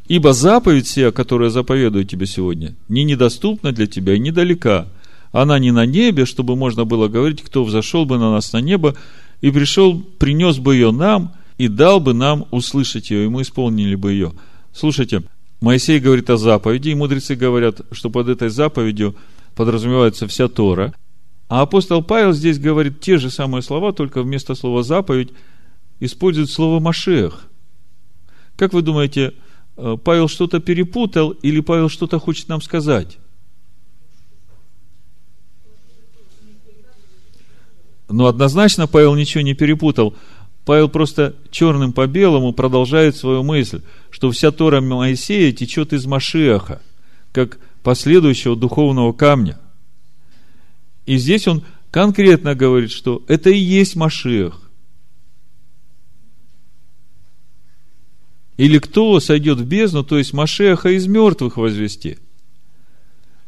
Ибо 0.07 0.32
заповедь 0.32 0.86
сия, 0.86 1.11
которую 1.11 1.49
я 1.49 1.53
заповедую 1.53 2.05
тебе 2.05 2.26
сегодня, 2.26 2.74
не 2.88 3.05
недоступна 3.05 3.72
для 3.72 3.86
тебя 3.86 4.14
и 4.14 4.18
недалека– 4.18 4.88
она 5.34 5.59
не 5.59 5.72
на 5.72 5.84
небе, 5.84 6.26
чтобы 6.26 6.55
можно 6.55 6.84
было 6.84 7.09
говорить, 7.09 7.42
кто 7.42 7.64
взошел 7.64 8.07
бы 8.07 8.18
на 8.18 8.30
нас 8.30 8.53
на 8.53 8.61
небо 8.61 8.95
и 9.40 9.51
пришел, 9.51 10.01
принес 10.01 10.59
бы 10.59 10.76
ее 10.76 10.92
нам 10.92 11.34
и 11.59 11.66
дал 11.66 11.99
бы 11.99 12.14
нам 12.14 12.47
услышать 12.53 13.11
ее, 13.11 13.24
и 13.24 13.28
мы 13.28 13.42
исполнили 13.42 13.97
бы 13.97 14.12
ее. 14.12 14.32
Слушайте, 14.72 15.24
Моисей 15.61 15.99
говорит 15.99 16.30
о 16.30 16.36
заповеди, 16.36 16.90
и 16.90 16.95
мудрецы 16.95 17.34
говорят, 17.34 17.80
что 17.90 18.11
под 18.11 18.28
этой 18.28 18.49
заповедью 18.49 19.16
подразумевается 19.57 20.28
вся 20.28 20.47
Тора. 20.47 20.95
А 21.49 21.62
апостол 21.62 22.01
Павел 22.01 22.32
здесь 22.32 22.61
говорит 22.61 23.01
те 23.01 23.18
же 23.18 23.28
самые 23.28 23.62
слова, 23.62 23.92
только 23.92 24.22
вместо 24.22 24.55
слова 24.55 24.84
заповедь 24.84 25.30
использует 26.05 26.50
слово 26.50 26.80
«машех». 26.80 27.48
Как 28.57 28.72
вы 28.72 28.82
думаете, 28.82 29.34
э, 29.76 29.96
Павел 30.02 30.28
что-то 30.28 30.61
перепутал 30.61 31.30
или 31.30 31.61
Павел 31.61 31.88
что-то 31.88 32.18
хочет 32.18 32.48
нам 32.48 32.61
сказать? 32.61 33.18
Но 38.09 38.26
однозначно 38.26 38.86
Павел 38.86 39.14
ничего 39.14 39.42
не 39.42 39.55
перепутал. 39.55 40.14
Павел 40.64 40.88
просто 40.88 41.34
черным 41.50 41.92
по 41.92 42.07
белому 42.07 42.52
продолжает 42.52 43.16
свою 43.16 43.42
мысль, 43.42 43.82
что 44.11 44.30
вся 44.30 44.50
Тора 44.50 44.80
Моисея 44.80 45.52
течет 45.52 45.92
из 45.92 46.07
Машиаха, 46.07 46.80
как 47.32 47.59
последующего 47.82 48.57
духовного 48.57 49.12
камня. 49.12 49.59
И 51.07 51.18
здесь 51.18 51.48
он 51.48 51.64
конкретно 51.90 52.55
говорит, 52.55 52.92
что 52.92 53.22
это 53.28 53.50
и 53.50 53.59
есть 53.59 53.96
Машиах. 53.96 54.63
Или 58.57 58.78
кто 58.78 59.18
сойдет 59.20 59.59
в 59.59 59.64
бездну, 59.64 60.05
то 60.05 60.18
есть 60.18 60.32
Машеха 60.32 60.90
из 60.90 61.07
мертвых 61.07 61.57
возвести. 61.57 62.18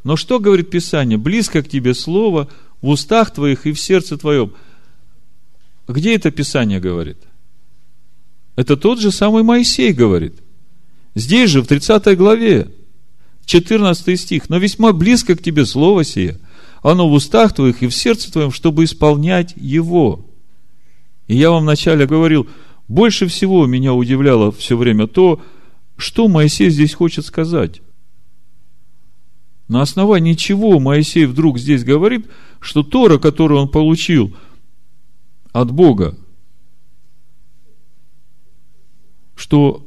Но 0.03 0.17
что 0.17 0.39
говорит 0.41 0.71
Писание? 0.71 1.19
Близко 1.19 1.63
к 1.63 1.69
тебе 1.69 1.95
слово 1.95 2.49
в 2.81 2.89
устах 2.89 3.33
твоих 3.33 3.67
и 3.67 3.73
в 3.73 3.81
сердце 3.81 4.17
твоем. 4.17 4.53
Где 5.89 6.15
это 6.15 6.31
Писание 6.31 6.81
говорит? 6.81 7.19
Это 8.57 8.77
тот 8.77 9.01
же 9.01 9.13
самый 9.13 9.43
Моисей 9.43 9.93
говорит. 9.93 10.35
Здесь 11.15 11.51
же, 11.51 11.63
в 11.63 11.67
30 11.67 12.17
главе, 12.17 12.73
14 13.45 14.21
стих. 14.21 14.49
Но 14.49 14.59
весьма 14.59 14.93
близко 14.93 15.37
к 15.37 15.43
тебе 15.43 15.65
слово 15.67 16.05
сие. 16.05 16.39
Оно 16.83 17.09
в 17.09 17.13
устах 17.13 17.55
твоих 17.55 17.83
и 17.83 17.87
в 17.87 17.95
сердце 17.95 18.33
твоем, 18.33 18.51
чтобы 18.51 18.85
исполнять 18.85 19.55
его. 19.57 20.27
И 21.27 21.37
я 21.37 21.51
вам 21.51 21.63
вначале 21.63 22.07
говорил, 22.07 22.49
больше 22.89 23.27
всего 23.27 23.67
меня 23.67 23.95
удивляло 23.95 24.53
все 24.53 24.77
время 24.77 25.07
то, 25.07 25.43
что 25.97 26.29
Моисей 26.29 26.71
здесь 26.71 26.95
хочет 26.95 27.25
сказать. 27.25 27.83
На 29.69 29.83
основании 29.83 30.35
чего 30.35 30.79
Моисей 30.79 31.27
вдруг 31.27 31.59
здесь 31.59 31.83
говорит, 31.83 32.29
что 32.61 32.85
Тора, 32.85 33.19
которую 33.19 33.63
он 33.63 33.69
получил 33.69 34.37
от 35.53 35.73
Бога, 35.73 36.17
что 39.35 39.85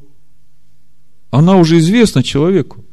она 1.32 1.56
уже 1.58 1.78
известна 1.78 2.24
человеку. 2.24 2.84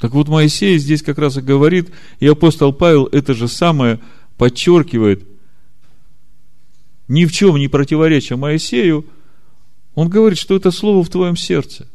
Так 0.00 0.12
вот, 0.12 0.28
Моисей 0.28 0.78
здесь 0.78 1.02
как 1.02 1.18
раз 1.18 1.36
и 1.36 1.40
говорит, 1.40 1.92
и 2.18 2.26
апостол 2.26 2.72
Павел 2.72 3.04
это 3.06 3.34
же 3.34 3.46
самое 3.46 4.00
подчеркивает– 4.36 5.28
ни 7.08 7.24
в 7.24 7.32
чем 7.32 7.56
не 7.56 7.68
противоречия 7.68 8.36
Моисею, 8.36 9.06
он 9.94 10.08
говорит, 10.08 10.38
что 10.38 10.56
это 10.56 10.70
слово 10.70 11.04
в 11.04 11.10
твоем 11.10 11.36
сердце. 11.36 11.88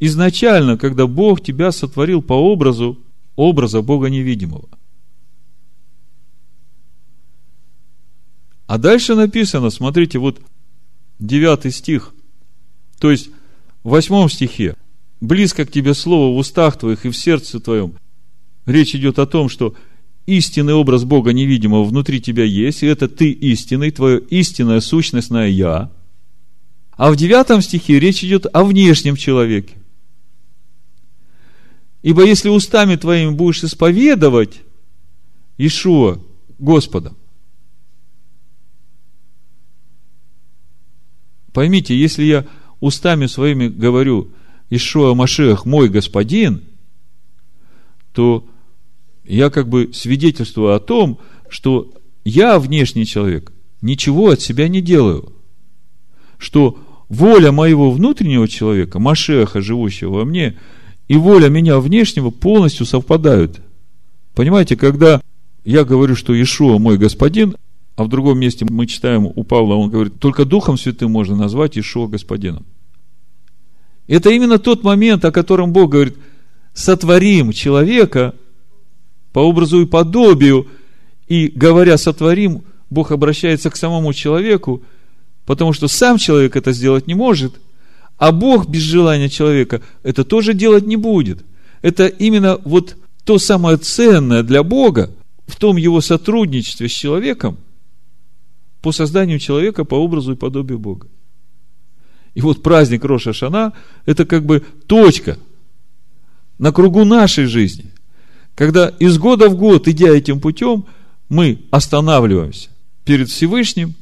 Изначально, 0.00 0.78
когда 0.78 1.06
Бог 1.06 1.42
тебя 1.42 1.70
сотворил 1.70 2.22
по 2.22 2.32
образу, 2.32 2.98
образа 3.36 3.82
Бога 3.82 4.08
невидимого. 4.08 4.68
А 8.66 8.78
дальше 8.78 9.14
написано, 9.14 9.70
смотрите, 9.70 10.18
вот 10.18 10.40
9 11.18 11.74
стих, 11.74 12.14
то 12.98 13.10
есть 13.10 13.28
в 13.82 13.90
8 13.90 14.28
стихе, 14.28 14.76
близко 15.20 15.66
к 15.66 15.70
тебе 15.70 15.94
слово 15.94 16.34
в 16.34 16.38
устах 16.38 16.78
твоих 16.78 17.04
и 17.04 17.10
в 17.10 17.16
сердце 17.16 17.60
твоем. 17.60 17.94
Речь 18.64 18.94
идет 18.94 19.18
о 19.18 19.26
том, 19.26 19.48
что 19.48 19.74
истинный 20.26 20.74
образ 20.74 21.04
Бога 21.04 21.32
невидимого 21.32 21.84
внутри 21.84 22.20
тебя 22.20 22.44
есть, 22.44 22.82
и 22.82 22.86
это 22.86 23.08
ты 23.08 23.30
истинный, 23.30 23.90
твое 23.90 24.20
истинное 24.20 24.80
сущностное 24.80 25.48
«я». 25.48 25.90
А 26.92 27.10
в 27.10 27.16
девятом 27.16 27.62
стихе 27.62 27.98
речь 27.98 28.22
идет 28.22 28.46
о 28.52 28.64
внешнем 28.64 29.16
человеке. 29.16 29.76
Ибо 32.02 32.24
если 32.24 32.48
устами 32.48 32.96
твоими 32.96 33.30
будешь 33.30 33.64
исповедовать 33.64 34.60
Ишуа 35.56 36.20
Господа, 36.58 37.14
поймите, 41.52 41.96
если 41.98 42.24
я 42.24 42.46
устами 42.80 43.26
своими 43.26 43.68
говорю 43.68 44.32
Ишуа 44.68 45.14
Машех 45.14 45.64
мой 45.64 45.88
господин, 45.88 46.62
то 48.12 48.46
я 49.24 49.50
как 49.50 49.68
бы 49.68 49.90
свидетельствую 49.92 50.74
о 50.74 50.80
том, 50.80 51.18
что 51.48 51.92
я, 52.24 52.58
внешний 52.58 53.06
человек, 53.06 53.52
ничего 53.80 54.30
от 54.30 54.40
себя 54.40 54.68
не 54.68 54.80
делаю. 54.80 55.32
Что 56.38 56.78
воля 57.08 57.52
моего 57.52 57.90
внутреннего 57.90 58.48
человека, 58.48 58.98
Машеха, 58.98 59.60
живущего 59.60 60.14
во 60.14 60.24
мне, 60.24 60.58
и 61.08 61.16
воля 61.16 61.48
меня 61.48 61.78
внешнего 61.78 62.30
полностью 62.30 62.86
совпадают. 62.86 63.60
Понимаете, 64.34 64.76
когда 64.76 65.20
я 65.64 65.84
говорю, 65.84 66.16
что 66.16 66.40
Ишуа 66.40 66.78
мой 66.78 66.96
господин, 66.96 67.56
а 67.96 68.04
в 68.04 68.08
другом 68.08 68.38
месте 68.38 68.66
мы 68.68 68.86
читаем 68.86 69.26
у 69.26 69.44
Павла, 69.44 69.74
он 69.74 69.90
говорит, 69.90 70.18
только 70.18 70.44
Духом 70.44 70.78
Святым 70.78 71.10
можно 71.10 71.36
назвать 71.36 71.76
Ишуа 71.76 72.08
господином. 72.08 72.64
Это 74.06 74.30
именно 74.30 74.58
тот 74.58 74.82
момент, 74.82 75.24
о 75.24 75.32
котором 75.32 75.72
Бог 75.72 75.90
говорит, 75.90 76.16
сотворим 76.72 77.52
человека 77.52 78.34
по 79.32 79.40
образу 79.40 79.80
и 79.80 79.86
подобию, 79.86 80.68
и 81.26 81.48
говоря 81.48 81.96
сотворим, 81.96 82.62
Бог 82.90 83.10
обращается 83.10 83.70
к 83.70 83.76
самому 83.76 84.12
человеку, 84.12 84.82
потому 85.46 85.72
что 85.72 85.88
сам 85.88 86.18
человек 86.18 86.56
это 86.56 86.72
сделать 86.72 87.06
не 87.06 87.14
может, 87.14 87.60
а 88.18 88.30
Бог 88.32 88.68
без 88.68 88.82
желания 88.82 89.28
человека 89.28 89.80
это 90.02 90.24
тоже 90.24 90.52
делать 90.52 90.86
не 90.86 90.96
будет. 90.96 91.44
Это 91.80 92.06
именно 92.06 92.60
вот 92.64 92.96
то 93.24 93.38
самое 93.38 93.78
ценное 93.78 94.42
для 94.42 94.62
Бога 94.62 95.10
в 95.46 95.56
том 95.56 95.76
его 95.76 96.00
сотрудничестве 96.00 96.88
с 96.88 96.92
человеком 96.92 97.56
по 98.82 98.92
созданию 98.92 99.38
человека 99.38 99.84
по 99.84 99.94
образу 99.94 100.32
и 100.32 100.36
подобию 100.36 100.78
Бога. 100.78 101.08
И 102.34 102.40
вот 102.40 102.62
праздник 102.62 103.04
Роша 103.04 103.32
Шана– 103.32 103.72
это 104.06 104.24
как 104.24 104.44
бы 104.44 104.60
точка 104.86 105.38
на 106.58 106.72
кругу 106.72 107.04
нашей 107.04 107.46
жизни– 107.46 107.90
когда 108.62 108.90
из 109.00 109.18
года 109.18 109.48
в 109.48 109.56
год, 109.56 109.88
идя 109.88 110.10
этим 110.10 110.38
путем, 110.38 110.84
мы 111.28 111.64
останавливаемся 111.72 112.68
перед 113.04 113.28
Всевышним 113.28 113.96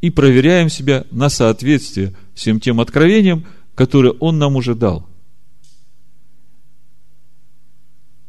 и 0.00 0.08
проверяем 0.10 0.70
себя 0.70 1.04
на 1.10 1.28
соответствие 1.28 2.14
всем 2.32 2.60
тем 2.60 2.80
откровениям, 2.80 3.44
которые 3.74 4.12
Он 4.20 4.38
нам 4.38 4.54
уже 4.54 4.76
дал. 4.76 5.04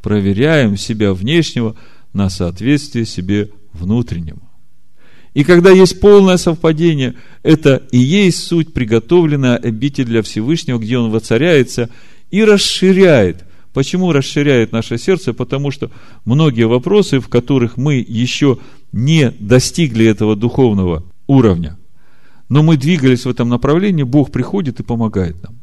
Проверяем 0.02 0.76
себя 0.76 1.14
внешнего 1.14 1.76
на 2.14 2.32
соответствие 2.32 3.06
себе 3.06 3.52
внутреннему. 3.74 4.50
И 5.36 5.44
когда 5.44 5.70
есть 5.70 6.00
полное 6.00 6.38
совпадение, 6.38 7.14
это 7.44 7.84
и 7.92 8.00
есть 8.00 8.40
суть 8.40 8.74
приготовленная 8.74 9.58
обитель 9.58 10.06
для 10.06 10.24
Всевышнего, 10.24 10.80
где 10.80 10.98
Он 10.98 11.12
воцаряется 11.12 11.92
и 12.32 12.44
расширяет– 12.44 13.46
Почему 13.74 14.12
расширяет 14.12 14.72
наше 14.72 14.98
сердце? 14.98 15.34
Потому 15.34 15.72
что 15.72 15.92
многие 16.26 16.68
вопросы, 16.68 17.20
в 17.20 17.30
которых 17.30 17.78
мы 17.78 17.96
еще 17.96 18.60
не 18.92 19.32
достигли 19.32 20.06
этого 20.06 20.36
духовного 20.36 21.04
уровня, 21.28 21.78
но 22.50 22.64
мы 22.64 22.76
двигались 22.76 23.26
в 23.26 23.30
этом 23.30 23.48
направлении, 23.48 24.04
Бог 24.04 24.32
приходит 24.32 24.80
и 24.80 24.84
помогает 24.84 25.42
нам. 25.42 25.60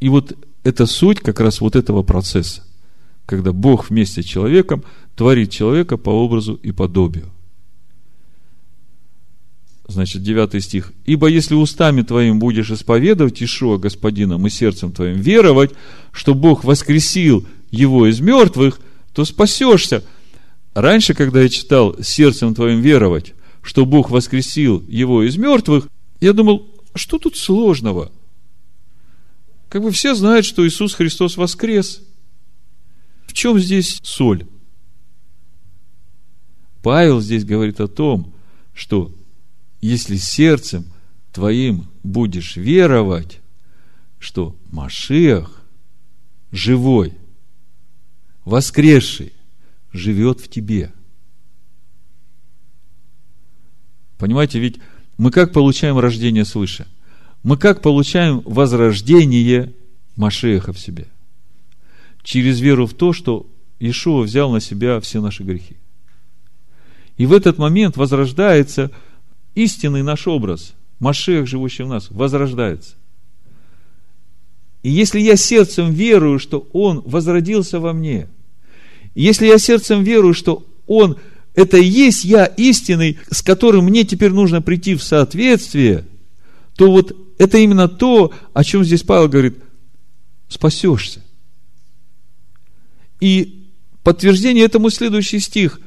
И 0.00 0.08
вот 0.08 0.36
это 0.62 0.86
суть 0.86 1.20
как 1.20 1.40
раз 1.40 1.60
вот 1.60 1.74
этого 1.74 2.02
процесса, 2.02 2.62
когда 3.24 3.52
Бог 3.52 3.88
вместе 3.88 4.22
с 4.22 4.26
человеком 4.26 4.84
творит 5.14 5.50
человека 5.50 5.96
по 5.96 6.10
образу 6.10 6.54
и 6.54 6.72
подобию– 6.72 7.30
значит, 9.92 10.22
9 10.22 10.62
стих. 10.62 10.92
«Ибо 11.04 11.28
если 11.28 11.54
устами 11.54 12.02
твоим 12.02 12.38
будешь 12.38 12.70
исповедовать 12.70 13.42
Ишуа 13.42 13.78
Господином 13.78 14.46
и 14.46 14.50
сердцем 14.50 14.92
твоим 14.92 15.20
веровать, 15.20 15.70
что 16.12 16.34
Бог 16.34 16.64
воскресил 16.64 17.46
его 17.70 18.06
из 18.06 18.20
мертвых, 18.20 18.80
то 19.12 19.24
спасешься». 19.24 20.04
Раньше, 20.74 21.14
когда 21.14 21.42
я 21.42 21.48
читал 21.48 21.96
«сердцем 22.02 22.54
твоим 22.54 22.80
веровать», 22.80 23.34
что 23.62 23.86
Бог 23.86 24.10
воскресил 24.10 24.82
его 24.88 25.22
из 25.22 25.36
мертвых, 25.36 25.86
я 26.20 26.32
думал, 26.32 26.68
что 26.94 27.18
тут 27.18 27.36
сложного? 27.36 28.10
Как 29.68 29.82
бы 29.82 29.90
все 29.90 30.14
знают, 30.14 30.44
что 30.44 30.66
Иисус 30.66 30.94
Христос 30.94 31.36
воскрес. 31.36 32.02
В 33.26 33.32
чем 33.32 33.58
здесь 33.58 34.00
соль? 34.02 34.46
Павел 36.82 37.20
здесь 37.20 37.44
говорит 37.44 37.80
о 37.80 37.88
том, 37.88 38.34
что 38.74 39.14
если 39.82 40.16
сердцем 40.16 40.86
твоим 41.32 41.88
будешь 42.02 42.56
веровать, 42.56 43.40
что 44.18 44.56
Машиах 44.70 45.62
живой, 46.50 47.12
воскресший, 48.46 49.34
живет 49.92 50.40
в 50.40 50.48
тебе. 50.48 50.92
Понимаете, 54.16 54.58
ведь 54.58 54.78
мы 55.18 55.30
как 55.30 55.52
получаем 55.52 55.98
рождение 55.98 56.46
свыше? 56.46 56.86
Мы 57.42 57.58
как 57.58 57.82
получаем 57.82 58.40
возрождение 58.46 59.74
Машеха 60.16 60.72
в 60.72 60.78
себе? 60.78 61.08
через 62.22 62.60
веру 62.60 62.86
в 62.86 62.94
то, 62.94 63.12
что 63.12 63.46
Иешуа 63.78 64.22
взял 64.22 64.50
на 64.50 64.60
себя 64.60 65.00
все 65.00 65.20
наши 65.20 65.42
грехи. 65.42 65.76
И 67.16 67.26
в 67.26 67.32
этот 67.32 67.58
момент 67.58 67.96
возрождается 67.96 68.90
истинный 69.54 70.02
наш 70.02 70.26
образ, 70.26 70.74
Машех, 70.98 71.46
живущий 71.46 71.82
в 71.82 71.88
нас, 71.88 72.08
возрождается. 72.10 72.94
И 74.82 74.90
если 74.90 75.20
я 75.20 75.36
сердцем 75.36 75.92
верую, 75.92 76.38
что 76.38 76.68
Он 76.72 77.02
возродился 77.04 77.80
во 77.80 77.92
мне, 77.92 78.28
если 79.14 79.46
я 79.46 79.58
сердцем 79.58 80.02
верую, 80.02 80.34
что 80.34 80.66
Он 80.86 81.18
это 81.54 81.76
и 81.76 81.84
есть 81.84 82.24
я 82.24 82.46
истинный, 82.46 83.18
с 83.30 83.42
которым 83.42 83.84
мне 83.84 84.04
теперь 84.04 84.32
нужно 84.32 84.62
прийти 84.62 84.94
в 84.94 85.02
соответствие, 85.02 86.06
то 86.76 86.90
вот 86.90 87.14
это 87.38 87.58
именно 87.58 87.88
то, 87.88 88.32
о 88.54 88.64
чем 88.64 88.84
здесь 88.84 89.02
Павел 89.02 89.28
говорит, 89.28 89.58
спасешься. 90.48 91.22
И 93.20 93.68
подтверждение 94.02 94.64
этому 94.64 94.90
следующий 94.90 95.40
стих, 95.40 95.80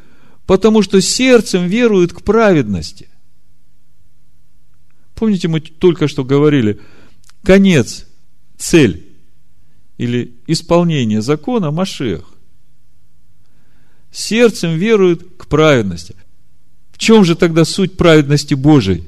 потому 0.46 0.82
что 0.84 1.02
сердцем 1.02 1.68
веруют 1.68 2.14
к 2.14 2.22
праведности. 2.22 3.10
Помните, 5.16 5.48
мы 5.48 5.62
только 5.62 6.08
что 6.08 6.24
говорили, 6.24 6.80
конец, 7.44 8.06
цель 8.58 9.06
или 9.98 10.36
исполнение 10.46 11.22
закона 11.22 11.72
Машех. 11.72 12.26
Сердцем 14.12 14.78
веруют 14.78 15.38
к 15.38 15.48
праведности. 15.48 16.16
В 16.92 16.98
чем 16.98 17.26
же 17.26 17.36
тогда 17.36 17.66
суть 17.66 17.98
праведности 17.98 18.54
Божией? 18.54 19.08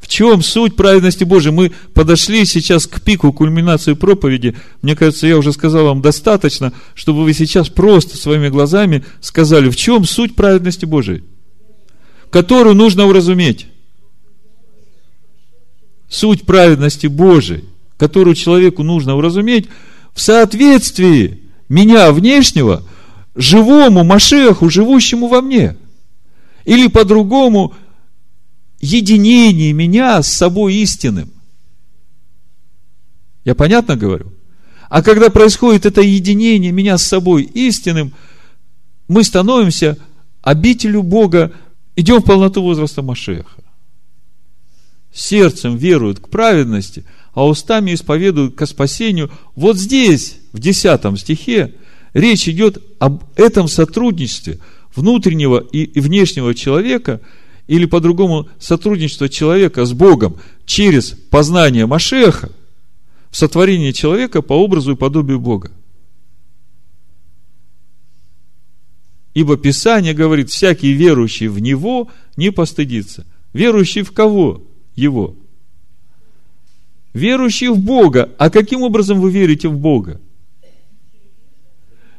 В 0.00 0.08
чем 0.08 0.40
суть 0.40 0.76
праведности 0.76 1.24
Божией? 1.24 1.52
Мы 1.52 1.72
подошли 1.92 2.44
сейчас 2.44 2.86
к 2.86 3.00
пику, 3.02 3.32
кульминации 3.32 3.94
проповеди. 3.94 4.54
Мне 4.80 4.94
кажется, 4.94 5.26
я 5.26 5.36
уже 5.36 5.52
сказал 5.52 5.84
вам 5.84 6.00
достаточно, 6.00 6.72
чтобы 6.94 7.24
вы 7.24 7.34
сейчас 7.34 7.68
просто 7.68 8.16
своими 8.16 8.48
глазами 8.48 9.04
сказали, 9.20 9.68
в 9.68 9.76
чем 9.76 10.04
суть 10.04 10.36
праведности 10.36 10.84
Божией, 10.84 11.24
которую 12.30 12.74
нужно 12.74 13.06
уразуметь. 13.06 13.66
Суть 16.08 16.42
праведности 16.44 17.06
Божией, 17.06 17.64
которую 17.96 18.34
человеку 18.34 18.82
нужно 18.82 19.16
уразуметь 19.16 19.68
в 20.14 20.20
соответствии 20.20 21.40
меня 21.68 22.12
внешнего 22.12 22.82
живому 23.34 24.04
Машеху, 24.04 24.70
живущему 24.70 25.28
во 25.28 25.40
мне. 25.40 25.76
Или 26.64 26.88
по-другому– 26.88 27.74
единение 28.80 29.72
меня 29.72 30.22
с 30.22 30.28
собой 30.28 30.74
истинным. 30.76 31.30
Я 33.44 33.54
понятно 33.54 33.96
говорю? 33.96 34.32
А 34.88 35.02
когда 35.02 35.30
происходит 35.30 35.86
это 35.86 36.00
единение 36.00 36.72
меня 36.72 36.98
с 36.98 37.04
собой 37.04 37.42
истинным, 37.42 38.12
мы 39.08 39.24
становимся 39.24 39.98
обителю 40.42 41.02
Бога, 41.02 41.52
идем 41.96 42.20
в 42.20 42.24
полноту 42.24 42.62
возраста 42.62 43.02
Машеха. 43.02 43.62
Сердцем 45.12 45.76
веруют 45.76 46.20
к 46.20 46.28
праведности, 46.28 47.04
а 47.32 47.46
устами 47.46 47.94
исповедуют 47.94 48.54
к 48.54 48.66
спасению. 48.66 49.30
Вот 49.54 49.76
здесь, 49.76 50.36
в 50.52 50.58
10 50.58 51.18
стихе, 51.18 51.74
речь 52.12 52.48
идет 52.48 52.82
об 52.98 53.24
этом 53.34 53.66
сотрудничестве 53.66 54.58
внутреннего 54.94 55.58
и 55.58 55.98
внешнего 55.98 56.54
человека– 56.54 57.20
или 57.66 57.86
по-другому 57.86 58.48
сотрудничество 58.58 59.28
человека 59.28 59.84
с 59.84 59.92
Богом 59.92 60.36
через 60.64 61.10
познание 61.10 61.86
Машеха 61.86 62.50
в 63.30 63.36
сотворении 63.36 63.92
человека 63.92 64.42
по 64.42 64.52
образу 64.52 64.92
и 64.92 64.96
подобию 64.96 65.40
Бога. 65.40 65.70
Ибо 69.36 69.58
Писание 69.58 70.14
говорит, 70.14 70.48
всякий 70.48 70.92
верующий 70.92 71.48
в 71.48 71.58
Него 71.58 72.08
не 72.38 72.50
постыдится. 72.50 73.26
Верующий 73.52 74.00
в 74.00 74.12
кого? 74.12 74.64
Его. 74.94 75.36
Верующий 77.12 77.68
в 77.68 77.78
Бога. 77.78 78.30
А 78.38 78.48
каким 78.48 78.80
образом 78.80 79.20
вы 79.20 79.30
верите 79.30 79.68
в 79.68 79.78
Бога? 79.78 80.22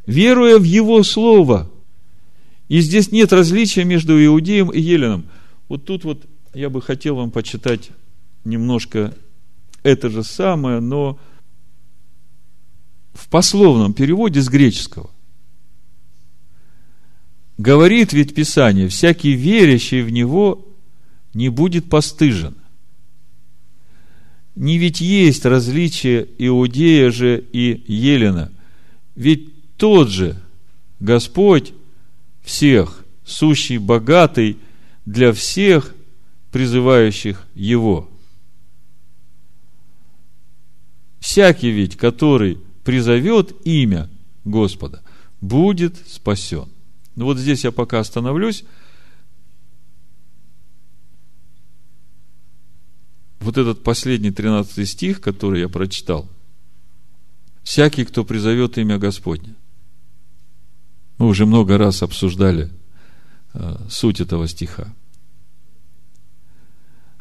Веруя 0.05 0.59
в 0.59 0.63
Его 0.63 1.01
Слово. 1.01 1.71
И 2.67 2.81
здесь 2.81 3.11
нет 3.11 3.33
различия 3.33 3.83
между 3.83 4.23
иудеем 4.23 4.69
и 4.69 4.79
еленом. 4.79 5.25
Вот 5.69 5.85
тут 5.85 6.03
вот 6.03 6.23
я 6.53 6.69
бы 6.69 6.83
хотел 6.83 7.15
вам 7.15 7.31
почитать 7.31 7.89
немножко 8.45 9.15
это 9.81 10.11
же 10.11 10.23
самое, 10.23 10.81
но 10.81 11.17
в 13.15 13.27
пословном 13.27 13.95
переводе 13.95 14.39
с 14.39 14.49
греческого. 14.49 15.09
Говорит 17.57 18.13
ведь 18.13 18.35
Писание, 18.35 18.87
всякий 18.87 19.33
верящий 19.33 20.01
в 20.01 20.11
Него 20.11 20.67
не 21.33 21.49
будет 21.49 21.89
постыжен. 21.89 22.55
Не 24.55 24.77
ведь 24.77 25.01
есть 25.01 25.45
различие 25.45 26.27
Иудея 26.37 27.11
же 27.11 27.43
и 27.51 27.83
Елена. 27.87 28.51
Ведь 29.15 29.75
тот 29.77 30.09
же 30.09 30.35
Господь 30.99 31.73
всех, 32.43 33.03
сущий 33.25 33.77
богатый 33.77 34.57
для 35.05 35.33
всех 35.33 35.95
призывающих 36.51 37.45
Его. 37.55 38.09
Всякий 41.19 41.71
ведь, 41.71 41.97
который 41.97 42.59
призовет 42.83 43.55
имя 43.65 44.09
Господа, 44.43 45.03
будет 45.41 45.97
спасен. 46.07 46.69
Ну 47.17 47.25
вот 47.25 47.37
здесь 47.37 47.65
я 47.65 47.73
пока 47.73 47.99
остановлюсь. 47.99 48.63
Вот 53.41 53.57
этот 53.57 53.83
последний 53.83 54.31
13 54.31 54.87
стих, 54.87 55.19
который 55.19 55.59
я 55.59 55.67
прочитал. 55.67 56.29
Всякий, 57.63 58.05
кто 58.05 58.23
призовет 58.23 58.77
имя 58.77 58.97
Господне. 58.97 59.55
Мы 61.17 61.27
уже 61.27 61.45
много 61.45 61.77
раз 61.77 62.01
обсуждали 62.01 62.71
Э, 63.59 63.75
суть 63.89 64.21
этого 64.21 64.47
стиха. 64.47 64.93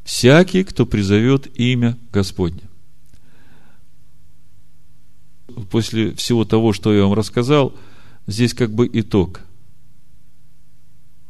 Всякий, 0.05 0.65
кто 0.65 0.85
призовет 0.85 1.59
имя 1.59 1.99
Господне. 2.13 2.63
После 5.71 6.15
всего 6.15 6.45
того, 6.45 6.75
что 6.75 6.93
я 6.93 7.05
вам 7.05 7.15
рассказал, 7.15 7.75
здесь 8.27 8.53
как 8.53 8.73
бы 8.73 8.89
итог. 8.93 9.41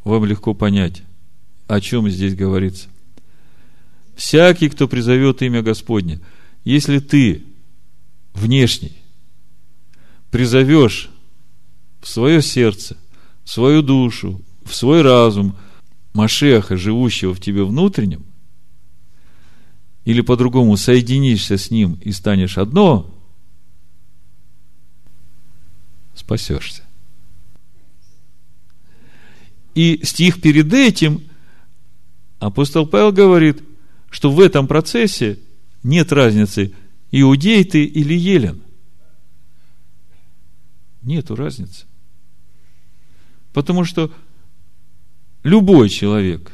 Вам 0.07 0.25
легко 0.25 0.55
понять, 0.55 1.03
о 1.67 1.81
чем 1.81 2.09
здесь 2.09 2.37
говорится. 2.37 2.89
Всякий, 4.15 4.69
кто 4.69 4.87
призовет 4.87 5.43
имя 5.43 5.63
Господне, 5.63 6.21
если 6.63 7.01
ты 7.01 7.43
внешний 8.33 8.93
призовешь 10.31 11.11
в 12.01 12.07
свое 12.07 12.41
сердце, 12.41 12.97
в 13.43 13.51
свою 13.51 13.83
душу, 13.83 14.41
в 14.65 14.77
свой 14.77 15.03
разум 15.03 15.57
Машеха, 16.13 16.77
живущего 16.77 17.35
в 17.35 17.41
тебе 17.41 17.65
внутреннем, 17.65 18.25
или 20.05 20.21
по-другому 20.21 20.77
соединишься 20.77 21.59
с 21.59 21.73
ним 21.73 21.99
и 22.01 22.13
станешь 22.13 22.59
одно, 22.59 23.13
спасешься. 26.15 26.86
И 29.77 30.01
стих 30.05 30.43
перед 30.43 30.75
этим 30.75 31.23
апостол 32.41 32.85
Павел 32.85 33.13
говорит, 33.13 33.63
что 34.11 34.33
в 34.33 34.41
этом 34.41 34.67
процессе 34.67 35.39
нет 35.85 36.13
разницы, 36.13 36.75
иудей 37.13 37.63
ты 37.63 37.85
или 37.85 38.15
елен. 38.15 38.61
Нету 41.03 41.37
разницы. 41.37 41.85
Потому 43.53 43.85
что 43.85 44.11
Любой 45.47 45.91
человек, 45.91 46.51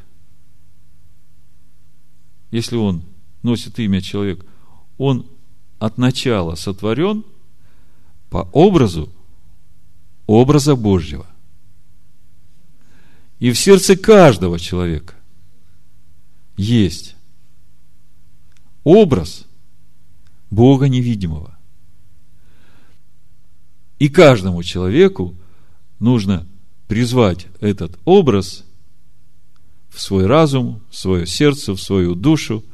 если 2.50 2.76
он 2.76 3.04
носит 3.42 3.78
имя 3.78 4.02
человек, 4.02 4.44
он 4.98 5.26
от 5.78 5.96
начала 5.96 6.56
сотворен 6.56 7.24
по 8.28 8.50
образу 8.52 9.10
образа 10.26 10.76
Божьего. 10.76 11.26
И 13.42 13.50
в 13.50 13.58
сердце 13.58 13.96
каждого 13.96 14.56
человека 14.60 15.16
есть 16.56 17.16
образ 18.84 19.48
Бога 20.48 20.86
невидимого. 20.86 21.58
И 23.98 24.08
каждому 24.08 24.62
человеку 24.62 25.34
нужно 25.98 26.46
призвать 26.86 27.48
этот 27.58 27.98
образ– 28.04 28.64
в 29.90 30.00
свой 30.00 30.26
разум, 30.26 30.80
в 30.88 30.96
свое 30.96 31.26
сердце, 31.26 31.74
в 31.74 31.80
свою 31.80 32.14
душу, 32.14 32.64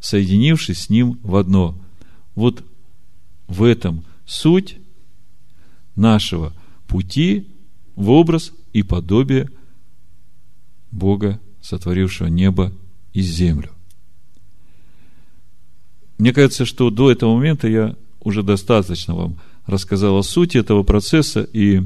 соединившись 0.00 0.84
с 0.84 0.88
Ним 0.88 1.20
в 1.22 1.36
одно. 1.36 1.78
Вот 2.34 2.64
в 3.48 3.64
этом 3.64 4.02
суть 4.24 4.78
нашего 5.94 6.54
пути 6.88 7.46
в 7.96 8.08
образ 8.08 8.52
и 8.72 8.82
подобие 8.82 9.48
Бога, 10.90 11.40
сотворившего 11.60 12.28
небо 12.28 12.72
и 13.12 13.20
землю. 13.20 13.70
Мне 16.18 16.32
кажется, 16.32 16.64
что 16.64 16.90
до 16.90 17.10
этого 17.10 17.34
момента 17.34 17.68
я 17.68 17.96
уже 18.20 18.42
достаточно 18.42 19.14
вам 19.14 19.38
рассказал 19.66 20.18
о 20.18 20.22
сути 20.22 20.58
этого 20.58 20.82
процесса, 20.82 21.42
и 21.42 21.82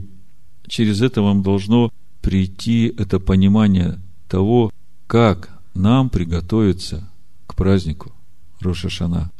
через 0.66 1.02
это 1.02 1.22
вам 1.22 1.42
должно 1.42 1.92
прийти 2.20 2.92
это 2.98 3.20
понимание 3.20 4.00
того, 4.28 4.72
как 5.06 5.50
нам 5.74 6.08
приготовиться 6.08 7.08
к 7.46 7.54
празднику 7.54 8.12
Рошашана. 8.60 9.30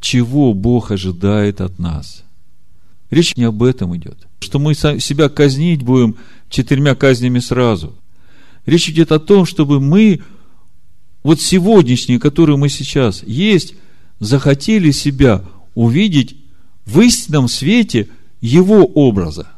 Чего 0.00 0.54
Бог 0.54 0.90
ожидает 0.90 1.60
от 1.60 1.78
нас? 1.78 2.24
Речь 3.10 3.36
не 3.36 3.44
об 3.44 3.62
этом 3.62 3.96
идет. 3.96 4.26
Что 4.40 4.58
мы 4.58 4.74
себя 4.74 5.28
казнить 5.28 5.82
будем 5.82 6.16
четырьмя 6.52 6.94
казнями 6.94 7.40
сразу. 7.40 7.94
Речь 8.66 8.88
идет 8.88 9.10
о 9.10 9.18
том, 9.18 9.44
чтобы 9.44 9.80
мы, 9.80 10.22
вот 11.24 11.40
сегодняшние, 11.40 12.20
которые 12.20 12.56
мы 12.56 12.68
сейчас 12.68 13.24
есть, 13.24 13.74
захотели 14.20 14.92
себя 14.92 15.44
увидеть 15.74 16.36
в 16.84 17.00
истинном 17.00 17.48
свете 17.48 18.08
Его 18.40 18.84
образа. 18.84 19.48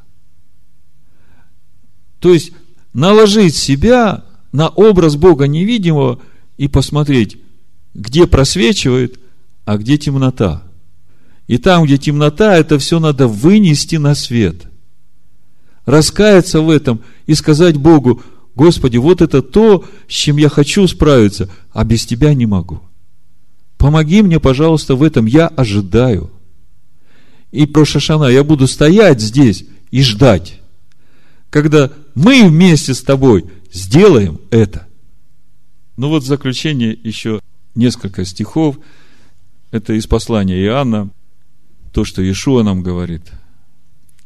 То 2.21 2.33
есть, 2.33 2.53
наложить 2.95 3.57
себя 3.57 4.25
на 4.53 4.69
образ 4.69 5.16
Бога 5.16 5.47
невидимого 5.47 6.21
и 6.57 6.69
посмотреть, 6.69 7.37
где 7.93 8.27
просвечивает, 8.27 9.19
а 9.65 9.77
где 9.77 9.99
темнота. 9.99 10.62
И 11.47 11.59
там, 11.59 11.85
где 11.85 11.99
темнота, 11.99 12.57
это 12.57 12.79
все 12.79 13.01
надо 13.01 13.27
вынести 13.29 13.97
на 13.97 14.15
свет. 14.15 14.66
Раскаяться 15.86 16.61
в 16.61 16.70
этом 16.70 17.02
и 17.27 17.35
сказать 17.35 17.77
Богу, 17.77 18.23
Господи, 18.55 18.97
вот 18.97 19.20
это 19.20 19.43
то, 19.43 19.85
с 20.09 20.12
чем 20.12 20.36
я 20.36 20.48
хочу 20.48 20.86
справиться, 20.86 21.51
а 21.73 21.85
без 21.85 22.06
Тебя 22.06 22.35
не 22.35 22.47
могу. 22.47 22.81
Помоги 23.77 24.23
мне, 24.23 24.40
пожалуйста, 24.40 24.94
в 24.94 25.02
этом, 25.02 25.27
я 25.27 25.48
ожидаю. 25.48 26.31
И 27.51 27.66
про 27.66 27.85
Шашана 27.85 28.24
я 28.24 28.44
буду 28.44 28.66
стоять 28.66 29.20
здесь 29.20 29.65
и 29.90 30.02
ждать, 30.02 30.61
когда 31.51 31.93
мы 32.15 32.48
вместе 32.48 32.94
с 32.94 33.02
тобой 33.02 33.44
сделаем 33.73 34.40
это. 34.51 34.86
Ну 35.97 36.09
вот 36.09 36.23
в 36.23 36.27
заключение 36.27 36.98
еще 37.05 37.40
несколько 37.74 38.24
стихов. 38.24 38.78
Это 39.70 39.93
из 39.93 40.06
послания 40.06 40.62
Иоанна, 40.65 41.11
то, 41.93 42.05
что 42.05 42.23
Иешуа 42.23 42.62
нам 42.62 42.82
говорит. 42.82 43.23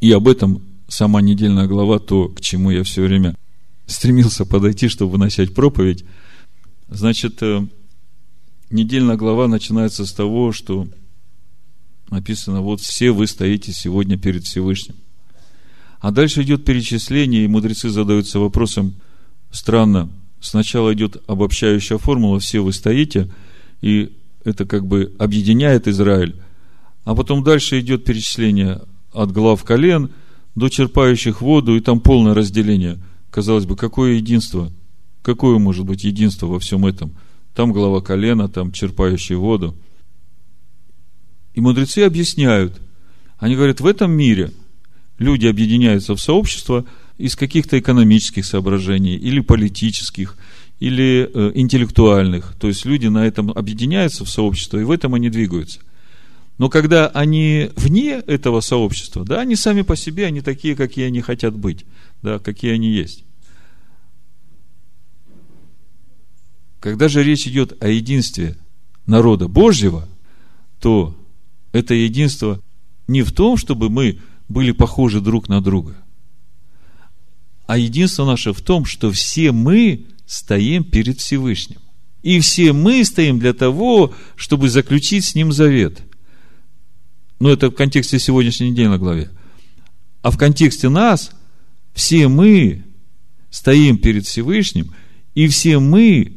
И 0.00 0.12
об 0.12 0.28
этом 0.28 0.62
сама 0.88 1.20
недельная 1.20 1.66
глава, 1.66 1.98
то, 1.98 2.28
к 2.28 2.40
чему 2.40 2.70
я 2.70 2.82
все 2.82 3.02
время 3.02 3.36
стремился 3.86 4.44
подойти, 4.44 4.88
чтобы 4.88 5.18
начать 5.18 5.54
проповедь. 5.54 6.04
Значит, 6.88 7.42
э, 7.42 7.66
недельная 8.70 9.16
глава 9.16 9.46
начинается 9.46 10.06
с 10.06 10.12
того, 10.12 10.52
что 10.52 10.88
написано, 12.10 12.62
вот 12.62 12.80
все 12.80 13.10
вы 13.10 13.26
стоите 13.26 13.72
сегодня 13.72 14.18
перед 14.18 14.44
Всевышним. 14.44 14.96
А 16.00 16.10
дальше 16.10 16.42
идет 16.42 16.64
перечисление, 16.64 17.44
и 17.44 17.48
мудрецы 17.48 17.90
задаются 17.90 18.38
вопросом, 18.38 18.94
странно, 19.50 20.08
сначала 20.40 20.94
идет 20.94 21.22
обобщающая 21.26 21.98
формула, 21.98 22.38
все 22.38 22.60
вы 22.60 22.72
стоите, 22.72 23.28
и 23.82 24.16
это 24.44 24.64
как 24.64 24.86
бы 24.86 25.14
объединяет 25.18 25.88
Израиль, 25.88 26.40
а 27.04 27.14
потом 27.14 27.42
дальше 27.42 27.80
идет 27.80 28.04
перечисление 28.04 28.82
от 29.12 29.32
глав 29.32 29.62
колен 29.64 30.10
до 30.58 30.68
черпающих 30.68 31.40
воду, 31.40 31.76
и 31.76 31.80
там 31.80 32.00
полное 32.00 32.34
разделение. 32.34 32.98
Казалось 33.30 33.66
бы, 33.66 33.76
какое 33.76 34.12
единство? 34.14 34.72
Какое 35.22 35.58
может 35.58 35.84
быть 35.84 36.04
единство 36.04 36.46
во 36.46 36.58
всем 36.58 36.86
этом? 36.86 37.14
Там 37.54 37.72
глава 37.72 38.00
колена, 38.00 38.48
там 38.48 38.72
черпающий 38.72 39.34
воду. 39.34 39.74
И 41.54 41.60
мудрецы 41.60 42.00
объясняют. 42.00 42.80
Они 43.38 43.54
говорят, 43.54 43.80
в 43.80 43.86
этом 43.86 44.12
мире 44.12 44.52
люди 45.18 45.46
объединяются 45.46 46.14
в 46.14 46.20
сообщество– 46.20 46.84
из 47.18 47.34
каких-то 47.34 47.78
экономических 47.78 48.46
соображений, 48.46 49.16
или 49.16 49.40
политических, 49.40 50.36
или 50.78 51.28
э, 51.32 51.52
интеллектуальных. 51.56 52.54
То 52.58 52.68
есть 52.68 52.84
люди 52.86 53.08
на 53.08 53.26
этом 53.26 53.50
объединяются 53.50 54.24
в 54.24 54.30
сообщество, 54.30 54.78
и 54.78 54.84
в 54.84 54.92
этом 54.92 55.14
они 55.14 55.28
двигаются. 55.28 55.80
Но 56.58 56.68
когда 56.68 57.06
они 57.08 57.70
вне 57.76 58.14
этого 58.26 58.60
сообщества, 58.60 59.24
да, 59.24 59.40
они 59.40 59.56
сами 59.56 59.82
по 59.82 59.96
себе, 59.96 60.26
они 60.26 60.40
такие, 60.40 60.74
какие 60.76 61.06
они 61.06 61.20
хотят 61.20 61.56
быть, 61.56 61.86
да, 62.20 62.38
какие 62.38 62.72
они 62.72 62.90
есть. 62.90 63.24
Когда 66.80 67.08
же 67.08 67.22
речь 67.22 67.46
идет 67.46 67.82
о 67.82 67.88
единстве 67.88 68.56
народа 69.06 69.48
Божьего, 69.48 70.08
то 70.80 71.16
это 71.72 71.94
единство 71.94 72.60
не 73.06 73.22
в 73.22 73.32
том, 73.32 73.56
чтобы 73.56 73.88
мы 73.88 74.20
были 74.48 74.72
похожи 74.72 75.20
друг 75.20 75.48
на 75.48 75.60
друга– 75.60 75.96
а 77.68 77.76
единство 77.76 78.24
наше 78.24 78.54
в 78.54 78.62
том, 78.62 78.86
что 78.86 79.12
все 79.12 79.52
мы 79.52 80.06
стоим 80.24 80.84
перед 80.84 81.20
Всевышним. 81.20 81.76
И 82.22 82.40
все 82.40 82.72
мы 82.72 83.04
стоим 83.04 83.38
для 83.38 83.52
того, 83.52 84.14
чтобы 84.36 84.70
заключить 84.70 85.26
с 85.26 85.34
Ним 85.34 85.52
завет. 85.52 86.00
Но 87.38 87.50
это 87.50 87.70
в 87.70 87.74
контексте 87.74 88.18
сегодняшней 88.18 88.70
недели 88.70 88.88
на 88.88 88.98
главе. 88.98 89.30
А 90.22 90.30
в 90.30 90.38
контексте 90.38 90.88
нас 90.88 91.30
все 91.94 92.28
мы 92.28 92.84
стоим 93.50 93.98
перед 93.98 94.26
Всевышним, 94.26 94.94
и 95.34 95.46
все 95.48 95.78
мы, 95.78 96.36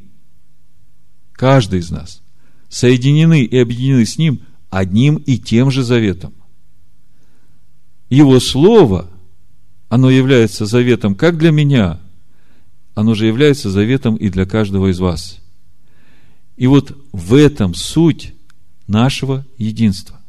каждый 1.34 1.80
из 1.80 1.90
нас, 1.90 2.22
соединены 2.70 3.44
и 3.44 3.58
объединены 3.58 4.06
с 4.06 4.18
Ним 4.18 4.42
одним 4.70 5.16
и 5.16 5.38
тем 5.38 5.72
же 5.72 5.84
заветом. 5.84 6.34
Его 8.10 8.40
Слово– 8.40 9.10
оно 9.92 10.10
является 10.10 10.66
заветом 10.66 11.16
как 11.16 11.38
для 11.38 11.52
меня, 11.52 12.00
оно 12.96 13.14
же 13.14 13.26
является 13.26 13.70
заветом 13.70 14.16
и 14.16 14.30
для 14.30 14.46
каждого 14.46 14.90
из 14.90 15.02
вас. 15.02 15.40
И 16.56 16.66
вот 16.66 16.98
в 17.12 17.34
этом 17.34 17.76
суть 17.76 18.34
нашего 18.88 19.46
единства. 19.58 20.21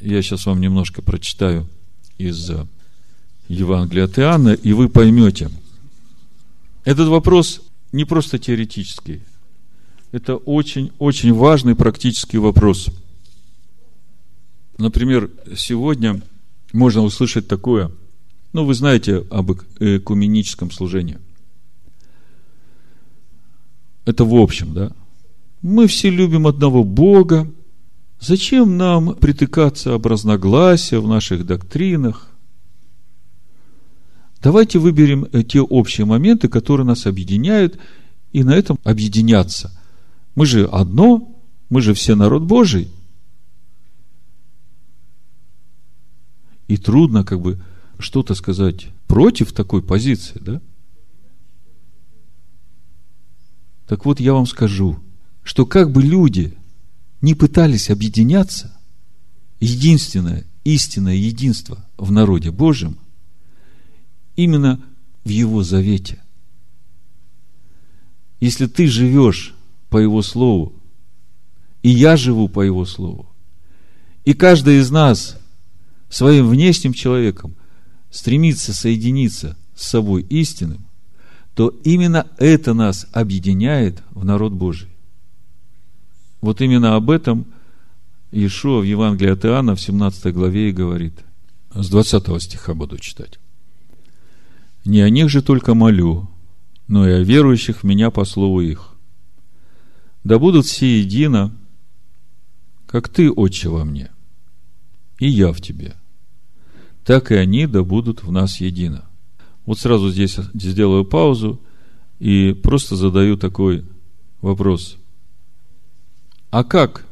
Я 0.00 0.22
сейчас 0.22 0.46
вам 0.46 0.60
немножко 0.60 1.02
прочитаю 1.02 1.68
из 2.18 2.50
э, 2.50 2.66
Евангелия 3.48 4.04
от 4.04 4.18
Иоанна, 4.18 4.54
и 4.54 4.72
вы 4.72 4.88
поймете. 4.88 5.50
Этот 6.84 7.08
вопрос 7.08 7.60
не 7.92 8.04
просто 8.04 8.38
теоретический. 8.38 9.20
Это 10.12 10.36
очень-очень 10.36 11.32
важный 11.32 11.74
практический 11.74 12.38
вопрос– 12.38 12.88
Например, 14.80 15.30
сегодня 15.56 16.22
можно 16.72 17.02
услышать 17.02 17.46
такое, 17.46 17.92
ну, 18.54 18.64
вы 18.64 18.72
знаете 18.72 19.26
об 19.30 19.52
экуменическом 19.78 20.70
служении. 20.70 21.18
Это 24.06 24.24
в 24.24 24.34
общем, 24.34 24.72
да? 24.72 24.90
Мы 25.60 25.86
все 25.86 26.08
любим 26.08 26.46
одного 26.46 26.82
Бога. 26.82 27.46
Зачем 28.20 28.76
нам 28.76 29.14
притыкаться 29.14 29.94
об 29.94 30.06
разногласия 30.06 30.98
в 30.98 31.08
наших 31.08 31.46
доктринах? 31.46 32.28
Давайте 34.42 34.78
выберем 34.78 35.26
те 35.44 35.60
общие 35.60 36.04
моменты, 36.04 36.48
которые 36.48 36.86
нас 36.86 37.06
объединяют, 37.06 37.78
и 38.32 38.44
на 38.44 38.54
этом 38.54 38.78
объединяться. 38.84 39.72
Мы 40.34 40.46
же 40.46 40.66
одно, 40.66 41.40
мы 41.68 41.80
же 41.82 41.94
все 41.94 42.14
народ 42.14 42.42
Божий– 42.42 42.90
И 46.70 46.76
трудно 46.76 47.24
как 47.24 47.40
бы 47.40 47.60
что-то 47.98 48.36
сказать 48.36 48.90
против 49.08 49.52
такой 49.52 49.82
позиции, 49.82 50.38
да? 50.40 50.62
Так 53.88 54.04
вот, 54.04 54.20
я 54.20 54.34
вам 54.34 54.46
скажу, 54.46 55.00
что 55.42 55.66
как 55.66 55.90
бы 55.90 56.00
люди 56.00 56.56
не 57.20 57.34
пытались 57.34 57.90
объединяться, 57.90 58.72
единственное, 59.60 60.44
истинное 60.64 61.14
единство 61.14 61.84
в 61.96 62.10
народе 62.10 62.50
Божьем 62.50 62.98
именно 64.36 64.80
в 65.24 65.28
Его 65.28 65.62
завете. 65.62 66.22
Если 68.40 68.66
ты 68.66 68.86
живешь 68.86 69.54
по 69.90 69.98
Его 69.98 70.22
Слову, 70.22 70.72
и 71.82 71.90
я 71.90 72.16
живу 72.16 72.48
по 72.48 72.62
Его 72.62 72.86
Слову, 72.86 73.28
и 74.24 74.32
каждый 74.32 74.78
из 74.78 74.90
нас 74.90 75.38
своим 76.08 76.48
внешним 76.48 76.92
человеком 76.92 77.54
стремится 78.10 78.72
соединиться 78.72 79.56
с 79.74 79.88
собой 79.88 80.22
истинным, 80.22 80.86
то 81.54 81.68
именно 81.84 82.26
это 82.38 82.74
нас 82.74 83.06
объединяет 83.12 84.02
в 84.10 84.24
народ 84.24 84.52
Божий. 84.52 84.89
Вот 86.40 86.60
именно 86.60 86.96
об 86.96 87.10
этом 87.10 87.46
Иешуа 88.30 88.80
в 88.80 88.84
Евангелии 88.84 89.32
от 89.32 89.44
Иоанна 89.44 89.74
в 89.74 89.80
17 89.80 90.32
главе 90.32 90.70
и 90.70 90.72
говорит. 90.72 91.24
С 91.74 91.88
20 91.88 92.42
стиха 92.42 92.74
буду 92.74 92.98
читать. 92.98 93.38
«Не 94.84 95.02
о 95.02 95.10
них 95.10 95.28
же 95.28 95.42
только 95.42 95.74
молю, 95.74 96.30
но 96.88 97.08
и 97.08 97.12
о 97.12 97.22
верующих 97.22 97.82
в 97.82 97.84
меня 97.84 98.10
по 98.10 98.24
слову 98.24 98.60
их. 98.60 98.94
Да 100.24 100.38
будут 100.38 100.66
все 100.66 101.00
едино, 101.00 101.54
как 102.86 103.08
ты, 103.08 103.30
Отче, 103.30 103.68
во 103.68 103.84
мне, 103.84 104.10
и 105.18 105.28
я 105.28 105.52
в 105.52 105.60
тебе, 105.60 105.94
так 107.04 107.30
и 107.30 107.34
они 107.34 107.66
да 107.66 107.82
будут 107.82 108.22
в 108.22 108.32
нас 108.32 108.60
едино». 108.60 109.04
Вот 109.66 109.78
сразу 109.78 110.10
здесь 110.10 110.36
сделаю 110.54 111.04
паузу 111.04 111.60
и 112.18 112.54
просто 112.54 112.96
задаю 112.96 113.36
такой 113.36 113.84
вопрос. 114.40 114.96
А 116.50 116.64
как 116.64 117.06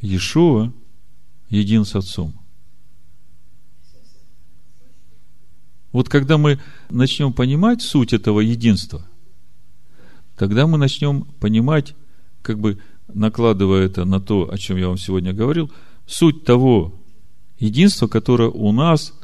Иешуа 0.00 0.72
един 1.48 1.84
с 1.84 1.96
Отцом? 1.96 2.34
Вот 5.90 6.08
когда 6.08 6.38
мы 6.38 6.60
начнем 6.90 7.32
понимать 7.32 7.82
суть 7.82 8.12
этого 8.12 8.40
единства, 8.40 9.06
тогда 10.36 10.66
мы 10.66 10.78
начнем 10.78 11.24
понимать, 11.40 11.94
как 12.42 12.58
бы 12.58 12.80
накладывая 13.12 13.86
это 13.86 14.04
на 14.04 14.20
то, 14.20 14.50
о 14.52 14.58
чем 14.58 14.76
я 14.76 14.88
вам 14.88 14.98
сегодня 14.98 15.32
говорил, 15.32 15.70
суть 16.06 16.44
того 16.44 16.94
единства, 17.58 18.08
которое 18.08 18.50
у 18.50 18.72
нас 18.72 19.14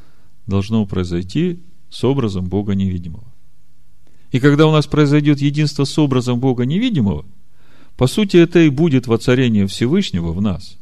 должно 0.47 0.87
произойти 0.87 1.63
с 1.89 2.03
образом 2.05 2.49
Бога 2.49 2.75
невидимого. 2.75 3.25
И 4.31 4.39
когда 4.39 4.67
у 4.67 4.73
нас 4.73 4.87
произойдет 4.87 5.41
единство 5.41 5.85
с 5.85 5.99
образом 5.99 6.39
Бога 6.39 6.65
невидимого, 6.65 7.27
по 8.01 8.07
сути, 8.07 8.39
это 8.39 8.61
и 8.61 8.71
будет 8.71 9.07
воцарение 9.07 9.67
Всевышнего 9.67 10.33
в 10.33 10.41
нас. 10.41 10.79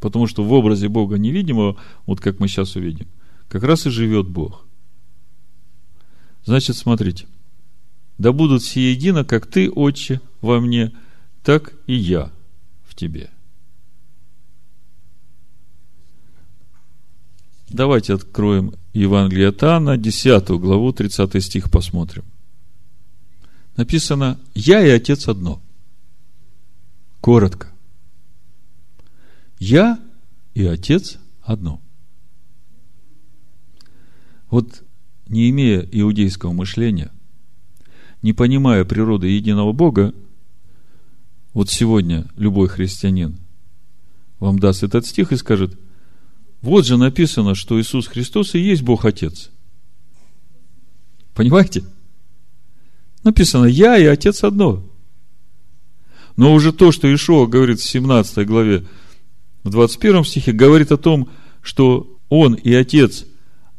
Потому 0.00 0.26
что 0.26 0.42
в 0.42 0.52
образе 0.52 0.88
Бога 0.88 1.18
невидимого, 1.18 1.76
вот 2.04 2.20
как 2.20 2.40
мы 2.40 2.48
сейчас 2.48 2.74
увидим, 2.74 3.06
как 3.46 3.62
раз 3.62 3.86
и 3.86 3.90
живет 3.90 4.26
Бог. 4.26 4.66
Значит, 6.44 6.74
смотрите. 6.74 7.26
Да 8.18 8.32
будут 8.32 8.62
все 8.62 8.90
едино, 8.90 9.24
как 9.24 9.46
ты, 9.46 9.70
Отче, 9.70 10.20
во 10.40 10.58
мне, 10.58 10.90
так 11.44 11.74
и 11.86 11.94
я 11.94 12.32
в 12.82 12.96
тебе. 12.96 13.30
Давайте 17.68 18.14
откроем 18.14 18.74
Евангелие 18.94 19.50
от 19.50 19.62
Иоанна, 19.62 19.96
10 19.96 20.48
главу, 20.58 20.92
30 20.92 21.40
стих 21.40 21.70
посмотрим. 21.70 22.24
Написано, 23.76 24.38
я 24.54 24.84
и 24.84 24.90
Отец 24.90 25.28
одно. 25.28 25.60
Коротко. 27.20 27.68
Я 29.58 29.98
и 30.54 30.64
Отец 30.64 31.18
одно. 31.42 31.80
Вот 34.50 34.84
не 35.26 35.50
имея 35.50 35.80
иудейского 35.80 36.52
мышления, 36.52 37.10
не 38.22 38.32
понимая 38.32 38.84
природы 38.84 39.28
единого 39.28 39.72
Бога, 39.72 40.14
вот 41.52 41.70
сегодня 41.70 42.26
любой 42.36 42.68
христианин 42.68 43.38
вам 44.38 44.58
даст 44.58 44.82
этот 44.82 45.06
стих 45.06 45.32
и 45.32 45.36
скажет, 45.36 45.78
вот 46.60 46.86
же 46.86 46.96
написано, 46.96 47.54
что 47.54 47.80
Иисус 47.80 48.06
Христос 48.06 48.54
и 48.54 48.58
есть 48.58 48.82
Бог 48.82 49.04
Отец. 49.04 49.50
Понимаете? 51.34 51.84
Написано, 53.24 53.64
я 53.64 53.96
и 53.96 54.04
Отец 54.04 54.44
одно. 54.44 54.84
Но 56.36 56.52
уже 56.52 56.72
то, 56.72 56.92
что 56.92 57.12
Ишуа 57.12 57.46
говорит 57.46 57.80
в 57.80 57.84
17 57.88 58.46
главе, 58.46 58.86
в 59.62 59.70
21 59.70 60.24
стихе, 60.24 60.52
говорит 60.52 60.92
о 60.92 60.98
том, 60.98 61.30
что 61.62 62.18
Он 62.28 62.54
и 62.54 62.72
Отец 62.74 63.24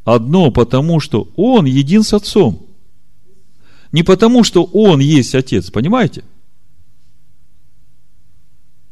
одно, 0.04 0.52
потому 0.52 1.00
что 1.00 1.32
Он 1.36 1.66
един 1.66 2.02
с 2.02 2.14
Отцом. 2.14 2.66
Не 3.92 4.02
потому, 4.02 4.44
что 4.44 4.64
Он 4.64 5.00
есть 5.00 5.36
Отец, 5.36 5.70
понимаете? 5.70 6.24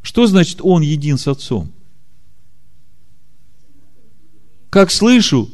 Что 0.04 0.28
значит 0.28 0.60
Он 0.62 0.84
един 0.84 1.18
с 1.18 1.28
Отцом? 1.28 1.72
Как 4.70 4.92
слышу, 4.92 5.50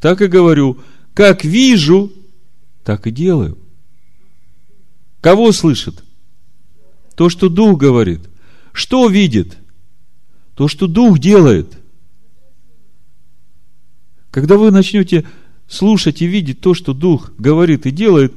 так 0.00 0.20
и 0.20 0.26
говорю. 0.26 0.78
Как 1.14 1.44
вижу, 1.44 2.12
так 2.82 3.06
и 3.06 3.10
делаю. 3.10 3.56
Кого 5.24 5.52
слышит? 5.52 6.04
То, 7.16 7.30
что 7.30 7.48
Дух 7.48 7.78
говорит. 7.78 8.20
Что 8.74 9.08
видит? 9.08 9.56
То, 10.54 10.68
что 10.68 10.86
Дух 10.86 11.18
делает. 11.18 11.78
Когда 14.30 14.58
вы 14.58 14.70
начнете 14.70 15.24
слушать 15.66 16.20
и 16.20 16.26
видеть 16.26 16.60
то, 16.60 16.74
что 16.74 16.92
Дух 16.92 17.32
говорит 17.38 17.86
и 17.86 17.90
делает, 17.90 18.34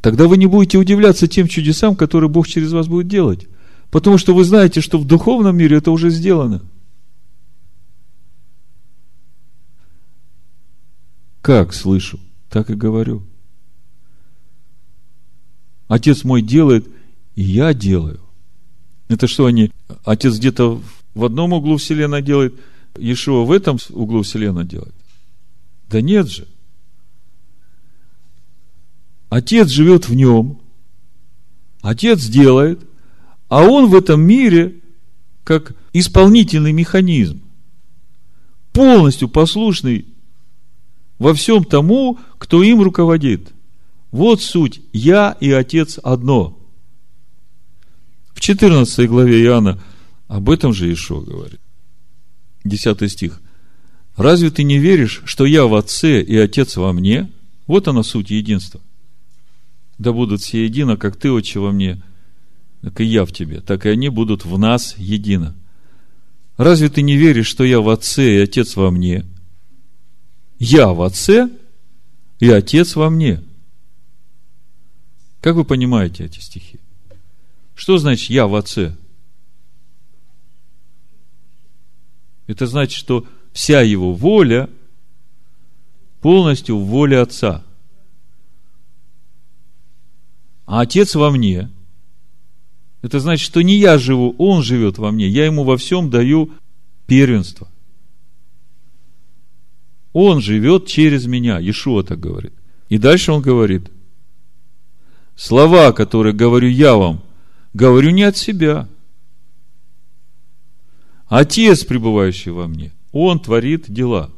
тогда 0.00 0.26
вы 0.28 0.38
не 0.38 0.46
будете 0.46 0.78
удивляться 0.78 1.28
тем 1.28 1.46
чудесам, 1.46 1.94
которые 1.94 2.30
Бог 2.30 2.48
через 2.48 2.72
вас 2.72 2.88
будет 2.88 3.06
делать. 3.06 3.46
Потому 3.90 4.16
что 4.16 4.34
вы 4.34 4.44
знаете, 4.44 4.80
что 4.80 4.96
в 4.96 5.06
духовном 5.06 5.58
мире 5.58 5.76
это 5.76 5.90
уже 5.90 6.08
сделано. 6.08 6.62
Как 11.42 11.74
слышу, 11.74 12.18
так 12.48 12.70
и 12.70 12.74
говорю. 12.74 13.29
Отец 15.90 16.22
мой 16.22 16.40
делает, 16.40 16.86
и 17.34 17.42
я 17.42 17.74
делаю. 17.74 18.20
Это 19.08 19.26
что 19.26 19.46
они, 19.46 19.72
отец 20.04 20.38
где-то 20.38 20.80
в 21.14 21.24
одном 21.24 21.52
углу 21.52 21.78
вселенной 21.78 22.22
делает, 22.22 22.54
Иешуа 22.96 23.44
в 23.44 23.50
этом 23.50 23.76
углу 23.88 24.22
вселенной 24.22 24.64
делает? 24.64 24.94
Да 25.88 26.00
нет 26.00 26.28
же. 26.28 26.46
Отец 29.30 29.66
живет 29.66 30.08
в 30.08 30.14
нем, 30.14 30.60
Отец 31.82 32.24
делает, 32.24 32.78
а 33.48 33.64
он 33.64 33.88
в 33.88 33.96
этом 33.96 34.20
мире 34.20 34.76
как 35.42 35.74
исполнительный 35.92 36.70
механизм, 36.70 37.40
полностью 38.72 39.28
послушный 39.28 40.06
во 41.18 41.34
всем 41.34 41.64
тому, 41.64 42.20
кто 42.38 42.62
им 42.62 42.80
руководит. 42.80 43.52
Вот 44.10 44.42
суть. 44.42 44.80
Я 44.92 45.36
и 45.40 45.50
Отец 45.50 45.98
одно. 46.02 46.58
В 48.34 48.40
14 48.40 49.08
главе 49.08 49.42
Иоанна 49.44 49.80
об 50.28 50.50
этом 50.50 50.72
же 50.72 50.92
Ишо 50.92 51.20
говорит. 51.20 51.60
10 52.64 53.10
стих. 53.10 53.40
Разве 54.16 54.50
ты 54.50 54.64
не 54.64 54.78
веришь, 54.78 55.22
что 55.24 55.46
я 55.46 55.66
в 55.66 55.74
Отце 55.74 56.22
и 56.22 56.36
Отец 56.36 56.76
во 56.76 56.92
мне? 56.92 57.30
Вот 57.66 57.88
она 57.88 58.02
суть 58.02 58.30
единства. 58.30 58.80
Да 59.98 60.12
будут 60.12 60.40
все 60.40 60.64
едино, 60.64 60.96
как 60.96 61.16
ты, 61.16 61.30
Отче, 61.30 61.60
во 61.60 61.72
мне, 61.72 62.02
так 62.82 63.00
и 63.00 63.04
я 63.04 63.24
в 63.24 63.32
тебе, 63.32 63.60
так 63.60 63.86
и 63.86 63.90
они 63.90 64.08
будут 64.08 64.44
в 64.44 64.58
нас 64.58 64.94
едино. 64.96 65.54
Разве 66.56 66.88
ты 66.88 67.02
не 67.02 67.16
веришь, 67.16 67.46
что 67.46 67.64
я 67.64 67.80
в 67.80 67.88
Отце 67.88 68.36
и 68.36 68.38
Отец 68.38 68.76
во 68.76 68.90
мне– 68.90 69.24
я 70.60 70.88
в 70.88 71.00
Отце 71.00 71.48
и 72.38 72.50
Отец 72.50 72.94
во 72.94 73.08
мне. 73.08 73.42
Как 75.40 75.56
вы 75.56 75.64
понимаете 75.64 76.24
эти 76.24 76.38
стихи? 76.40 76.78
Что 77.74 77.98
значит 77.98 78.30
я 78.30 78.46
в 78.46 78.54
Отце? 78.54 78.96
Это 82.46 82.66
значит, 82.66 82.96
что 82.98 83.26
вся 83.52 83.80
его 83.80 84.12
воля 84.12 84.68
полностью 86.20 86.78
в 86.78 86.86
воле 86.86 87.20
Отца. 87.20 87.64
А 90.66 90.80
Отец 90.80 91.14
во 91.14 91.30
мне. 91.30 91.70
Это 93.02 93.18
значит, 93.18 93.46
что 93.46 93.62
не 93.62 93.78
я 93.78 93.98
живу, 93.98 94.34
Он 94.38 94.62
живет 94.62 94.98
во 94.98 95.10
мне. 95.10 95.26
Я 95.28 95.46
ему 95.46 95.64
во 95.64 95.76
всем 95.76 96.10
даю 96.10 96.52
первенство– 97.06 97.68
он 100.12 100.40
живет 100.40 100.86
через 100.86 101.26
меня. 101.26 101.58
Иешуа 101.58 102.02
так 102.02 102.18
говорит. 102.18 102.52
И 102.88 102.98
дальше 102.98 103.32
он 103.32 103.42
говорит, 103.42 103.90
слова, 105.40 105.92
которые 105.92 106.34
говорю 106.34 106.68
я 106.68 106.96
вам, 106.96 107.22
говорю 107.72 108.10
не 108.10 108.24
от 108.24 108.36
себя. 108.36 108.88
Отец, 111.28 111.84
пребывающий 111.84 112.50
во 112.50 112.66
мне, 112.66 112.92
он 113.12 113.40
творит 113.40 113.90
дела. 113.90 114.30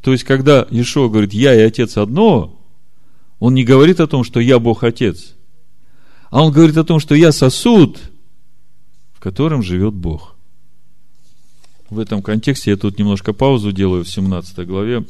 То 0.00 0.12
есть, 0.12 0.24
когда 0.24 0.66
Иешуа 0.70 1.08
говорит, 1.08 1.32
я 1.32 1.54
и 1.54 1.60
Отец 1.60 1.96
одно, 1.96 2.60
он 3.38 3.54
не 3.54 3.64
говорит 3.64 4.00
о 4.00 4.06
том, 4.06 4.22
что 4.22 4.40
я 4.40 4.58
Бог 4.58 4.84
Отец, 4.84 5.34
а 6.30 6.42
он 6.42 6.52
говорит 6.52 6.76
о 6.76 6.84
том, 6.84 7.00
что 7.00 7.14
я 7.14 7.32
сосуд, 7.32 7.98
в 9.12 9.20
котором 9.20 9.62
живет 9.62 9.94
Бог 9.94 10.34
в 11.94 11.98
этом 11.98 12.22
контексте 12.22 12.72
я 12.72 12.76
тут 12.76 12.98
немножко 12.98 13.32
паузу 13.32 13.72
делаю 13.72 14.04
в 14.04 14.08
17 14.08 14.66
главе. 14.66 15.04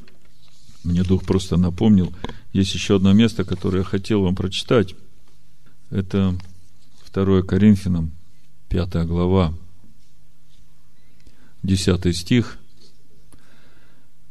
Мне 0.85 1.03
Дух 1.03 1.25
просто 1.25 1.57
напомнил. 1.57 2.15
Есть 2.53 2.75
еще 2.75 2.97
одно 2.97 3.13
место, 3.15 3.45
которое 3.45 3.79
я 3.79 3.85
хотел 3.85 4.23
вам 4.23 4.37
прочитать. 4.37 4.95
Это 5.91 6.39
2 7.13 7.43
Коринфянам, 7.43 8.13
пятая 8.69 9.05
глава, 9.05 9.55
десятый 11.63 12.13
стих. 12.13 12.59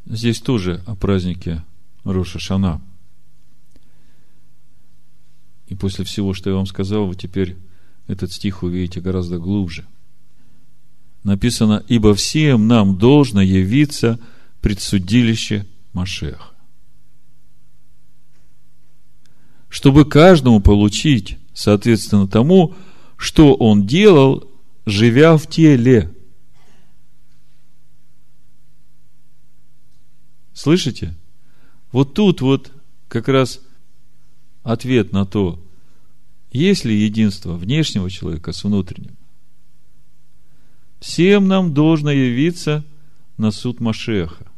Здесь 0.05 0.39
тоже 0.41 0.83
о 0.85 0.95
празднике 0.95 1.63
Роша 2.03 2.37
Шана. 2.37 2.81
И 5.67 5.75
после 5.75 6.05
всего, 6.05 6.33
что 6.33 6.51
я 6.51 6.55
вам 6.55 6.67
сказал, 6.67 7.07
вы 7.07 7.15
теперь 7.15 7.57
этот 8.07 8.31
стих 8.31 8.61
увидите 8.61 9.01
гораздо 9.01 9.39
глубже. 9.39 9.87
Написано, 11.23 11.83
ибо 11.87 12.13
всем 12.13 12.67
нам 12.67 12.97
должно 12.97 13.41
явиться 13.41 14.19
предсудилище 14.61 15.65
Машеха. 15.93 16.51
Чтобы 19.69 20.05
каждому 20.05 20.59
получить, 20.59 21.37
соответственно, 21.53 22.27
тому, 22.27 22.75
что 23.17 23.55
он 23.55 23.87
делал, 23.87 24.49
живя 24.85 25.37
в 25.37 25.47
теле. 25.47 26.13
Слышите? 30.53 31.15
Вот 31.91 32.13
тут 32.13 32.41
вот 32.41 32.71
как 33.07 33.27
раз 33.27 33.61
ответ 34.63 35.11
на 35.11 35.25
то, 35.25 35.59
есть 36.51 36.85
ли 36.85 36.95
единство 36.95 37.53
внешнего 37.53 38.09
человека 38.09 38.51
с 38.51 38.63
внутренним. 38.63 39.17
Всем 40.99 41.47
нам 41.47 41.73
должно 41.73 42.11
явиться 42.11 42.85
на 43.37 43.51
суд 43.51 43.79
Машеха. 43.79 44.52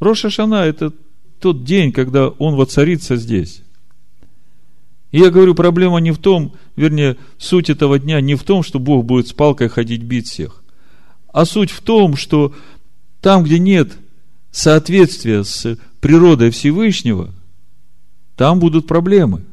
Роша 0.00 0.28
это 0.64 0.92
тот 1.40 1.64
день, 1.64 1.92
когда 1.92 2.28
он 2.28 2.54
воцарится 2.56 3.16
здесь. 3.16 3.62
И 5.10 5.18
я 5.18 5.30
говорю, 5.30 5.54
проблема 5.54 5.98
не 5.98 6.12
в 6.12 6.18
том, 6.18 6.54
вернее, 6.76 7.16
суть 7.38 7.70
этого 7.70 7.98
дня 7.98 8.20
не 8.20 8.34
в 8.34 8.42
том, 8.42 8.62
что 8.62 8.78
Бог 8.78 9.04
будет 9.06 9.28
с 9.28 9.32
палкой 9.32 9.68
ходить 9.68 10.02
бить 10.02 10.28
всех, 10.28 10.62
а 11.32 11.44
суть 11.44 11.70
в 11.70 11.80
том, 11.80 12.16
что 12.16 12.54
там, 13.20 13.42
где 13.42 13.58
нет 13.58 13.92
соответствия 14.50 15.44
с 15.44 15.78
природой 16.00 16.50
Всевышнего, 16.50 17.32
там 18.36 18.60
будут 18.60 18.86
проблемы. 18.86 19.44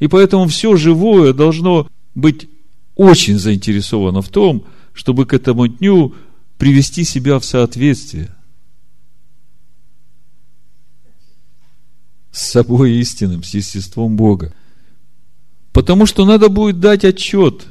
И 0.00 0.08
поэтому 0.08 0.48
все 0.48 0.76
живое 0.76 1.32
должно 1.32 1.86
быть 2.14 2.48
очень 2.96 3.38
заинтересовано 3.38 4.22
в 4.22 4.28
том, 4.28 4.64
чтобы 4.92 5.26
к 5.26 5.34
этому 5.34 5.68
дню 5.68 6.14
привести 6.58 7.04
себя 7.04 7.38
в 7.38 7.44
соответствие 7.44 8.34
с 12.32 12.42
собой 12.50 12.92
истинным, 12.92 13.42
с 13.42 13.54
естеством 13.54 14.16
Бога. 14.16 14.52
Потому 15.72 16.06
что 16.06 16.24
надо 16.24 16.48
будет 16.48 16.80
дать 16.80 17.04
отчет 17.04 17.66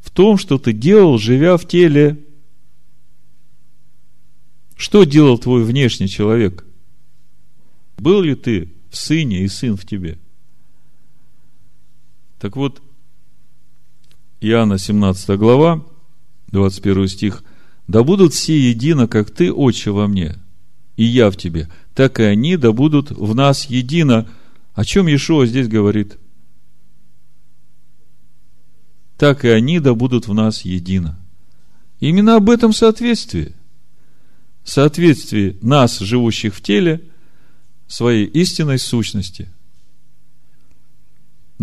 в 0.00 0.10
том, 0.10 0.38
что 0.38 0.58
ты 0.58 0.72
делал, 0.72 1.18
живя 1.18 1.56
в 1.56 1.66
теле. 1.66 2.24
Что 4.76 5.04
делал 5.04 5.38
твой 5.38 5.64
внешний 5.64 6.08
человек? 6.08 6.64
Был 7.98 8.20
ли 8.22 8.34
ты 8.34 8.72
в 8.90 8.96
сыне 8.96 9.42
и 9.42 9.48
сын 9.48 9.76
в 9.76 9.86
тебе? 9.86 10.18
Так 12.38 12.56
вот, 12.56 12.82
Иоанна 14.40 14.76
17 14.76 15.38
глава, 15.38 15.86
21 16.48 17.08
стих. 17.08 17.44
«Да 17.86 18.02
будут 18.02 18.34
все 18.34 18.58
едино, 18.58 19.06
как 19.06 19.30
ты, 19.30 19.52
Отче, 19.52 19.92
во 19.92 20.08
мне, 20.08 20.36
и 20.96 21.04
я 21.04 21.30
в 21.30 21.36
тебе, 21.36 21.68
так 21.94 22.20
и 22.20 22.22
они 22.22 22.56
да 22.56 22.72
будут 22.72 23.10
в 23.10 23.34
нас 23.34 23.66
едино». 23.66 24.28
О 24.74 24.84
чем 24.84 25.06
Иешуа 25.06 25.44
здесь 25.44 25.68
говорит? 25.68 26.16
Так 29.18 29.44
и 29.44 29.48
они 29.48 29.80
да 29.80 29.94
будут 29.94 30.28
в 30.28 30.32
нас 30.32 30.62
едино. 30.62 31.18
Именно 32.00 32.36
об 32.36 32.48
этом 32.48 32.72
соответствии. 32.72 33.54
Соответствии 34.64 35.58
нас, 35.60 35.98
живущих 35.98 36.54
в 36.54 36.62
теле, 36.62 37.02
своей 37.86 38.24
истинной 38.24 38.78
сущности– 38.78 39.50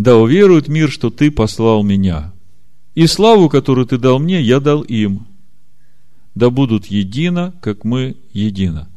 да 0.00 0.16
уверует 0.16 0.66
мир, 0.68 0.90
что 0.90 1.10
ты 1.10 1.30
послал 1.30 1.82
меня. 1.82 2.32
И 2.94 3.06
славу, 3.06 3.50
которую 3.50 3.86
ты 3.86 3.98
дал 3.98 4.18
мне, 4.18 4.40
я 4.40 4.58
дал 4.58 4.80
им. 4.80 5.26
Да 6.34 6.48
будут 6.48 6.86
едино, 6.86 7.54
как 7.60 7.84
мы 7.84 8.16
едино. 8.32 8.88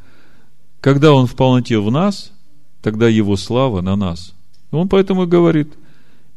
Когда 0.83 1.13
он 1.13 1.27
в 1.27 1.35
полноте 1.37 1.79
в 1.79 1.89
нас, 1.89 2.33
тогда 2.81 3.07
его 3.07 3.37
слава 3.37 3.79
на 3.79 3.95
нас. 3.95 4.35
Он 4.69 4.89
поэтому 4.89 5.23
и 5.23 5.27
говорит, 5.27 5.73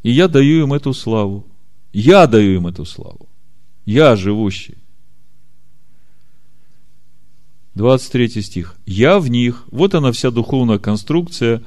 и 0.04 0.12
я 0.12 0.28
даю 0.28 0.62
им 0.62 0.72
эту 0.72 0.94
славу. 0.94 1.44
Я 1.92 2.28
даю 2.28 2.54
им 2.54 2.68
эту 2.68 2.84
славу. 2.84 3.28
Я 3.86 4.14
живущий. 4.14 4.78
23 7.74 8.40
стих. 8.40 8.76
Я 8.86 9.18
в 9.18 9.28
них, 9.28 9.64
вот 9.72 9.96
она 9.96 10.12
вся 10.12 10.30
духовная 10.30 10.78
конструкция 10.78 11.64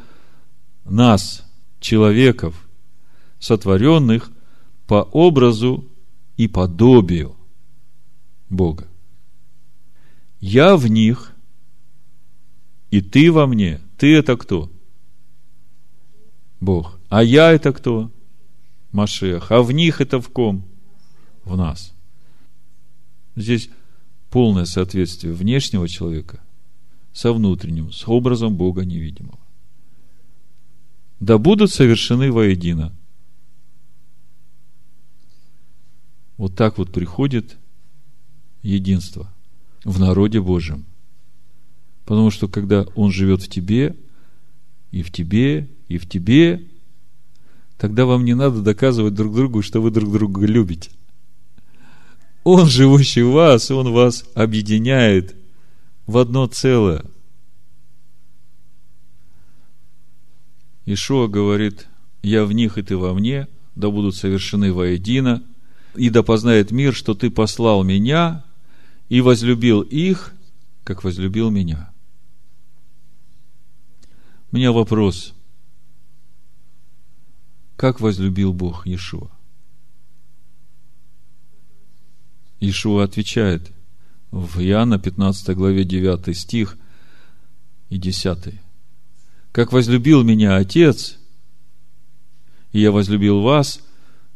нас, 0.85 1.45
человеков, 1.81 2.65
сотворенных 3.39 4.31
по 4.87 5.01
образу 5.11 5.83
и 6.37 6.47
подобию 6.47 7.35
Бога. 8.49 8.87
Я 10.39 10.77
в 10.77 10.87
них, 10.87 11.28
и 12.91 13.01
ты 13.01 13.31
во 13.31 13.47
мне. 13.47 13.81
Ты 13.97 14.15
это 14.15 14.37
кто? 14.37 14.71
Бог. 16.59 16.99
А 17.09 17.23
я 17.23 17.51
это 17.51 17.73
кто? 17.73 18.11
Машех. 18.91 19.51
А 19.51 19.61
в 19.61 19.71
них 19.71 20.01
это 20.01 20.19
в 20.19 20.29
ком? 20.29 20.65
В 21.43 21.55
нас. 21.55 21.93
Здесь 23.35 23.69
полное 24.29 24.65
соответствие 24.65 25.33
внешнего 25.33 25.87
человека 25.87 26.41
со 27.13 27.33
внутренним, 27.33 27.91
с 27.91 28.07
образом 28.07 28.55
Бога 28.55 28.85
невидимого. 28.85 29.39
Да 31.19 31.37
будут 31.37 31.71
совершены 31.71 32.31
воедино 32.31 32.93
Вот 36.39 36.55
так 36.55 36.77
вот 36.77 36.93
приходит 36.93 37.57
единство 38.63 39.29
в 39.83 39.99
народе 39.99 40.39
Божьем. 40.39 40.85
Потому 42.09 42.31
что 42.31 42.47
когда 42.47 42.87
Он 42.95 43.11
живет 43.11 43.43
в 43.43 43.49
тебе, 43.49 43.95
и 44.89 45.03
в 45.03 45.11
тебе, 45.11 45.69
и 45.89 45.99
в 45.99 46.09
тебе, 46.09 46.67
тогда 47.77 48.07
вам 48.07 48.25
не 48.25 48.33
надо 48.33 48.63
доказывать 48.63 49.13
друг 49.13 49.35
другу, 49.35 49.61
что 49.61 49.79
вы 49.79 49.91
друг 49.91 50.11
друга 50.11 50.43
любите. 50.47 50.89
Он, 52.43 52.65
живущий 52.65 53.21
в 53.21 53.33
вас, 53.33 53.69
Он 53.69 53.93
вас 53.93 54.25
объединяет 54.33 55.35
в 56.07 56.17
одно 56.17 56.47
целое. 56.47 57.05
Ишуа 60.87 61.27
говорит, 61.27 61.85
я 62.23 62.43
в 62.43 62.53
них, 62.53 62.79
и 62.79 62.81
ты 62.81 62.97
во 62.97 63.13
мне, 63.13 63.47
да 63.75 63.91
будут 63.91 64.15
совершены 64.15 64.73
воедино– 64.73 65.43
и 65.95 66.09
да 66.09 66.23
познает 66.23 66.71
мир, 66.71 66.95
что 66.95 67.13
ты 67.13 67.29
послал 67.29 67.83
меня 67.83 68.45
и 69.09 69.21
возлюбил 69.21 69.81
их, 69.81 70.33
как 70.83 71.03
возлюбил 71.03 71.49
меня. 71.49 71.91
У 74.51 74.55
меня 74.55 74.71
вопрос. 74.71 75.33
Как 77.75 77.99
возлюбил 77.99 78.53
Бог 78.53 78.85
Иешуа? 78.85 79.29
Иешуа 82.59 83.03
отвечает 83.03 83.71
в 84.31 84.59
Иоанна 84.59 84.99
15 84.99 85.55
главе 85.55 85.85
9 85.85 86.37
стих 86.37 86.77
и 87.89 87.97
10. 87.97 88.55
Как 89.51 89.71
возлюбил 89.71 90.23
меня 90.23 90.57
Отец, 90.57 91.17
и 92.71 92.81
я 92.81 92.91
возлюбил 92.91 93.41
вас, 93.41 93.81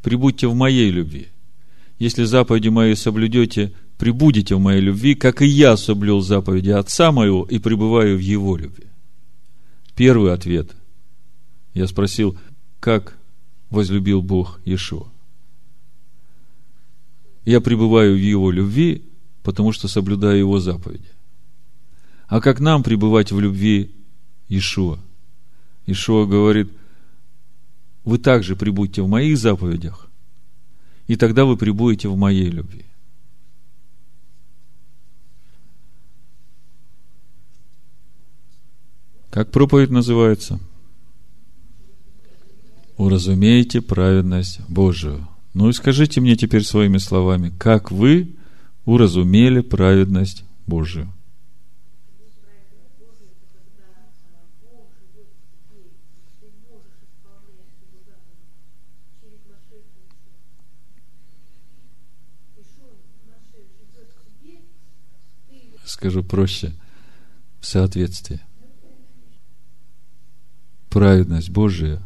прибудьте 0.01 0.47
в 0.47 0.55
моей 0.55 0.89
любви 0.89 1.33
если 2.03 2.25
заповеди 2.25 2.67
мои 2.67 2.95
соблюдете, 2.95 3.71
прибудете 3.97 4.55
в 4.55 4.59
моей 4.59 4.81
любви, 4.81 5.15
как 5.15 5.41
и 5.41 5.47
я 5.47 5.77
соблюл 5.77 6.21
заповеди 6.21 6.69
Отца 6.69 7.13
моего 7.13 7.45
и 7.45 7.59
пребываю 7.59 8.17
в 8.17 8.19
Его 8.19 8.57
любви. 8.57 8.87
Первый 9.95 10.33
ответ. 10.33 10.75
Я 11.73 11.87
спросил, 11.87 12.37
как 12.79 13.17
возлюбил 13.69 14.21
Бог 14.21 14.59
Иешуа. 14.65 15.07
Я 17.45 17.61
пребываю 17.61 18.15
в 18.15 18.19
Его 18.19 18.51
любви, 18.51 19.03
потому 19.43 19.71
что 19.71 19.87
соблюдаю 19.87 20.39
Его 20.39 20.59
заповеди. 20.59 21.09
А 22.27 22.41
как 22.41 22.59
нам 22.59 22.83
пребывать 22.83 23.31
в 23.31 23.39
любви 23.39 23.91
Иешуа? 24.47 24.99
Иешуа 25.85 26.25
говорит, 26.25 26.71
вы 28.03 28.17
также 28.17 28.55
прибудьте 28.55 29.01
в 29.01 29.07
моих 29.07 29.37
заповедях, 29.37 30.09
и 31.07 31.15
тогда 31.15 31.45
вы 31.45 31.57
прибудете 31.57 32.07
в 32.07 32.17
моей 32.17 32.49
любви. 32.49 32.85
Как 39.33 39.49
проповедь 39.49 39.89
называется? 39.89 40.59
Уразумейте 42.97 43.81
праведность 43.81 44.59
Божию. 44.69 45.27
Ну 45.55 45.69
и 45.69 45.73
скажите 45.73 46.21
мне 46.21 46.35
теперь 46.35 46.63
своими 46.63 46.99
словами, 46.99 47.51
как 47.57 47.91
вы 47.91 48.35
уразумели 48.85 49.61
праведность 49.61 50.43
Божию? 50.67 51.11
Скажу 65.85 66.23
проще, 66.23 66.75
в 67.59 67.65
соответствии. 67.65 68.39
Праведность 70.93 71.49
Божия 71.49 72.01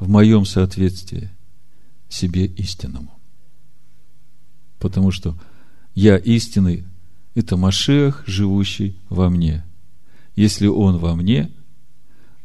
в 0.00 0.08
моем 0.08 0.46
соответствии 0.46 1.30
себе 2.08 2.46
истинному. 2.46 3.10
Потому 4.78 5.10
что 5.10 5.36
я 5.94 6.16
истинный– 6.16 6.86
это 7.34 7.58
Машех, 7.58 8.24
живущий 8.26 8.96
во 9.10 9.28
мне. 9.28 9.66
Если 10.34 10.66
он 10.66 10.96
во 10.96 11.14
мне, 11.14 11.50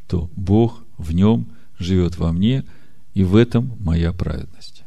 то 0.09 0.29
Бог 0.35 0.83
в 0.97 1.13
нем 1.13 1.47
живет 1.77 2.17
во 2.17 2.33
мне, 2.33 2.65
и 3.13 3.23
в 3.23 3.37
этом 3.37 3.77
моя 3.79 4.11
праведность. 4.11 4.83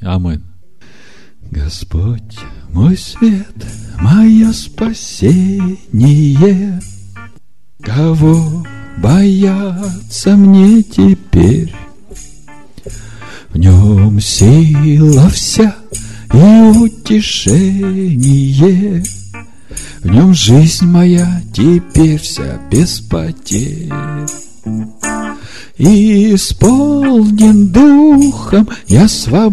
Амин. 0.00 0.42
Господь, 1.48 2.40
мой 2.70 2.96
свет, 2.96 3.54
мое 4.00 4.50
спасение, 4.52 5.78
кого 7.80 8.64
бояться 9.00 10.36
мне 10.36 10.82
теперь? 10.82 11.74
В 13.50 13.56
нем 13.58 14.20
сила 14.20 15.28
вся 15.30 15.74
и 16.32 16.78
утешение, 16.78 18.22
В 20.02 20.10
нем 20.10 20.32
жизнь 20.34 20.86
моя 20.86 21.42
теперь 21.52 22.20
вся 22.20 22.60
без 22.70 23.00
потерь. 23.00 23.90
Исполнен 25.78 27.68
духом 27.68 28.68
я 28.86 29.08
свободен, 29.08 29.50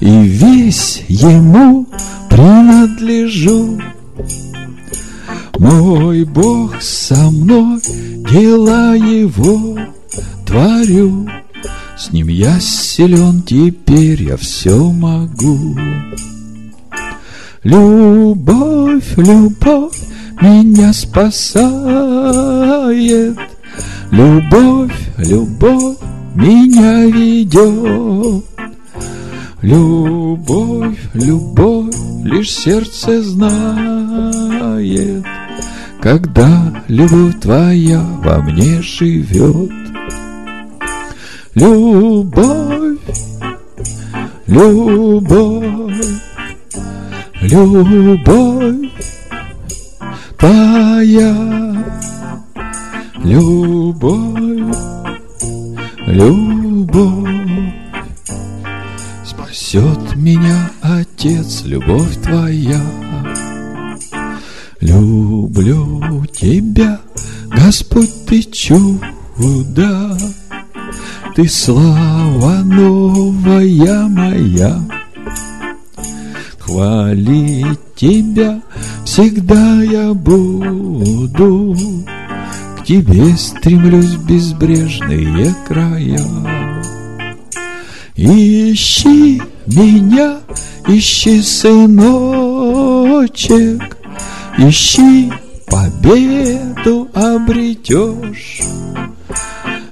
И 0.00 0.22
весь 0.22 1.02
ему 1.08 1.86
принадлежу. 2.28 3.80
Мой 5.58 6.24
Бог 6.24 6.80
со 6.80 7.30
мной, 7.30 7.80
дела 8.30 8.94
его 8.94 9.76
творю, 10.46 11.28
С 11.96 12.12
ним 12.12 12.28
я 12.28 12.60
силен, 12.60 13.42
теперь 13.42 14.22
я 14.22 14.36
все 14.36 14.76
могу. 14.92 15.76
Любовь, 17.64 19.16
любовь 19.16 19.98
меня 20.40 20.92
спасает, 20.92 21.76
Любовь, 24.12 25.10
любовь 25.18 25.96
меня 26.36 27.04
ведет. 27.06 28.44
Любовь, 29.60 30.98
любовь, 31.14 31.94
лишь 32.22 32.50
сердце 32.50 33.22
знает, 33.22 35.24
Когда 36.00 36.84
любовь 36.86 37.40
твоя 37.40 38.04
во 38.22 38.38
мне 38.38 38.80
живет. 38.82 39.72
Любовь, 41.54 42.98
любовь, 44.46 46.04
любовь 47.40 48.88
твоя, 50.38 51.84
любовь, 53.24 54.76
любовь. 56.06 57.37
Спасет 59.68 60.16
меня, 60.16 60.70
Отец, 60.80 61.62
любовь 61.66 62.16
твоя. 62.22 62.80
Люблю 64.80 66.24
тебя, 66.32 66.98
Господь, 67.48 68.24
ты 68.24 68.44
чудо, 68.44 70.16
ты 71.36 71.46
слава 71.46 72.62
новая 72.64 74.08
моя. 74.08 74.80
Хвалить 76.60 77.94
тебя 77.94 78.62
всегда 79.04 79.82
я 79.82 80.14
буду, 80.14 81.76
К 82.78 82.84
тебе 82.86 83.36
стремлюсь 83.36 84.16
безбрежные 84.16 85.54
края. 85.66 86.24
Ищи 88.16 89.42
меня, 89.74 90.38
ищи, 90.86 91.42
сыночек, 91.42 92.68
Ищи, 94.58 95.32
победу 95.68 97.08
обретешь. 97.14 98.60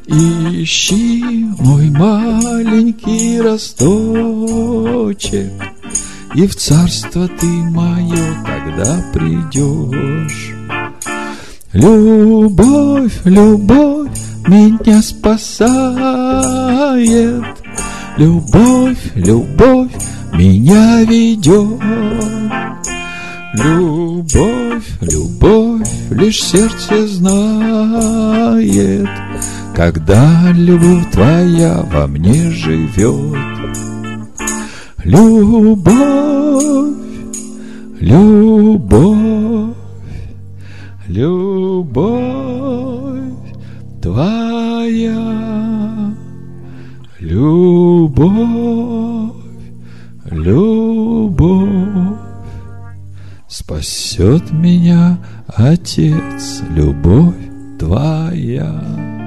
Ищи 0.09 1.23
мой 1.61 1.89
маленький 1.91 3.41
росточек, 3.41 3.83
И 6.35 6.47
в 6.49 6.57
царство 6.57 7.29
ты 7.29 7.47
мое 7.47 8.45
тогда 8.45 9.05
придешь. 9.13 10.53
Любовь, 11.73 13.21
любовь 13.25 14.11
меня 14.49 15.01
спасает, 15.01 15.47
Любовь, 18.19 19.13
любовь 19.15 19.93
меня 20.33 21.05
ведет. 21.05 21.81
Любовь, 23.53 24.89
любовь, 25.03 25.87
лишь 26.11 26.43
сердце 26.43 27.07
знает, 27.09 29.07
когда 29.75 30.51
любовь 30.53 31.11
твоя 31.13 31.85
во 31.93 32.07
мне 32.07 32.51
живет. 32.53 33.37
Любовь, 35.05 36.97
любовь, 38.01 39.77
любовь 41.07 42.17
твоя, 44.01 45.46
любовь, 47.21 48.37
любовь 50.31 51.69
спасет 53.49 54.53
меня, 54.53 55.19
Отец, 55.47 56.63
любовь 56.71 57.35
твоя. 57.79 59.26